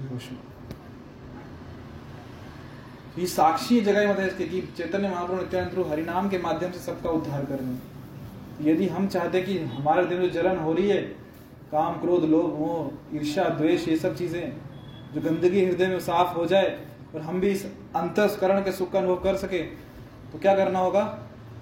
[0.07, 0.19] हो
[3.19, 7.09] ये साक्षी है जगह मतलब इसके कि चैतन्य महाप्रभु नित्यानंद हरिनाम के माध्यम से सबका
[7.11, 11.01] उद्धार कर रहे यदि हम चाहते कि हमारे दिन में जलन हो रही है,
[11.71, 14.70] काम, क्रोध, लोभ, मोह ईर्षा द्वेष, ये सब चीज़ें
[15.13, 16.69] जो गंदगी हृदय में साफ़ हो जाए
[17.15, 19.61] और हम भी इस अंतस्करण के सुख का अनुभव कर सके
[20.31, 21.03] तो क्या करना होगा?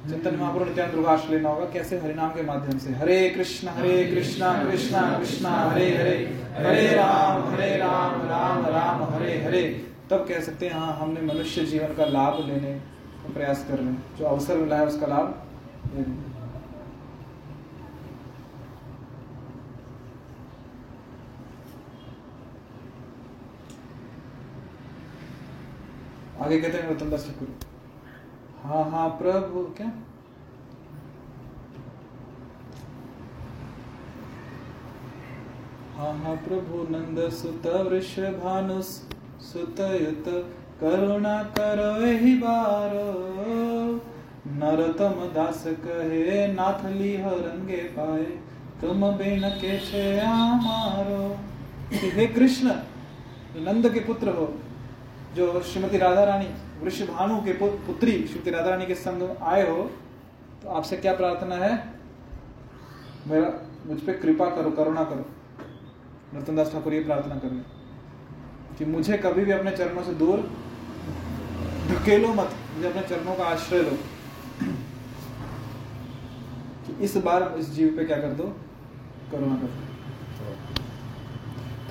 [0.10, 1.98] चिंतन प्रभु का आश्रय लेना होगा। कैसे?
[2.00, 6.16] हरिनाम के माध्यम से। हरे कृष्ण हरे कृष्ण कृष्ण कृष्ण, हरे हरे
[6.58, 9.64] हरे राम हरे राम राम राम, हरे हरे।
[10.10, 12.74] तब कह सकते हैं हाँ हमने मनुष्य जीवन का लाभ लेने
[13.24, 15.28] का प्रयास कर रहे हैं। जो अवसर मिला है, उसका लाभ
[15.96, 16.04] ले
[26.40, 27.48] आगे कहते हैं रतन दास ठाकुर।
[28.64, 29.88] हाँ हाँ प्रभु, क्या?
[35.98, 38.82] हाँ हाँ प्रभु नंद सुत वृषभानु
[39.44, 40.30] सुतयुत
[40.82, 42.94] करुणा करो ही बार।
[44.54, 48.24] नरतम दास कहे, नाथ लीह रंगे पाए,
[48.82, 50.06] तुम बिन के छे
[50.58, 51.22] मारो
[51.94, 52.80] हे कृष्ण,
[53.66, 54.48] नंद के पुत्र हो।
[55.36, 56.48] जो श्रीमती राधा रानी
[56.84, 59.92] वृषभानु के पुत्री श्रीमती राधा रानी के संग आए हो
[60.64, 61.94] तो आपसे क्या प्रार्थना है?
[63.28, 63.54] मेरा,
[63.86, 65.26] मुझ पे कृपा करो, करुणा करो।
[66.34, 67.66] नर्तन दास ठाकुर ये प्रार्थना कर
[68.78, 70.52] कि मुझे कभी भी अपने चरणों से दूर
[71.90, 73.98] ढकेलो मत, मुझे अपने चरणों का आश्रय लो।
[76.86, 78.44] कि इस बार इस जीव पे क्या कर दो?
[79.32, 80.56] करुणा कर। दो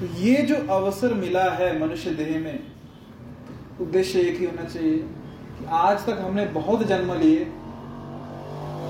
[0.01, 2.77] तो ये जो अवसर मिला है मनुष्य देह में
[3.80, 4.96] उद्देश्य एक ही होना चाहिए
[5.58, 7.44] कि आज तक हमने बहुत जन्म लिए,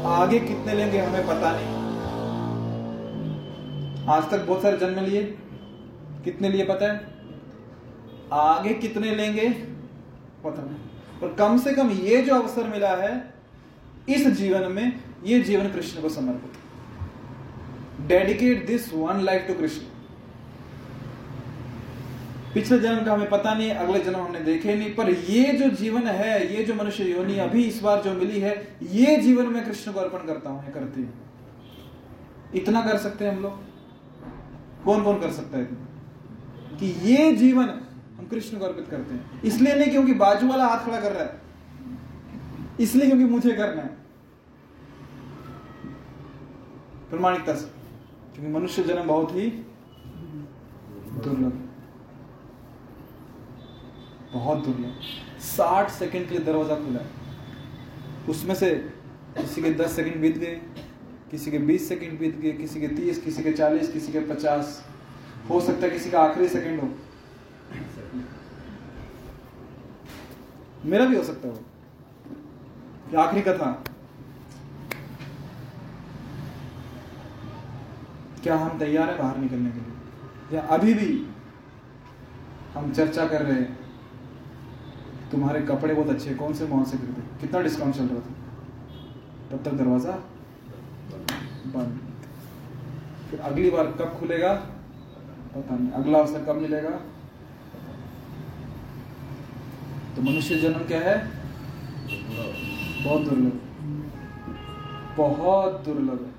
[0.06, 1.76] आगे कितने लेंगे हमें पता नहीं।
[4.08, 5.22] आज तक बहुत सारे जन्म लिए,
[6.24, 7.06] कितने लिए पता है?
[8.32, 9.48] आगे कितने लेंगे?
[10.44, 10.80] पता नहीं।
[11.20, 13.34] पर कम से कम ये जो अवसर मिला है,
[14.08, 16.52] इस जीवन में ये जीवन कृष्ण को समर्पित
[18.08, 19.82] dedicate this one life to Krishna
[22.54, 26.06] पिछले जन्म का हमें पता नहीं, अगले जन्म हमने देखे नहीं, पर ये जो जीवन
[26.08, 28.52] है, ये जो मनुष्य योनि अभी इस बार जो मिली है,
[28.84, 31.12] ये जीवन में कृष्ण को अर्पण करता हूँ करती हूँ।
[32.54, 33.52] इतना कर सकते हैं हम लोग?
[34.84, 35.64] कौन कौन कर सकता है
[36.74, 37.68] कि ये जीवन
[38.18, 41.22] हम कृष्ण को अर्पित करते हैं। इसलिए नहीं क्योंकि बाजू वाला हाथ खड़ा कर रहा
[41.22, 41.40] है,
[42.80, 43.96] इसलिए क्योंकि मुझे करना है।
[47.10, 47.66] प्रमाणिकता से,
[48.34, 49.48] क्योंकि मनुष्य जन्म बहुत ही
[51.18, 51.67] दुर्लभ।
[54.38, 58.70] बहुत दुर्लभ साठ सेकंड के लिए दरवाज़ा खुला है। उसमें से
[59.38, 60.54] किसी के दस सेकंड बीत गए,
[61.30, 64.82] किसी के बीस सेकंड बीत गए, किसी के तीस, किसी के चालीस, किसी के पचास।
[65.50, 66.88] हो सकता है किसी का आखिरी सेकंड हो।
[70.84, 71.54] मेरा भी हो सकता है।
[73.18, 73.70] आखिरी कथा
[78.42, 80.56] क्या हम तैयार हैं बाहर निकलने के लिए?
[80.56, 81.08] या अभी भी
[82.74, 83.67] हम चर्चा कर रहे हैं?
[85.32, 87.22] तुम्हारे कपड़े बहुत अच्छे कौन से मॉल से खरीदे?
[87.40, 88.34] कितना डिस्काउंट चल रहा था?
[89.50, 90.12] तब तक दरवाज़ा
[91.66, 92.00] बंद।
[93.30, 94.52] फिर अगली बार कब खुलेगा?
[95.54, 96.90] पता नहीं। अगला अवसर कब मिलेगा?
[100.16, 101.16] तो मनुष्य जन्म क्या है?
[103.04, 103.60] बहुत दुर्लभ।
[105.16, 106.37] बहुत दुर्लभ है।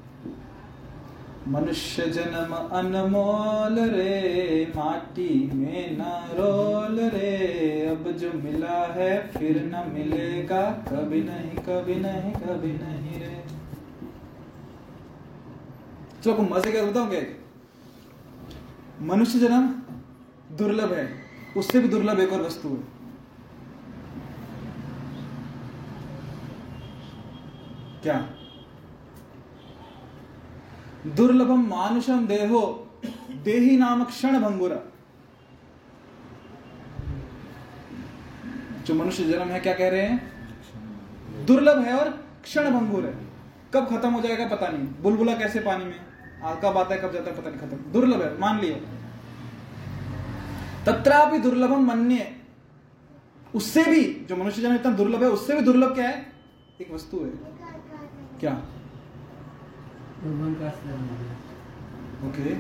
[1.50, 6.02] मनुष्य जन्म अनमोल रे, माटी में न
[6.34, 7.32] रोल रे।
[7.88, 13.44] अब जो मिला है फिर न मिलेगा, कभी नहीं कभी नहीं कभी नहीं रे।
[16.24, 17.22] चलो मज़े का बताऊँ क्या?
[19.06, 19.68] मनुष्य जन्म
[20.58, 21.10] दुर्लभ है,
[21.58, 22.82] उससे भी दुर्लभ एक और वस्तु है।
[28.04, 28.18] क्या?
[31.16, 32.88] दुर्लभम मानुषम देहो
[33.44, 34.78] देही नाम क्षण भंगुरा।
[38.86, 40.32] जो मनुष्य जन्म है क्या कह रहे हैं?
[41.46, 42.10] दुर्लभ है और
[42.44, 43.14] क्षण भंगुर है।
[43.74, 46.00] कब खत्म हो जाएगा पता नहीं। बुलबुला कैसे पानी में?
[46.44, 48.78] आ, कब आता है कब जाता है पता नहीं खत्म। दुर्लभ है मान लिया।
[50.86, 52.36] तत्रापि दुर्लभम मन्य।
[53.56, 56.34] उससे भी जो मनुष्य जन्म इतना दुर्लभ है उससे भी दुर्लभ क्या है?
[56.82, 57.32] एक वस्तु है।
[58.40, 58.62] क्या?
[62.28, 62.54] ओके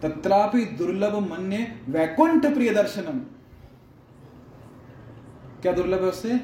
[0.00, 3.18] तत्रापि दुर्लभ मन्य वैकुंठ प्रिय दर्शनम
[5.62, 6.38] क्या दुर्लभ है उससे?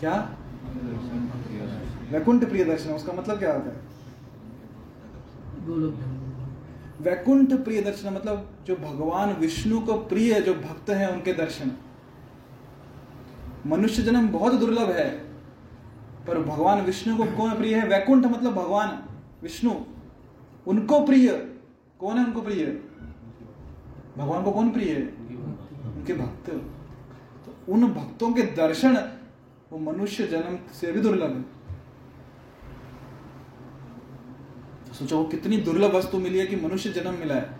[0.00, 0.36] क्या?
[2.10, 3.76] वैकुंठ प्रिय दर्शन उसका मतलब क्या होता है?
[7.00, 11.70] वैकुंठ प्रिय दर्शन मतलब जो भगवान विष्णु को प्रिय जो भक्त हैं उनके दर्शन।
[13.66, 15.23] मनुष्य जन्म बहुत दुर्लभ है।
[16.26, 17.86] पर भगवान विष्णु को कौन प्रिय है?
[17.88, 19.02] वैकुंठ मतलब भगवान,
[19.42, 19.74] विष्णु।
[20.66, 21.28] उनको प्रिय।
[22.00, 22.66] कौन है उनको प्रिय?
[24.18, 25.02] भगवान को कौन प्रिय है?
[25.86, 26.50] उनके भक्त।
[27.46, 28.96] तो उन भक्तों के दर्शन
[29.72, 31.42] वो मनुष्य जन्म से भी दुर्लभ है।
[34.94, 37.58] सोचो वो कितनी दुर्लभ वस्तु मिली है कि मनुष्य जन्म मिला है।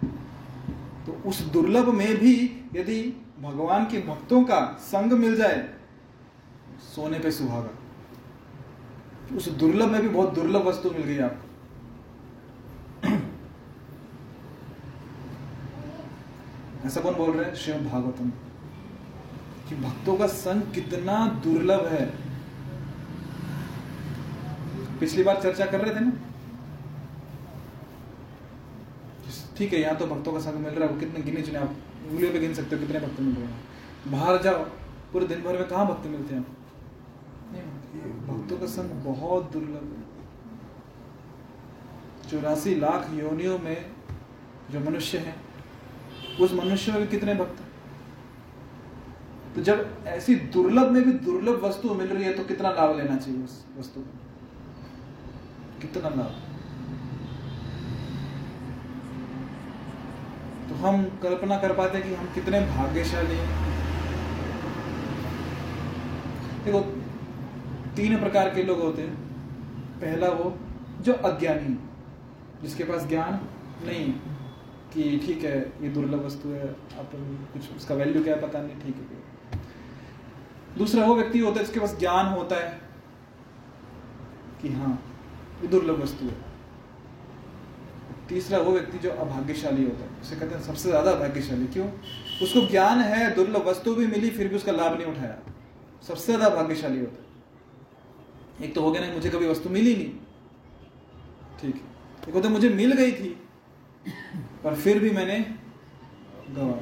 [1.07, 2.35] तो उस दुर्लभ में भी
[2.77, 3.01] यदि
[3.41, 5.75] भगवान के भक्तों का संग मिल जाए,
[6.95, 7.71] सोने पे सुहागा।
[9.33, 11.49] उस दुर्लभ में भी बहुत दुर्लभ वस्तु मिल गई आपको।
[16.87, 17.55] ऐसा कौन बोल रहे हैं?
[17.55, 18.31] श्रीमद भागवतम।
[19.69, 22.07] कि भक्तों का संग कितना दुर्लभ है।
[25.01, 26.13] पिछली बार चर्चा कर रहे थे ना?
[29.57, 31.77] ठीक है, यहाँ तो भक्तों का संग मिल रहा है। कितने गिने चुने आप
[32.11, 33.65] उंगलियों पे गिन सकते हो कितने भक्त मिल रहे हैं।
[34.09, 34.65] बाहर जाओ,
[35.13, 36.43] पूरे दिन भर में कहाँ भक्त मिलते हैं?
[36.43, 36.64] मिलते।
[38.01, 40.05] भक्तों का संग बहुत दुर्लभ है।
[42.31, 43.87] चौरासी लाख योनियों में
[44.71, 45.37] जो मनुष्य हैं,
[46.41, 47.57] उस मनुष्य में भी कितने भक्त?
[49.55, 53.17] तो जब ऐसी दुर्लभ में भी दुर्लभ वस्तु मिल रही है तो कितना लाभ लेना
[53.17, 54.19] चाहिए उस वस्तु का?
[55.81, 56.33] कितना लाभ?
[60.69, 63.75] तो हम कल्पना कर पाते हैं कि हम कितने भाग्यशाली हैं।
[66.65, 67.04] देखो
[67.97, 69.15] तीन प्रकार के लोग होते हैं।
[70.01, 70.57] पहला वो
[71.01, 71.77] जो अज्ञानी,
[72.63, 73.41] जिसके पास ज्ञान
[73.85, 74.13] नहीं
[74.95, 76.69] कि ठीक है, ये दुर्लभ वस्तु है
[76.99, 79.59] अपन कुछ उसका वैल्यू क्या है पता नहीं, ठीक है।
[80.79, 82.81] दूसरा वो व्यक्ति होता है जिसके पास ज्ञान होता है
[84.63, 84.93] कि हाँ
[85.63, 86.53] ये दुर्लभ वस्तु है।
[88.29, 91.89] तीसरा वो व्यक्ति जो अभाग्यशाली होता है, उसे कहते हैं सबसे ज़्यादा अभाग्यशाली। क्यों?
[92.43, 95.37] उसको ज्ञान है, दुर्लभ वस्तु भी मिली, फिर भी उसका लाभ नहीं उठाया।
[96.09, 97.24] सबसे ज़्यादा भाग्यशाली होता है।
[98.63, 100.13] एक तो हो गया ना, मुझे कभी वस्तु मिली नहीं।
[101.61, 103.29] ठीक है। एक होता मुझे मिल गई थी,
[104.65, 105.39] पर फिर भी मैंने
[106.51, 106.73] गवा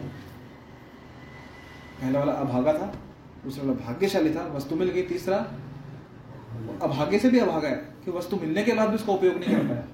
[2.01, 2.87] पहला वाला अभागा था,
[3.45, 5.37] दूसरा वाला भाग्यशाली था, वस्तु मिल गई, तीसरा
[6.83, 9.67] अभागे से भी अभागा है, कि वस्तु मिलने के बाद भी उसका उपयोग नहीं कर
[9.69, 9.87] पाया।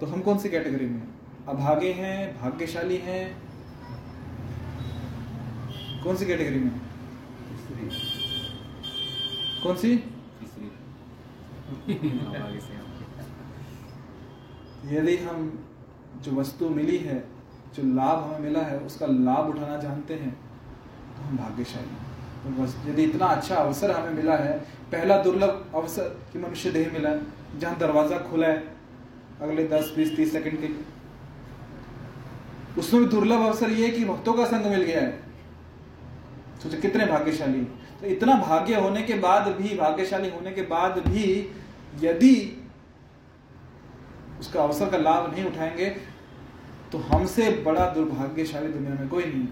[0.00, 1.02] तो हम कौन सी कैटेगरी में
[1.48, 3.24] अभागे हैं, भाग्यशाली हैं?
[6.04, 6.80] कौन सी कैटेगरी में?
[9.62, 9.90] कौन सी
[14.88, 15.38] यदि हम
[16.22, 17.18] जो वस्तु मिली है,
[17.74, 20.32] जो लाभ हमें मिला है, उसका लाभ उठाना जानते हैं
[21.16, 21.96] तो हम भाग्यशाली।
[22.44, 24.58] तो यदि इतना अच्छा अवसर हमें मिला है,
[24.92, 27.20] पहला दुर्लभ अवसर कि मनुष्य देह मिला है,
[27.58, 28.58] जहाँ दरवाज़ा खुला है,
[29.40, 30.84] अगले दस, बीस, तीस सेकंड के लिए
[32.78, 35.12] उसमें भी दुर्लभ अवसर ये है कि भक्तों का संग मिल गया है
[36.62, 40.98] सोचो कितने भाग्यशाली हैं। तो इतना भाग्य होने के बाद भी, भाग्यशाली होने के बाद
[40.98, 41.24] भी
[42.00, 42.36] यदि
[44.40, 45.90] उसका अवसर का लाभ नहीं उठाएँगे
[46.92, 49.46] तो हमसे बड़ा दुर्भाग्यशाली दुनिया में कोई नहीं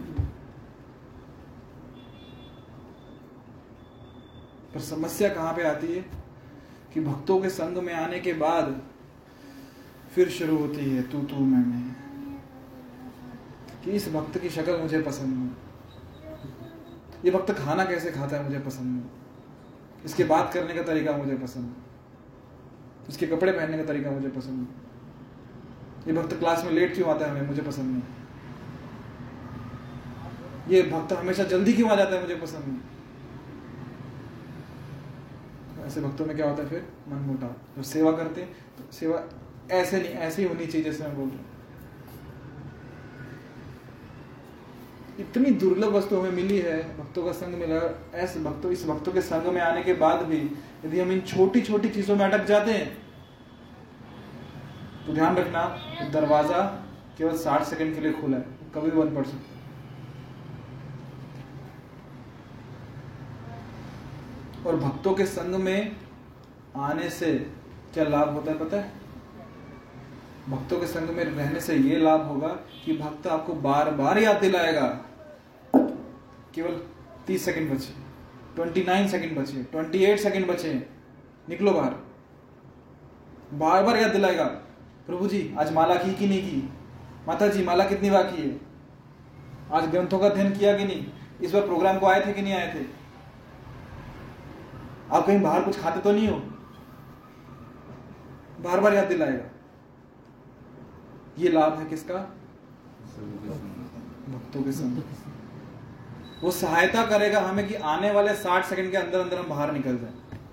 [4.74, 6.05] पर समस्या कहाँ पे आती है?
[6.94, 8.80] कि भक्तों के संग में आने के बाद
[10.14, 11.94] फिर शुरू होती है तू तू मैं मैं
[13.84, 15.69] कि इस भक्त की शक्ल मुझे पसंद नहीं।
[17.24, 21.36] ये भक्त खाना कैसे खाता है मुझे पसंद नहीं। इसके बात करने का तरीका मुझे
[21.38, 21.74] पसंद है
[23.08, 24.66] इसके कपड़े पहनने का तरीका मुझे पसंद है
[26.06, 27.46] ये भक्त क्लास में लेट क्यों आता है हमें?
[27.46, 28.02] मुझे पसंद नहीं।
[30.68, 32.78] ये भक्त हमेशा जल्दी क्यों आ जाता है मुझे पसंद नहीं।
[35.86, 36.86] ऐसे भक्तों में क्या होता है फिर?
[37.08, 37.46] मन मोटा।
[37.76, 39.22] जब सेवा करते हैं तो सेवा
[39.72, 41.44] ऐसे नहीं, ऐसे ही होनी चाहिए जैसे मैं बोल रहा हूँ।
[45.20, 47.80] इतनी दुर्लभ वस्तु हमें मिली है भक्तों का संग मिला
[48.18, 50.38] ऐसे भक्तों, इस भक्तों के संग में आने के बाद भी
[50.84, 52.86] यदि हम इन छोटी छोटी चीज़ों में अटक जाते हैं
[55.06, 55.62] तो ध्यान रखना
[56.12, 56.62] दरवाज़ा
[57.18, 58.44] केवल साठ सेकंड के लिए खुला है,
[58.74, 59.58] कभी बंद पड़ सकता
[64.66, 65.96] और भक्तों के संग में
[66.78, 67.32] आने से
[67.94, 68.92] क्या लाभ होता है पता है?
[70.48, 72.48] भक्तों के संग में रहने से ये लाभ होगा
[72.84, 74.88] कि भक्त आपको बार बार याद दिलाएगा।
[76.55, 76.82] केवल
[77.26, 77.94] तीस सेकंड बचे।
[78.55, 80.74] ट्वेंटी नाइन सेकेंड बचे। ट्वेंटी एट सेकेंड बचे।
[81.48, 81.94] निकलो बाहर।
[83.53, 84.44] बार बार याद दिलाएगा।
[85.07, 86.70] प्रभु जी आज माला की कि नहीं की?
[87.28, 88.61] माता जी माला कितनी बाकी है?
[89.72, 91.07] आज ग्रंथों का अध्ययन किया कि नहीं?
[91.42, 92.86] इस बार प्रोग्राम को आए थे कि नहीं आए थे?
[95.12, 96.36] आप कहीं बाहर कुछ खाते तो नहीं हो?
[98.61, 99.44] बार बार याद दिलाएगा।
[101.38, 102.14] ये लाभ है किसका?
[104.28, 105.03] भक्तों के संग।
[106.43, 109.97] वो सहायता करेगा हमें कि आने वाले साठ सेकंड के अंदर अंदर हम बाहर निकल
[109.99, 110.12] जाए,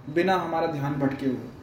[0.10, 1.56] बिना हमारा ध्यान भटके हुए।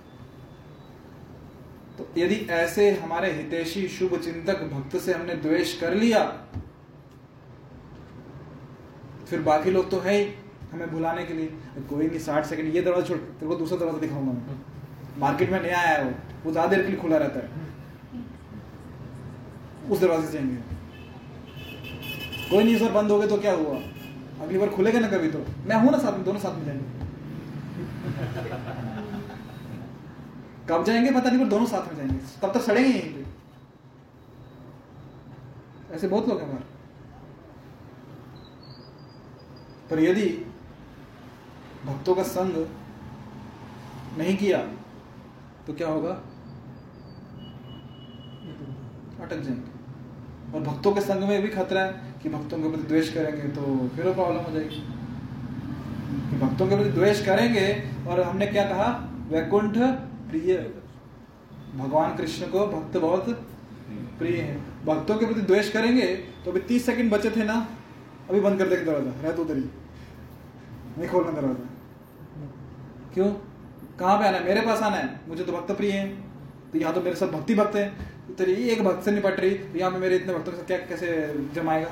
[1.99, 6.23] तो यदि ऐसे हमारे हितेशी शुभ चिंतक भक्त से हमने द्वेष कर लिया,
[9.29, 10.27] फिर बाकी लोग तो है ही
[10.73, 11.47] हमें भुलाने के लिए।
[11.89, 15.61] कोई नहीं, साठ सेकंड, ये दरवाज़ा छोड़, तेरे को दूसरा दरवाज़ा दिखाऊँगा मैं। मार्केट में
[15.63, 16.11] नया आया वो
[16.45, 17.49] वो ज़्यादा देर के लिए खुला रहता है।
[19.91, 20.57] उस दरवाजे से जाएँगे।
[22.51, 23.79] कोई नहीं सर बंद हो गए तो क्या हुआ?
[24.41, 27.03] अगली बार खुलेगा ना कभी तो। मैं हूँ ना साथ में, दोनों साथ में जाएँगे।
[30.69, 33.25] कब जाएँगे पता नहीं, पर दोनों साथ में जाएँगे। तब तक सड़ेंगे यहीं पे?
[35.95, 36.73] ऐसे बहुत लोग हैं हमारे
[39.91, 40.29] पर यदि
[41.87, 42.67] भक्तों का संग
[44.19, 44.59] नहीं किया
[45.67, 46.11] तो क्या होगा?
[49.21, 49.73] अटक जाएँगे।
[50.55, 53.63] और भक्तों के संग में भी खतरा है। कि भक्तों के प्रति द्वेष करेंगे तो
[53.97, 54.77] फिर प्रॉब्लम हो जाएगी।
[56.25, 57.67] कि भक्तों के प्रति द्वेष करेंगे
[58.09, 58.87] और हमने क्या कहा?
[59.31, 59.77] वैकुंठ
[60.31, 60.57] प्रिय।
[61.77, 63.29] भगवान कृष्ण को भक्त बहुत
[64.19, 64.57] प्रिय है।
[64.87, 66.07] भक्तों के प्रति द्वेष करेंगे
[66.45, 67.57] तो अभी तीस सेकंड बचे थे ना?
[68.31, 69.65] अभी बंद कर देंगे दरवाज़ा। रह तो उधर ही।
[70.99, 71.69] नहीं खोलना दरवाज़ा।
[73.15, 73.29] क्यों?
[73.99, 74.45] कहाँ पे आना है?
[74.45, 76.07] मेरे पास आना है। मुझे तो भक्त प्रिय है।
[76.73, 77.89] तो यहाँ तो मेरे साथ भक्ति भक्त है।
[78.27, 80.67] तो तेरी एक भक्त से निपट रही। तो यहाँ पे मेरे इतने भक्तों के साथ
[80.67, 81.09] क्या कैसे
[81.55, 81.91] जमाएगा?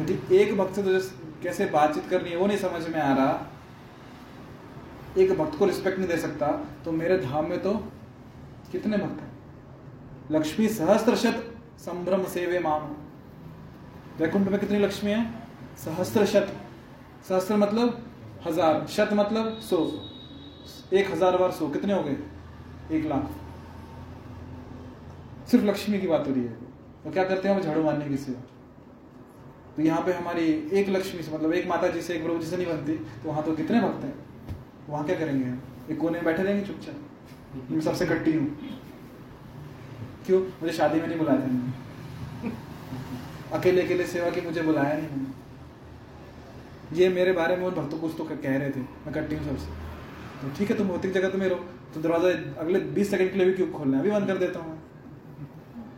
[0.00, 0.98] यदि एक भक्त से तो
[1.42, 3.52] कैसे बातचीत करनी है, वो नहीं समझ में आ रहा।
[5.18, 6.46] एक भक्त को रिस्पेक्ट नहीं दे सकता।
[6.84, 7.72] तो मेरे धाम में तो
[8.72, 9.30] कितने भक्त हैं?
[10.32, 11.44] लक्ष्मी सहस्त्र शत
[11.80, 12.82] संभ्रम सेवे माम।
[14.18, 15.24] वैकुंठ में कितनी लक्ष्मी है?
[15.76, 16.52] सहस्त्र शत
[17.28, 18.02] सहस्त्र मतलब
[18.46, 19.78] हज़ार। शत मतलब सौ।
[20.92, 22.16] एक हज़ार बार सौ। कितने हो गए?
[22.92, 23.30] एक लाख।
[25.50, 26.52] सिर्फ़ लक्ष्मी की बात हो रही है।
[27.04, 27.62] तो क्या करते हैं हम?
[27.62, 28.40] झाड़ू मारने की सेवा
[29.76, 32.46] तो यहाँ पे हमारी एक लक्ष्मी से मतलब एक माता जी से, एक प्रभु जी
[32.46, 34.14] से नहीं बनती तो वहाँ तो कितने भक्त हैं?
[34.88, 35.60] वहाँ क्या करेंगे हम?
[35.90, 37.70] एक कोने में बैठे रहेंगे चुपचाप?
[37.70, 38.46] मैं सबसे कट्टी हूँ।
[40.26, 40.40] क्यों?
[40.62, 41.46] मुझे शादी में नहीं बुलाया था
[43.52, 45.26] अकेले अकेले सेवा की मुझे बुलाया नहीं
[46.92, 49.66] ये मेरे बारे में उन भक्तों कुछ तो कह रहे थे। मैं कट्टी हूँ सबसे।
[50.40, 51.58] तो ठीक है, तुम भौतिक जगह में रहो।
[51.94, 52.28] तो दरवाज़ा
[52.60, 54.02] अगले बीस सेकंड के लिए भी क्यों खोलना है?
[54.02, 54.78] अभी बंद कर देता हूँ।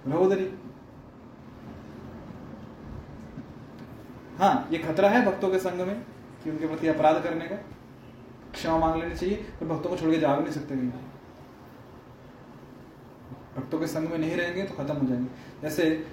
[0.09, 0.47] रहो उधर ही।
[4.39, 6.01] हाँ ये खतरा है भक्तों के संग में
[6.45, 7.57] कि उनके प्रति अपराध करने का।
[8.53, 10.91] क्षमा मांग लेनी चाहिए, पर भक्तों को छोड़ के जा भी नहीं सकते कहीं।
[13.57, 15.27] भक्तों के संग में नहीं रहेंगे तो खत्म हो जाएँगे।
[15.63, 16.07] जैसे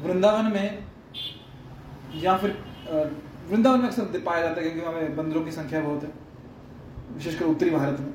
[0.00, 0.84] वृंदावन में
[2.14, 2.50] या फिर
[3.48, 6.10] वृंदावन में अक्सर पाया जाता है क्योंकि हमें बंदरों की संख्या बहुत है,
[7.10, 8.12] विशेषकर उत्तरी भारत में,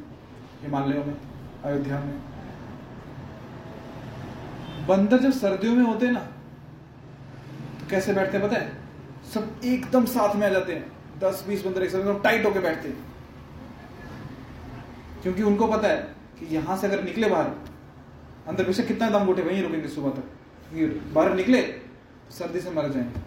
[0.62, 1.16] हिमालयों में,
[1.64, 2.22] अयोध्या में।
[4.88, 6.20] बंदर जब सर्दियों में होते ना
[7.80, 8.85] तो कैसे बैठते पता है?
[9.34, 12.88] सब एकदम साथ में आ जाते हैं। दस बीस बंदर एक साथ टाइट होके बैठते
[12.88, 12.98] हैं।
[15.24, 15.98] क्योंकि उनको पता है
[16.40, 17.50] कि यहाँ से अगर निकले बाहर
[18.48, 21.62] अंदर पीछे कितना दम घुटे वहीं रुकेंगे सुबह तक। बाहर निकले
[22.32, 23.24] सर्दी से मर जाएँगे।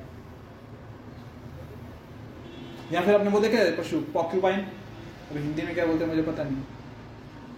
[2.94, 4.60] या फिर आपने वो देखा है पशु पॉक्यूपाइन
[5.30, 6.56] अभी हिंदी में क्या बोलते हैं मुझे पता नहीं।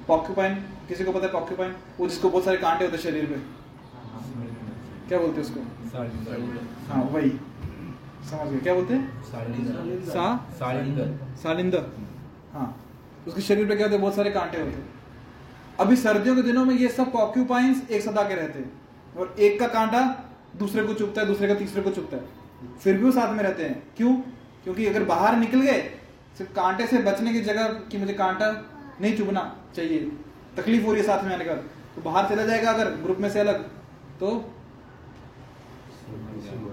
[0.08, 0.54] पॉक्यूपाइन
[0.88, 3.34] किसी को पता है पॉक्यूपाइन वो जिसको बहुत सारे कांटे होते शरीर पे।
[5.08, 5.60] क्या बोलते हैं उसको?
[6.88, 7.32] हाँ वही।
[8.22, 9.22] समझ गए क्या बोलते हैं?
[10.04, 10.36] सा?
[10.58, 11.86] सालिंदर। सालिंदर।
[12.52, 12.68] हाँ
[13.28, 14.02] उसके शरीर पे क्या होते हैं?
[14.02, 14.82] बहुत सारे कांटे होते
[15.80, 18.70] अभी सर्दियों के दिनों में ये सब पॉक्यूपाइंस एक सदा के रहते हैं।
[19.16, 20.00] और एक का कांटा
[20.56, 23.42] दूसरे को चुपता है दूसरे का तीसरे को चुपता है। फिर भी वो साथ में
[23.42, 24.14] रहते हैं। क्यों?
[24.64, 25.80] क्योंकि अगर बाहर निकल गए
[26.38, 28.50] सिर्फ़ कांटे से बचने की जगह कि मुझे कांटा
[29.00, 29.42] नहीं चुभना
[29.76, 30.10] चाहिए
[30.56, 31.54] तकलीफ़ हो रही है साथ में आने का
[31.94, 33.62] तो बाहर चला जाएगा अगर ग्रुप में से अलग
[34.20, 34.28] तो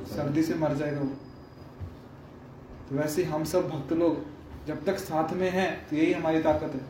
[0.07, 1.09] सर्दी से मर जाएगा वो।
[2.89, 4.25] तो वैसे हम सब भक्त लोग
[4.67, 6.81] जब तक साथ में हैं तो यही हमारी ताकत है।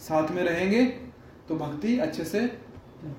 [0.00, 0.84] साथ में रहेंगे
[1.48, 2.46] तो भक्ति अच्छे से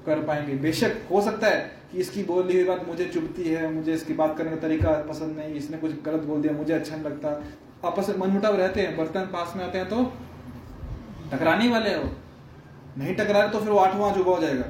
[0.05, 1.59] कर पाएँगे। बेशक हो सकता है
[1.91, 5.37] कि इसकी बोली हुई बात मुझे चुभती है, मुझे इसकी बात करने का तरीका पसंद
[5.37, 7.29] नहीं, इसने कुछ गलत बोल दिया, मुझे अच्छा नहीं लगता।
[7.87, 10.03] आपस में मनमुटाव रहते हैं, बर्तन पास में आते हैं तो
[11.31, 12.03] टकराने वाले हो।
[12.97, 14.63] नहीं टकरा तो फिर वो आठवां जुबा हो जाएगा।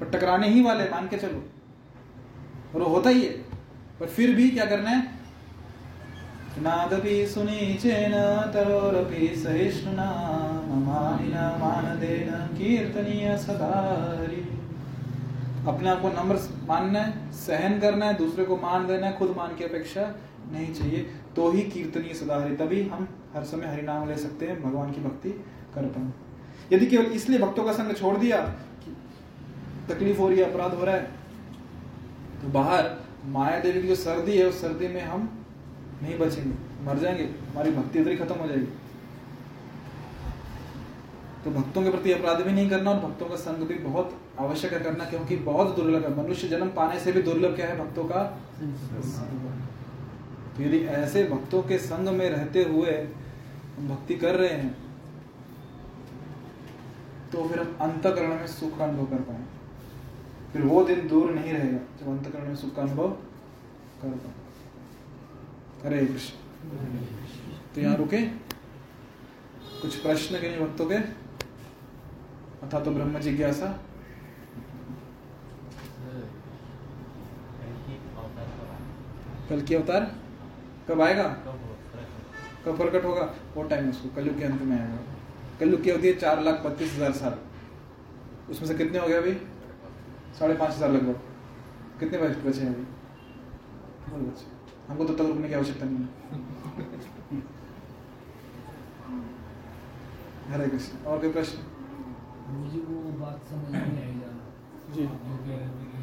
[0.00, 1.44] पर टकराने ही वाले, मान के चलो।
[2.74, 3.32] और वो होता ही है।
[4.00, 5.15] पर फिर भी क्या करना है?
[6.58, 8.12] नादपि सुनीचेन
[8.52, 10.10] तरोरपि सहिष्णुना
[10.66, 14.42] ममानिना मानदेन, कीर्तनीय सदारी।
[15.68, 16.38] अपने आप को नम्र
[16.68, 20.02] मानना है, सहन करना है, दूसरे को मान देना है, खुद मान की अपेक्षा
[20.52, 24.92] नहीं चाहिए। तो ही कीर्तनीय सदाहरी तभी हम हर समय हरिनाम ले सकते हैं, भगवान
[24.92, 25.30] की भक्ति
[25.74, 26.12] कर पाए
[26.72, 28.36] यदि केवल इसलिए भक्तों का संग छोड़ दिया
[28.82, 28.96] कि
[29.88, 31.02] तकलीफ़ हो रही है, अपराध हो रहा है
[32.42, 32.96] तो बाहर
[33.28, 35.28] माया देवी की जो सर्दी है, उस सर्दी में हम
[36.02, 38.66] नहीं बचेंगे। मर जाएँगे। हमारी भक्ति उधर ही खत्म हो जाएगी।
[41.44, 44.72] तो भक्तों के प्रति अपराध भी नहीं करना और भक्तों का संग भी बहुत आवश्यक
[44.72, 47.78] है करना, क्योंकि बहुत दुर्लभ है। मनुष्य जन्म पाने से भी दुर्लभ क्या है?
[47.78, 48.22] भक्तों का
[50.56, 52.92] तो यदि ऐसे भक्तों के संग में रहते हुए
[53.76, 54.74] हम भक्ति कर रहे हैं
[57.32, 59.42] तो फिर हम अंतकरण में सुख का अनुभव कर पाए
[60.52, 63.10] फिर वो दिन दूर नहीं रहेगा जब अंतकरण में सुख का अनुभव
[64.02, 64.45] कर पाए
[65.86, 66.34] हरे कृष्ण।
[67.74, 68.20] तो यहाँ रुके।
[69.80, 70.94] कुछ प्रश्न के भक्तों के
[72.66, 73.66] अथा तो ब्रह्म जिज्ञासा।
[79.48, 80.10] कल की अवतार?
[80.88, 81.28] कब आएगा?
[82.64, 83.28] कब प्रकट होगा?
[83.56, 84.98] वो टाइम उसको। कलयुग के अंत में आएगा
[85.60, 87.38] कलयुग की अवधि है चार लाख बत्तीस हज़ार साल।
[88.50, 89.32] उसमें से कितने हो गए अभी?
[90.38, 91.20] साढ़े पाँच हज़ार लगभग।
[92.00, 92.84] कितने बचे अभी?
[94.08, 94.55] बहुत बचे
[94.88, 96.08] हमको तो तक रुकने की आवश्यकता नहीं है
[100.52, 104.12] हरे कृष्ण और कोई प्रश्न मुझे वो बात समझ नहीं आई
[104.94, 106.00] जी। जो कह रहे थे कि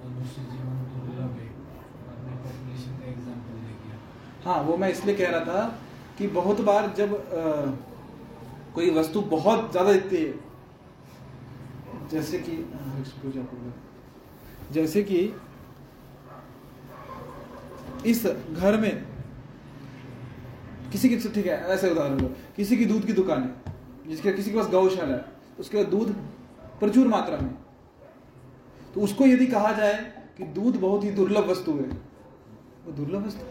[0.00, 1.46] मनुष्य जीवन दुर्लभ है
[2.10, 3.96] आपने पॉपुलेशन का एग्जांपल दे दिया
[4.44, 5.62] हाँ वो मैं इसलिए कह रहा था
[6.18, 7.44] कि बहुत बार जब अ,
[8.74, 10.34] कोई वस्तु बहुत ज़्यादा दिखती है
[12.10, 13.02] जैसे कि हाँ।
[14.72, 15.18] जैसे कि
[18.06, 19.04] इस घर में
[20.92, 23.74] किसी की, ठीक है, ऐसे उदाहरण लो किसी की दूध की दुकान है,
[24.08, 25.24] जिसके, किसी के पास गौशाला है
[25.60, 26.12] उसके पास दूध
[26.80, 27.54] प्रचुर मात्रा में।
[28.94, 29.94] तो उसको यदि कहा जाए
[30.38, 31.88] कि दूध बहुत ही दुर्लभ वस्तु है,
[32.86, 33.44] वो दुर्लभ वस्तु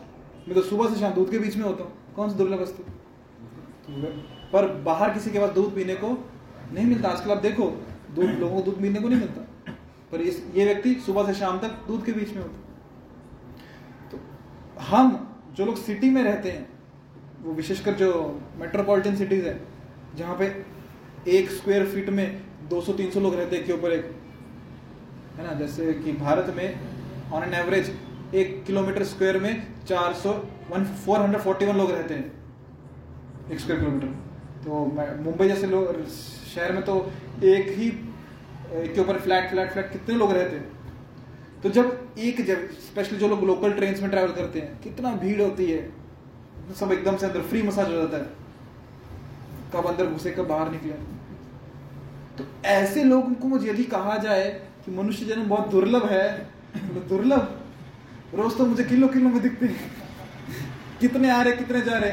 [0.47, 2.83] मैं तो सुबह से शाम दूध के बीच में होता हूँ, कौन सी दुर्लभ वस्तु?
[4.53, 6.09] पर बाहर किसी के पास दूध पीने को
[6.73, 7.63] नहीं मिलता। आजकल आप देखो,
[8.15, 9.41] दूध, लोगों को दूध पीने को नहीं मिलता।
[10.11, 12.64] पर इस, ये व्यक्ति सुबह से शाम तक दूध के बीच में होता तो
[14.79, 15.21] हम
[15.57, 16.67] जो लोग सिटी में रहते हैं,
[17.43, 18.11] वो विशेषकर जो
[18.59, 19.59] मेट्रोपॉलिटन सिटीज़ है,
[20.17, 20.45] जहाँ पे
[21.27, 24.05] एक स्क्वायर फीट में 200-300 लोग रहते हैं के ऊपर एक,
[25.37, 25.53] है ना?
[25.53, 26.79] जैसे कि भारत में
[27.33, 27.91] ऑन एन एवरेज
[28.35, 30.33] एक किलोमीटर स्क्वायर में 400
[30.71, 34.07] वन 441 लोग रहते हैं एक स्क्वायर किलोमीटर
[34.65, 34.85] तो
[35.23, 36.05] मुंबई जैसे लोग
[36.55, 36.95] शहर में तो
[37.45, 37.89] एक ही
[38.71, 40.71] के ऊपर फ्लैट फ्लैट फ्लैट कितने लोग रहते हैं?
[41.63, 45.41] तो जब एक जब स्पेशली जो लोग लोकल ट्रेन में ट्रैवल करते हैं, कितना भीड़
[45.41, 45.93] होती है।
[46.79, 48.23] सब एकदम से अंदर फ्री मसाज हो जाता है।
[49.73, 50.93] कब अंदर घुसे, कब बाहर निकले।
[52.37, 54.49] तो ऐसे लोगों को मुझे यदि कहा जाए
[54.85, 56.37] कि मनुष्य जन्म बहुत दुर्लभ है
[56.75, 57.59] तो दुर्लभ?
[58.35, 59.91] रोज तो मुझे किलो किलो में दिखते हैं।
[60.99, 62.11] कितने आ रहे, कितने जा रहे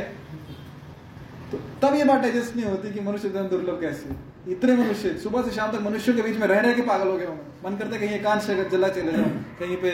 [1.82, 4.14] तब ये बात एडजस्ट नहीं होती कि मनुष्य जन्म दुर्लभ कैसे?
[4.48, 7.16] इतने मनुष्य, सुबह से शाम तक मनुष्यों के बीच में रह रह के पागल हो
[7.16, 9.30] गए होंगे। मन करता है कहीं जगह जला चले जाओ
[9.60, 9.92] कहीं पे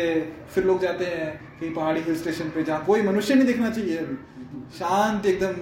[0.54, 1.28] फिर लोग जाते हैं,
[1.60, 4.16] कहीं पहाड़ी हिल स्टेशन पे जहाँ कोई मनुष्य नहीं दिखना चाहिए अभी।
[4.78, 5.54] शांत एकदम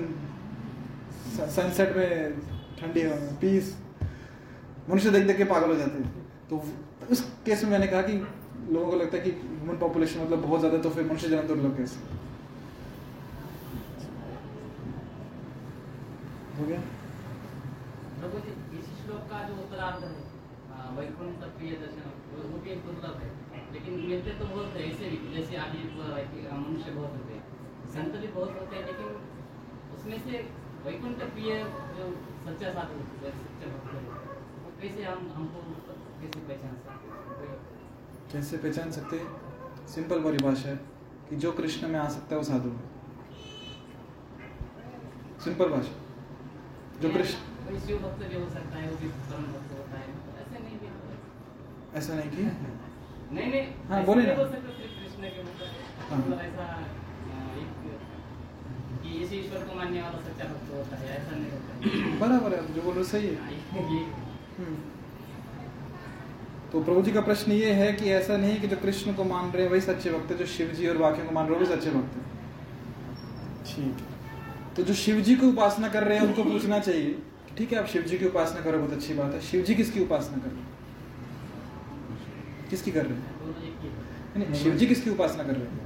[1.53, 2.33] सनसेट में
[2.81, 3.75] ठंडी हवा पीस
[4.91, 6.11] मनुष्य देख देख के पागल हो जाते हैं।
[6.51, 6.63] तो
[7.11, 8.13] उस केस में मैंने कहा कि
[8.73, 11.77] लोगों को लगता है कि ह्यूमन पॉपुलेशन मतलब बहुत ज़्यादा तो फिर मनुष्य जन्म दुर्लभ
[11.79, 12.25] कैसे?
[16.59, 16.81] हो गया?
[18.19, 20.13] प्रभु जी इस श्लोक का जो उत्तरार्ध है
[20.97, 23.31] वैकुंठ प्रिय दर्शन वो भी एक दुर्लभ है।
[23.73, 27.43] लेकिन मिलते तो बहुत है ऐसे भी जैसे आदि मनुष्य बहुत होते हैं।
[27.95, 29.09] संत भी बहुत होते हैं लेकिन
[29.97, 30.41] उसमें से
[30.87, 31.51] वैकुंठ प्रिय
[31.99, 32.09] जो
[32.47, 33.93] सच्चा साधु है, सच्चा भक्त
[34.63, 35.59] वो कैसे हम हमको
[36.23, 37.59] कैसे पहचान सकते हैं?
[38.33, 39.21] कैसे पहचान सकते
[39.89, 40.77] सिंपल परिभाषा है
[41.29, 42.85] कि जो कृष्ण में आ सकता है वो साधु है।
[45.45, 45.95] सिंपल भाषा
[47.03, 50.07] जो कृष्ण शिव भक्त भी हो सकता है वो भी परम भक्त होता है
[50.43, 50.89] ऐसे नहीं भी
[51.99, 52.43] ऐसा नहीं कि
[53.37, 56.67] नहीं नहीं। हाँ, बोले ना। बोल सकते सिर्फ़ कृष्ण के मतलब हाँ। मतलब ऐसा
[59.03, 62.75] कि इस ईश्वर को मानने वाला सच्चा भक्त होता है ऐसा नहीं होता। बराबर है
[62.75, 63.37] जो बोलो सही है।
[64.59, 64.77] हम्म।
[66.73, 69.51] तो प्रभु जी का प्रश्न ये है कि ऐसा नहीं कि जो कृष्ण को मान
[69.53, 71.65] रहे हैं वही सच्चे भक्त है जो शिव जी और बाकियों को मान रहे हैं
[71.67, 72.23] वही सच्चे भक्त है।
[73.67, 74.16] ठीक। है
[74.77, 77.19] तो जो शिव जी की उपासना कर रहे हैं उनको पूछना चाहिए।
[77.59, 80.01] ठीक है, आप शिव जी की उपासना कर, बहुत अच्छी बात है। शिव जी किसकी
[80.01, 80.67] उपासना कर रहे हैं?
[82.71, 84.55] किसकी कर रहे हैं?
[84.55, 85.85] शिव जी किसकी उपासना कर रहे हैं?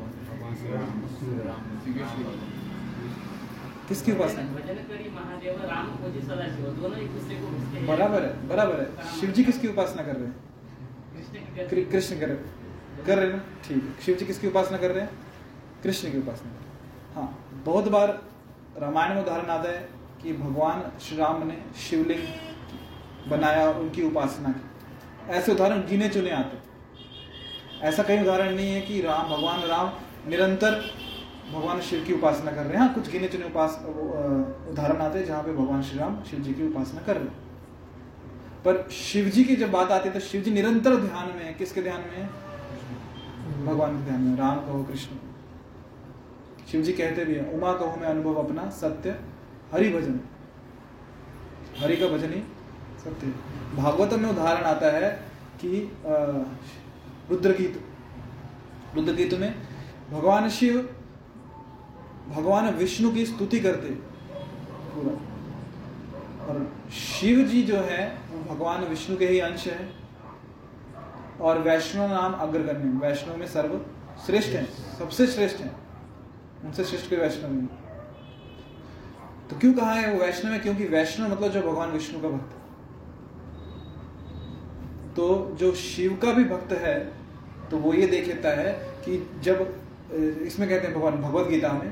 [3.88, 4.42] किसकी उपासना?
[7.86, 8.86] बराबर है बराबर है।
[9.20, 10.34] शिव जी किसकी उपासना कर रहे हैं?
[11.90, 15.10] कृष्ण कर रहे कर रहे हैं ठीक है। शिव जी किसकी उपासना कर रहे हैं?
[15.82, 16.50] कृष्ण की उपासना
[17.14, 17.28] हाँ
[17.64, 18.08] बहुत बार
[18.76, 19.88] रामायण में उदाहरण आता है
[20.22, 26.30] कि भगवान श्री राम ने शिवलिंग बनाया और उनकी उपासना की। ऐसे उदाहरण गिने चुने
[26.30, 26.58] आते
[27.86, 29.92] ऐसा कहीं उदाहरण नहीं है कि राम, भगवान राम
[30.28, 30.80] निरंतर
[31.52, 35.26] भगवान शिव की उपासना कर रहे हैं। हाँ कुछ गिने चुने उपास उदाहरण आते हैं
[35.26, 37.48] जहाँ पे भगवान श्री राम शिव जी की उपासना कर रहे हैं।
[38.64, 41.52] पर शिव जी की जब बात आती है तो शिव जी निरंतर ध्यान में है।
[41.54, 42.28] किसके ध्यान में है?
[43.66, 45.16] भगवान के ध्यान में। राम कहो, कृष्ण।
[46.70, 49.20] शिव जी कहते भी है, उमा कहो मैं अनुभव अपना सत्य,
[49.72, 50.20] हरि भजन।
[51.78, 52.42] हरि का भजन ही
[53.00, 53.26] सत्य।
[53.76, 55.10] भागवतम में उदाहरण आता है
[55.60, 55.96] कि
[57.30, 57.80] रुद्रगीत।
[58.94, 59.54] रुद्रगीत में
[60.10, 60.78] भगवान शिव,
[62.28, 63.88] भगवान विष्णु की स्तुति करते।
[64.94, 69.92] पूरा। और शिव जी जो है, वो भगवान विष्णु के ही अंश है।
[71.40, 73.80] और वैष्णव नाम अग्रगण्य, वैष्णव में सर्व
[74.26, 74.64] श्रेष्ठ है,
[74.98, 75.79] सबसे श्रेष्ठ है।
[76.64, 77.66] उनसे श्रेष्ठ कोई वैष्णव नहीं।
[79.50, 80.58] तो क्यों कहा है वो वैष्णव है?
[80.58, 82.58] क्योंकि वैष्णव मतलब जो भगवान विष्णु का भक्त है।
[85.14, 86.98] तो जो शिव का भी भक्त है
[87.70, 88.72] तो वो ये देख लेता है
[89.04, 89.60] कि जब
[90.42, 91.90] इसमें कहते हैं भगवान भगवत गीता में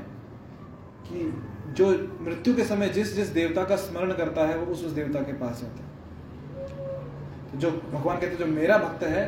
[1.03, 1.31] कि
[1.73, 1.89] जो
[2.21, 5.33] मृत्यु के समय जिस जिस देवता का स्मरण करता है, वो उस उस देवता के
[5.33, 5.89] पास जाता है।
[7.51, 9.23] तो जो भगवान कहते हैं, जो मेरा भक्त है,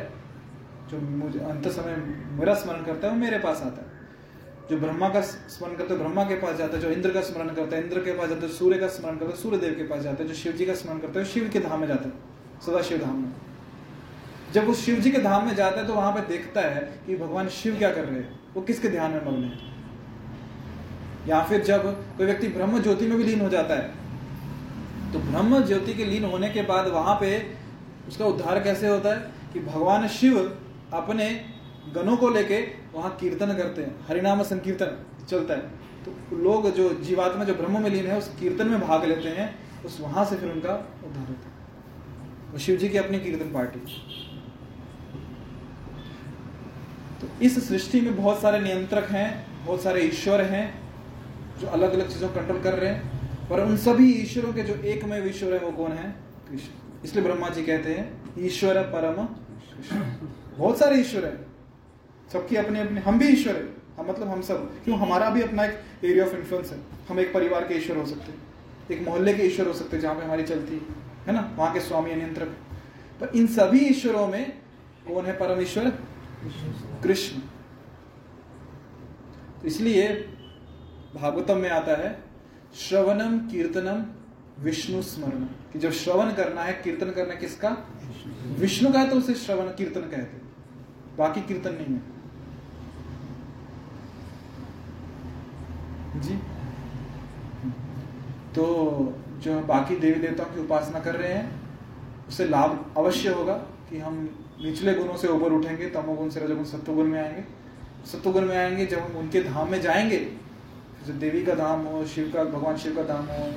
[0.90, 1.96] जो मुझे अंत समय
[2.38, 3.91] मेरा स्मरण करता है, वो मेरे पास आता है।
[4.72, 7.76] जो ब्रह्मा का स्मरण करता ब्रह्मा के पास जाता है, जो इंद्र का स्मरण करता
[7.76, 10.02] है, इंद्र के पास जाता है सूर्य का स्मरण करता है सूर्य देव के पास
[10.02, 12.60] जाता है, जो शिव जी का स्मरण करता है शिव के धाम में जाता है
[12.66, 13.32] सदा शिव धाम में।
[14.54, 17.16] जब वो शिव जी के धाम में जाता है तो वहाँ पे देखता है कि
[17.16, 19.70] भगवान शिव क्या कर रहे हैं, वो किसके ध्यान में मग्न है।
[21.28, 21.84] या फिर जब
[22.16, 26.24] कोई व्यक्ति ब्रह्म ज्योति में भी लीन हो जाता है तो ब्रह्म ज्योति के लीन
[26.24, 27.30] होने के बाद वहाँ पे
[28.08, 30.38] उसका उद्धार कैसे होता है कि भगवान शिव
[30.94, 31.28] अपने
[31.94, 32.60] गणों को लेके
[32.94, 34.98] वहाँ कीर्तन करते हैं, हरिनाम संकीर्तन
[35.28, 39.04] चलता है। तो लोग जो जीवात्मा, जो ब्रह्म में लीन है, उस कीर्तन में भाग
[39.04, 39.48] लेते हैं,
[39.84, 40.74] उस वहाँ से फिर उनका
[41.06, 41.48] उद्धार होता
[42.52, 43.80] है। शिव जी की अपनी कीर्तन पार्टी।
[47.20, 50.82] तो इस सृष्टि में बहुत सारे नियंत्रक हैं, बहुत सारे ईश्वर हैं,
[51.60, 54.74] जो अलग अलग चीज़ों को कंट्रोल कर रहे हैं पर उन सभी ईश्वरों के जो
[54.74, 56.10] एकमय ईश्वर है, वो कौन है?
[56.50, 58.04] कृष्ण। इसलिए ब्रह्मा जी कहते हैं,
[58.38, 59.26] ईश्वर परम
[60.56, 61.51] बहुत सारे ईश्वर है।
[62.32, 64.98] सबकी अपने अपने, हम भी ईश्वर है। हम मतलब हम सब। क्यों?
[64.98, 66.78] हमारा भी अपना एक एरिया ऑफ़ इन्फ्लुएंस है।
[67.08, 68.42] हम एक परिवार के ईश्वर हो सकते हैं।
[68.90, 70.74] एक मोहल्ले के ईश्वर हो सकते हैं, जहाँ पे हमारी चलती
[71.26, 71.54] है। ना?
[71.56, 72.48] वहाँ के स्वामी नियंत्रक
[73.20, 74.58] पर इन सभी ईश्वरों में
[75.08, 75.92] कौन है परमेश्वर?
[77.02, 77.38] कृष्ण।
[79.60, 80.08] तो इसलिए
[81.14, 82.18] भागवतम में आता है,
[82.74, 84.04] श्रवणम कीर्तनम
[84.64, 87.76] विष्णु स्मरण कि जब श्रवण करना है, कीर्तन करना किसका?
[88.44, 90.42] विष्णु का है तो उसे श्रवण, कीर्तन कहते
[91.18, 92.11] बाकी कीर्तन नहीं है।
[96.16, 96.34] जी।
[98.54, 98.64] तो
[99.38, 101.60] जो हम बाकी देवी देवताओं की उपासना कर रहे हैं,
[102.28, 103.54] उससे लाभ अवश्य होगा
[103.90, 104.18] कि हम
[104.62, 107.44] निचले गुणों से ऊपर उठेंगे, तमोगुण से रजोगुण, सत्वगुण में आएँगे।
[108.06, 110.18] सत्वगुण में आएँगे, जब हम उनके धाम में जाएँगे
[111.06, 113.52] जो देवी का धाम हो, शिव का, भगवान शिव का धाम हो,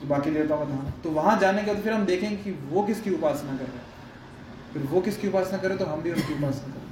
[0.00, 2.82] जो बाकी देवताओं का धाम तो वहाँ जाने के बाद फिर हम देखेंगे कि वो
[2.82, 3.84] किसकी उपासना कर रहे हैं।
[4.72, 6.84] फिर वो किसकी उपासना कर तो हम भी उनकी उपासना करें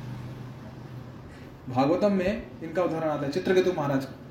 [1.74, 4.23] भागवतम में इनका उदाहरण आता है, चित्रकेतु महाराज का।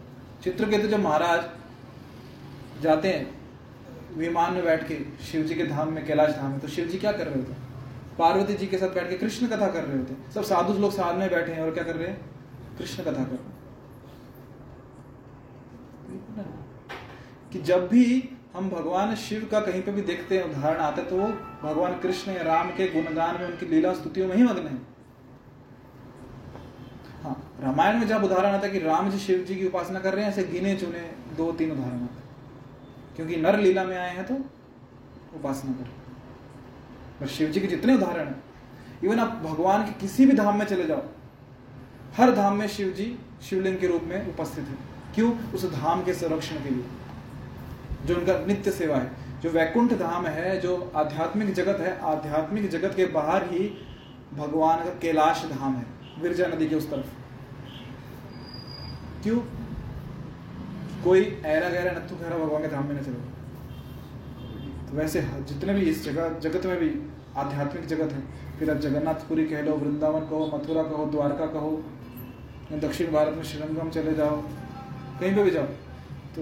[0.44, 1.44] चित्रकेतु जब महाराज
[2.82, 3.40] जाते हैं,
[4.18, 6.98] विमान में बैठ के शिव जी के धाम में, कैलाश धाम में तो शिव जी
[6.98, 7.54] क्या कर रहे होते
[8.18, 11.14] पार्वती जी के साथ बैठ के कृष्ण कथा कर रहे होते सब साधु लोग साथ
[11.14, 12.20] में बैठे हैं और क्या कर रहे हैं?
[12.78, 13.54] कृष्ण कथा कर रहे हैं।
[17.54, 21.18] कि जब भी हम भगवान शिव का कहीं पे भी देखते हैं, उदाहरण आते तो
[21.18, 21.28] वो
[21.64, 24.93] भगवान कृष्ण या राम के गुणगान में उनकी लीला स्तुतियों में ही मग्न हाँ।
[27.64, 30.24] रामायण में जब उदाहरण आता है कि राम जी शिव जी की उपासना कर रहे
[30.24, 31.00] हैं, ऐसे गिने चुने
[31.38, 34.36] दो तीन उदाहरण आते क्योंकि नर लीला में आए हैं तो
[35.36, 35.90] उपासना कर
[37.20, 38.44] पर शिव जी के जितने उदाहरण हैं,
[39.04, 41.04] इवन आप भगवान के किसी भी धाम में चले जाओ,
[42.18, 44.78] हर धाम में शिव जी शिवलिंग के रूप में उपस्थित है।
[45.16, 45.32] क्यों?
[45.54, 46.84] उस धाम के संरक्षण के लिए।
[48.06, 49.10] जो उनका नित्य सेवा है,
[49.42, 53.68] जो वैकुंठ धाम है, जो आध्यात्मिक जगत है, आध्यात्मिक जगत के बाहर ही
[54.34, 55.86] भगवान का कैलाश धाम है,
[56.22, 57.23] विरजा नदी के उस तरफ़।
[59.24, 59.40] क्यों?
[61.04, 63.20] कोई ऐरा गहरा नत्थु खैरा भगवान के धाम में न चलो।
[64.88, 66.90] तो वैसे जितने भी इस जगह जगत में भी
[67.38, 68.22] आध्यात्मिक जगत है,
[68.60, 71.84] फिर आप जगन्नाथपुरी कह लो, वृंदावन कहो, मथुरा कहो, द्वारका कहो
[72.74, 74.36] दक्षिण भारत में श्रीरंगम चले जाओ,
[75.20, 75.66] कहीं पे भी जाओ
[76.36, 76.42] तो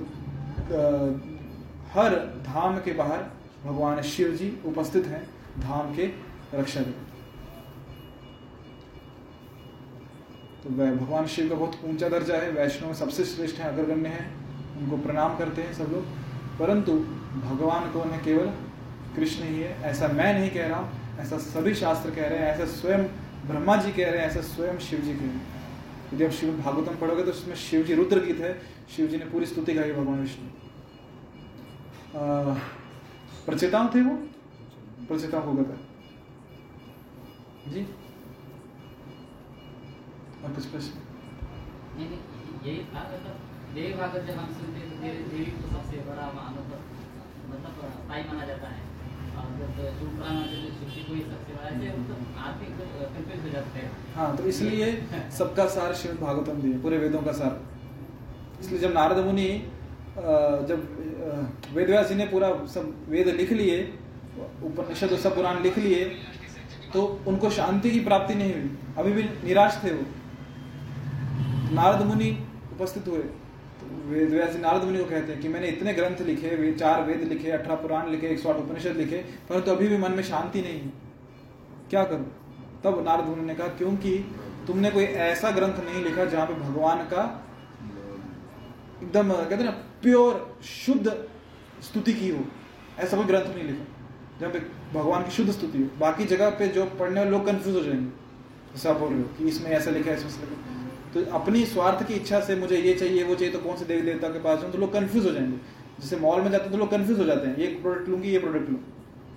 [1.94, 3.24] हर धाम के बाहर
[3.66, 5.24] भगवान शिव जी उपस्थित हैं,
[5.60, 6.06] धाम के
[6.54, 6.92] रक्षा के
[10.64, 14.26] तो वह भगवान शिव का बहुत ऊँचा दर्जा है, वैष्णव सबसे श्रेष्ठ है, अग्रगण्य है,
[14.80, 16.04] उनको प्रणाम करते हैं सब लोग।
[16.60, 16.92] परंतु
[17.42, 18.48] भगवान कौन है केवल
[19.16, 22.48] कृष्ण ही है, ऐसा मैं नहीं कह रहा हूँ, ऐसा सभी शास्त्र कह रहे हैं,
[22.48, 23.04] ऐसा स्वयं
[23.48, 25.50] ब्रह्मा जी कह रहे हैं, ऐसा स्वयं शिव जी कह रहे हैं।
[26.14, 28.54] यदि आप शिव भागवतम पढ़ोगे तो उसमें शिव जी रुद्र गीत है,
[28.96, 30.48] शिव जी ने पूरी स्तुति गाई भगवान विष्णु।
[33.46, 34.16] प्रचेताओं थे वो?
[35.08, 35.78] प्रचेताओं को गता
[37.72, 37.86] जी?
[40.52, 42.02] और कुछ प्रश्न
[42.66, 43.36] यही था मतलब
[43.76, 46.58] देवी भागवत जब हम सुनते हैं तो देवी को सबसे बड़ा मान-
[47.52, 47.78] मतलब
[48.10, 48.90] ताई माना जाता है।
[50.40, 50.72] जी ही
[54.38, 54.92] तो इसलिए
[55.38, 57.62] सबका सार श्रीमद भागवतम दिए पूरे वेदों का सार।
[58.62, 59.48] इसलिए जब नारद मुनि
[60.70, 60.88] जब
[61.74, 63.78] वेदव्यास जी ने पूरा सब वेद लिख लिए
[64.64, 66.04] उपनिषद सब पुराण लिख लिए
[66.94, 70.06] तो उनको शांति की प्राप्ति नहीं हुई। अभी भी निराश थे वो।
[71.72, 72.30] नारद मुनि
[72.74, 73.20] उपस्थित हुए।
[73.80, 77.04] तो वेदव्यास जी नारद मुनि को कहते हैं कि मैंने इतने ग्रंथ लिखे, वे चार
[77.04, 79.18] वेद लिखे, अठारह पुराण लिखे, एक सौ आठ उपनिषद लिखे,
[79.50, 80.92] परंतु तो अभी भी मन में शांति नहीं है।
[81.90, 82.26] क्या करूँ?
[82.84, 84.18] तब नारद मुनि ने कहा, क्योंकि
[84.68, 87.24] तुमने कोई ऐसा ग्रंथ नहीं लिखा जहाँ पे भगवान का
[89.04, 89.72] एकदम, कहते ना,
[90.02, 91.08] प्योर, शुद्ध
[91.84, 92.44] स्तुति की हो।
[93.00, 93.86] ऐसा कोई ग्रंथ नहीं लिखा,
[94.40, 94.60] जहाँ पे
[94.94, 98.10] भगवान की शुद्ध स्तुति हो। बाकी जगह पे जो पढ़ने वाले लोग कंफ्यूज हो जाएँगे।
[98.74, 100.81] जैसे आप बोल रहे हो कि इसमें ऐसा लिखा है, इसमें ऐसा लिखा।
[101.14, 104.02] तो अपनी स्वार्थ की इच्छा से मुझे ये चाहिए, वो चाहिए तो कौन से देवी
[104.02, 104.72] देवता के पास जाऊँ?
[104.72, 105.58] तो लोग कंफ्यूज हो जाएँगे।
[106.02, 108.40] जैसे मॉल में जाते हैं तो लोग कन्फ्यूज़ हो जाते हैं। ये प्रोडक्ट लूँगी, ये
[108.40, 108.80] प्रोडक्ट लूँ।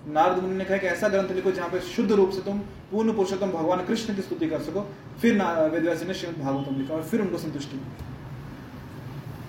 [0.09, 2.59] नारद मुनि ने कहा कि ऐसा ग्रंथ लिखो जहाँ पे शुद्ध रूप से तुम
[2.91, 4.81] पूर्ण पुरुषोत्तम भगवान कृष्ण की स्तुति कर सको।
[5.21, 7.77] फिर वेदव्यास ने श्रीमद भागवतम लिखा और फिर उनको संतुष्टि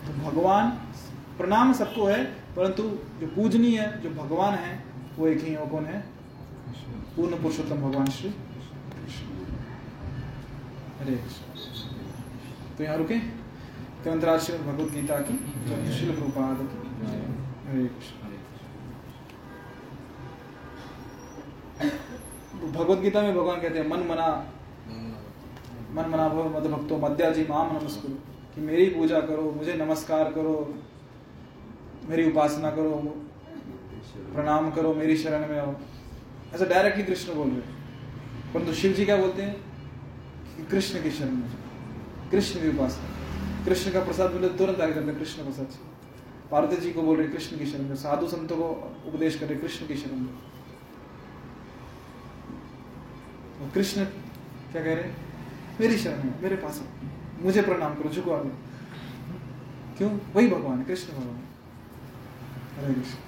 [0.08, 0.70] तो भगवान,
[1.38, 2.24] प्रणाम सबको है,
[2.56, 2.84] परंतु
[3.20, 4.84] जो पूजनीय, जो भगवान है,
[5.18, 6.00] वो एक ही है, वो कौन है?
[7.16, 8.30] पूर्ण पुरुषोत्तम भगवान श्री
[11.00, 11.45] हरे कृष्ण।
[12.78, 15.36] तो यहाँ रुके। तो श्रीमद भगवद गीता की
[15.94, 17.08] शिल प्रपाद की।
[17.72, 18.30] हरे कृष्ण।
[22.72, 24.52] भगवद गीता में भगवान कहते हैं, मन मना
[25.92, 28.14] मन मना भव मद भक्तो मध्याजी माम नमस्कुरु।
[28.56, 30.80] कि मेरी पूजा करो, मुझे नमस्कार करो,
[32.10, 32.92] मेरी उपासना करो,
[34.34, 35.76] प्रणाम करो, मेरी शरण में आओ।
[36.56, 37.60] ऐसा डायरेक्टली कृष्ण बोल रहे।
[38.54, 39.62] परंतु शिव जी क्या बोलते हैं?
[40.70, 41.55] कृष्ण की शरण में।
[42.36, 45.68] कृष्ण की उपासना कृष्ण का प्रसाद मिले तो तुरंत आगे हैं, कृष्ण प्रसाद
[46.52, 48.68] पार्वती जी को बोल रहे कृष्ण की शरण में। साधु संतों को
[49.08, 50.34] उपदेश कर रहे कृष्ण की शरण में।
[53.74, 54.04] कृष्ण
[54.72, 55.12] क्या कह रहे
[55.80, 58.50] मेरी शरण है मेरे पास आओ। मुझे प्रणाम करो झुको आगे
[59.98, 60.12] क्यों?
[60.36, 61.40] वही भगवान है, कृष्ण भगवान
[62.78, 63.25] हरे कृष्ण।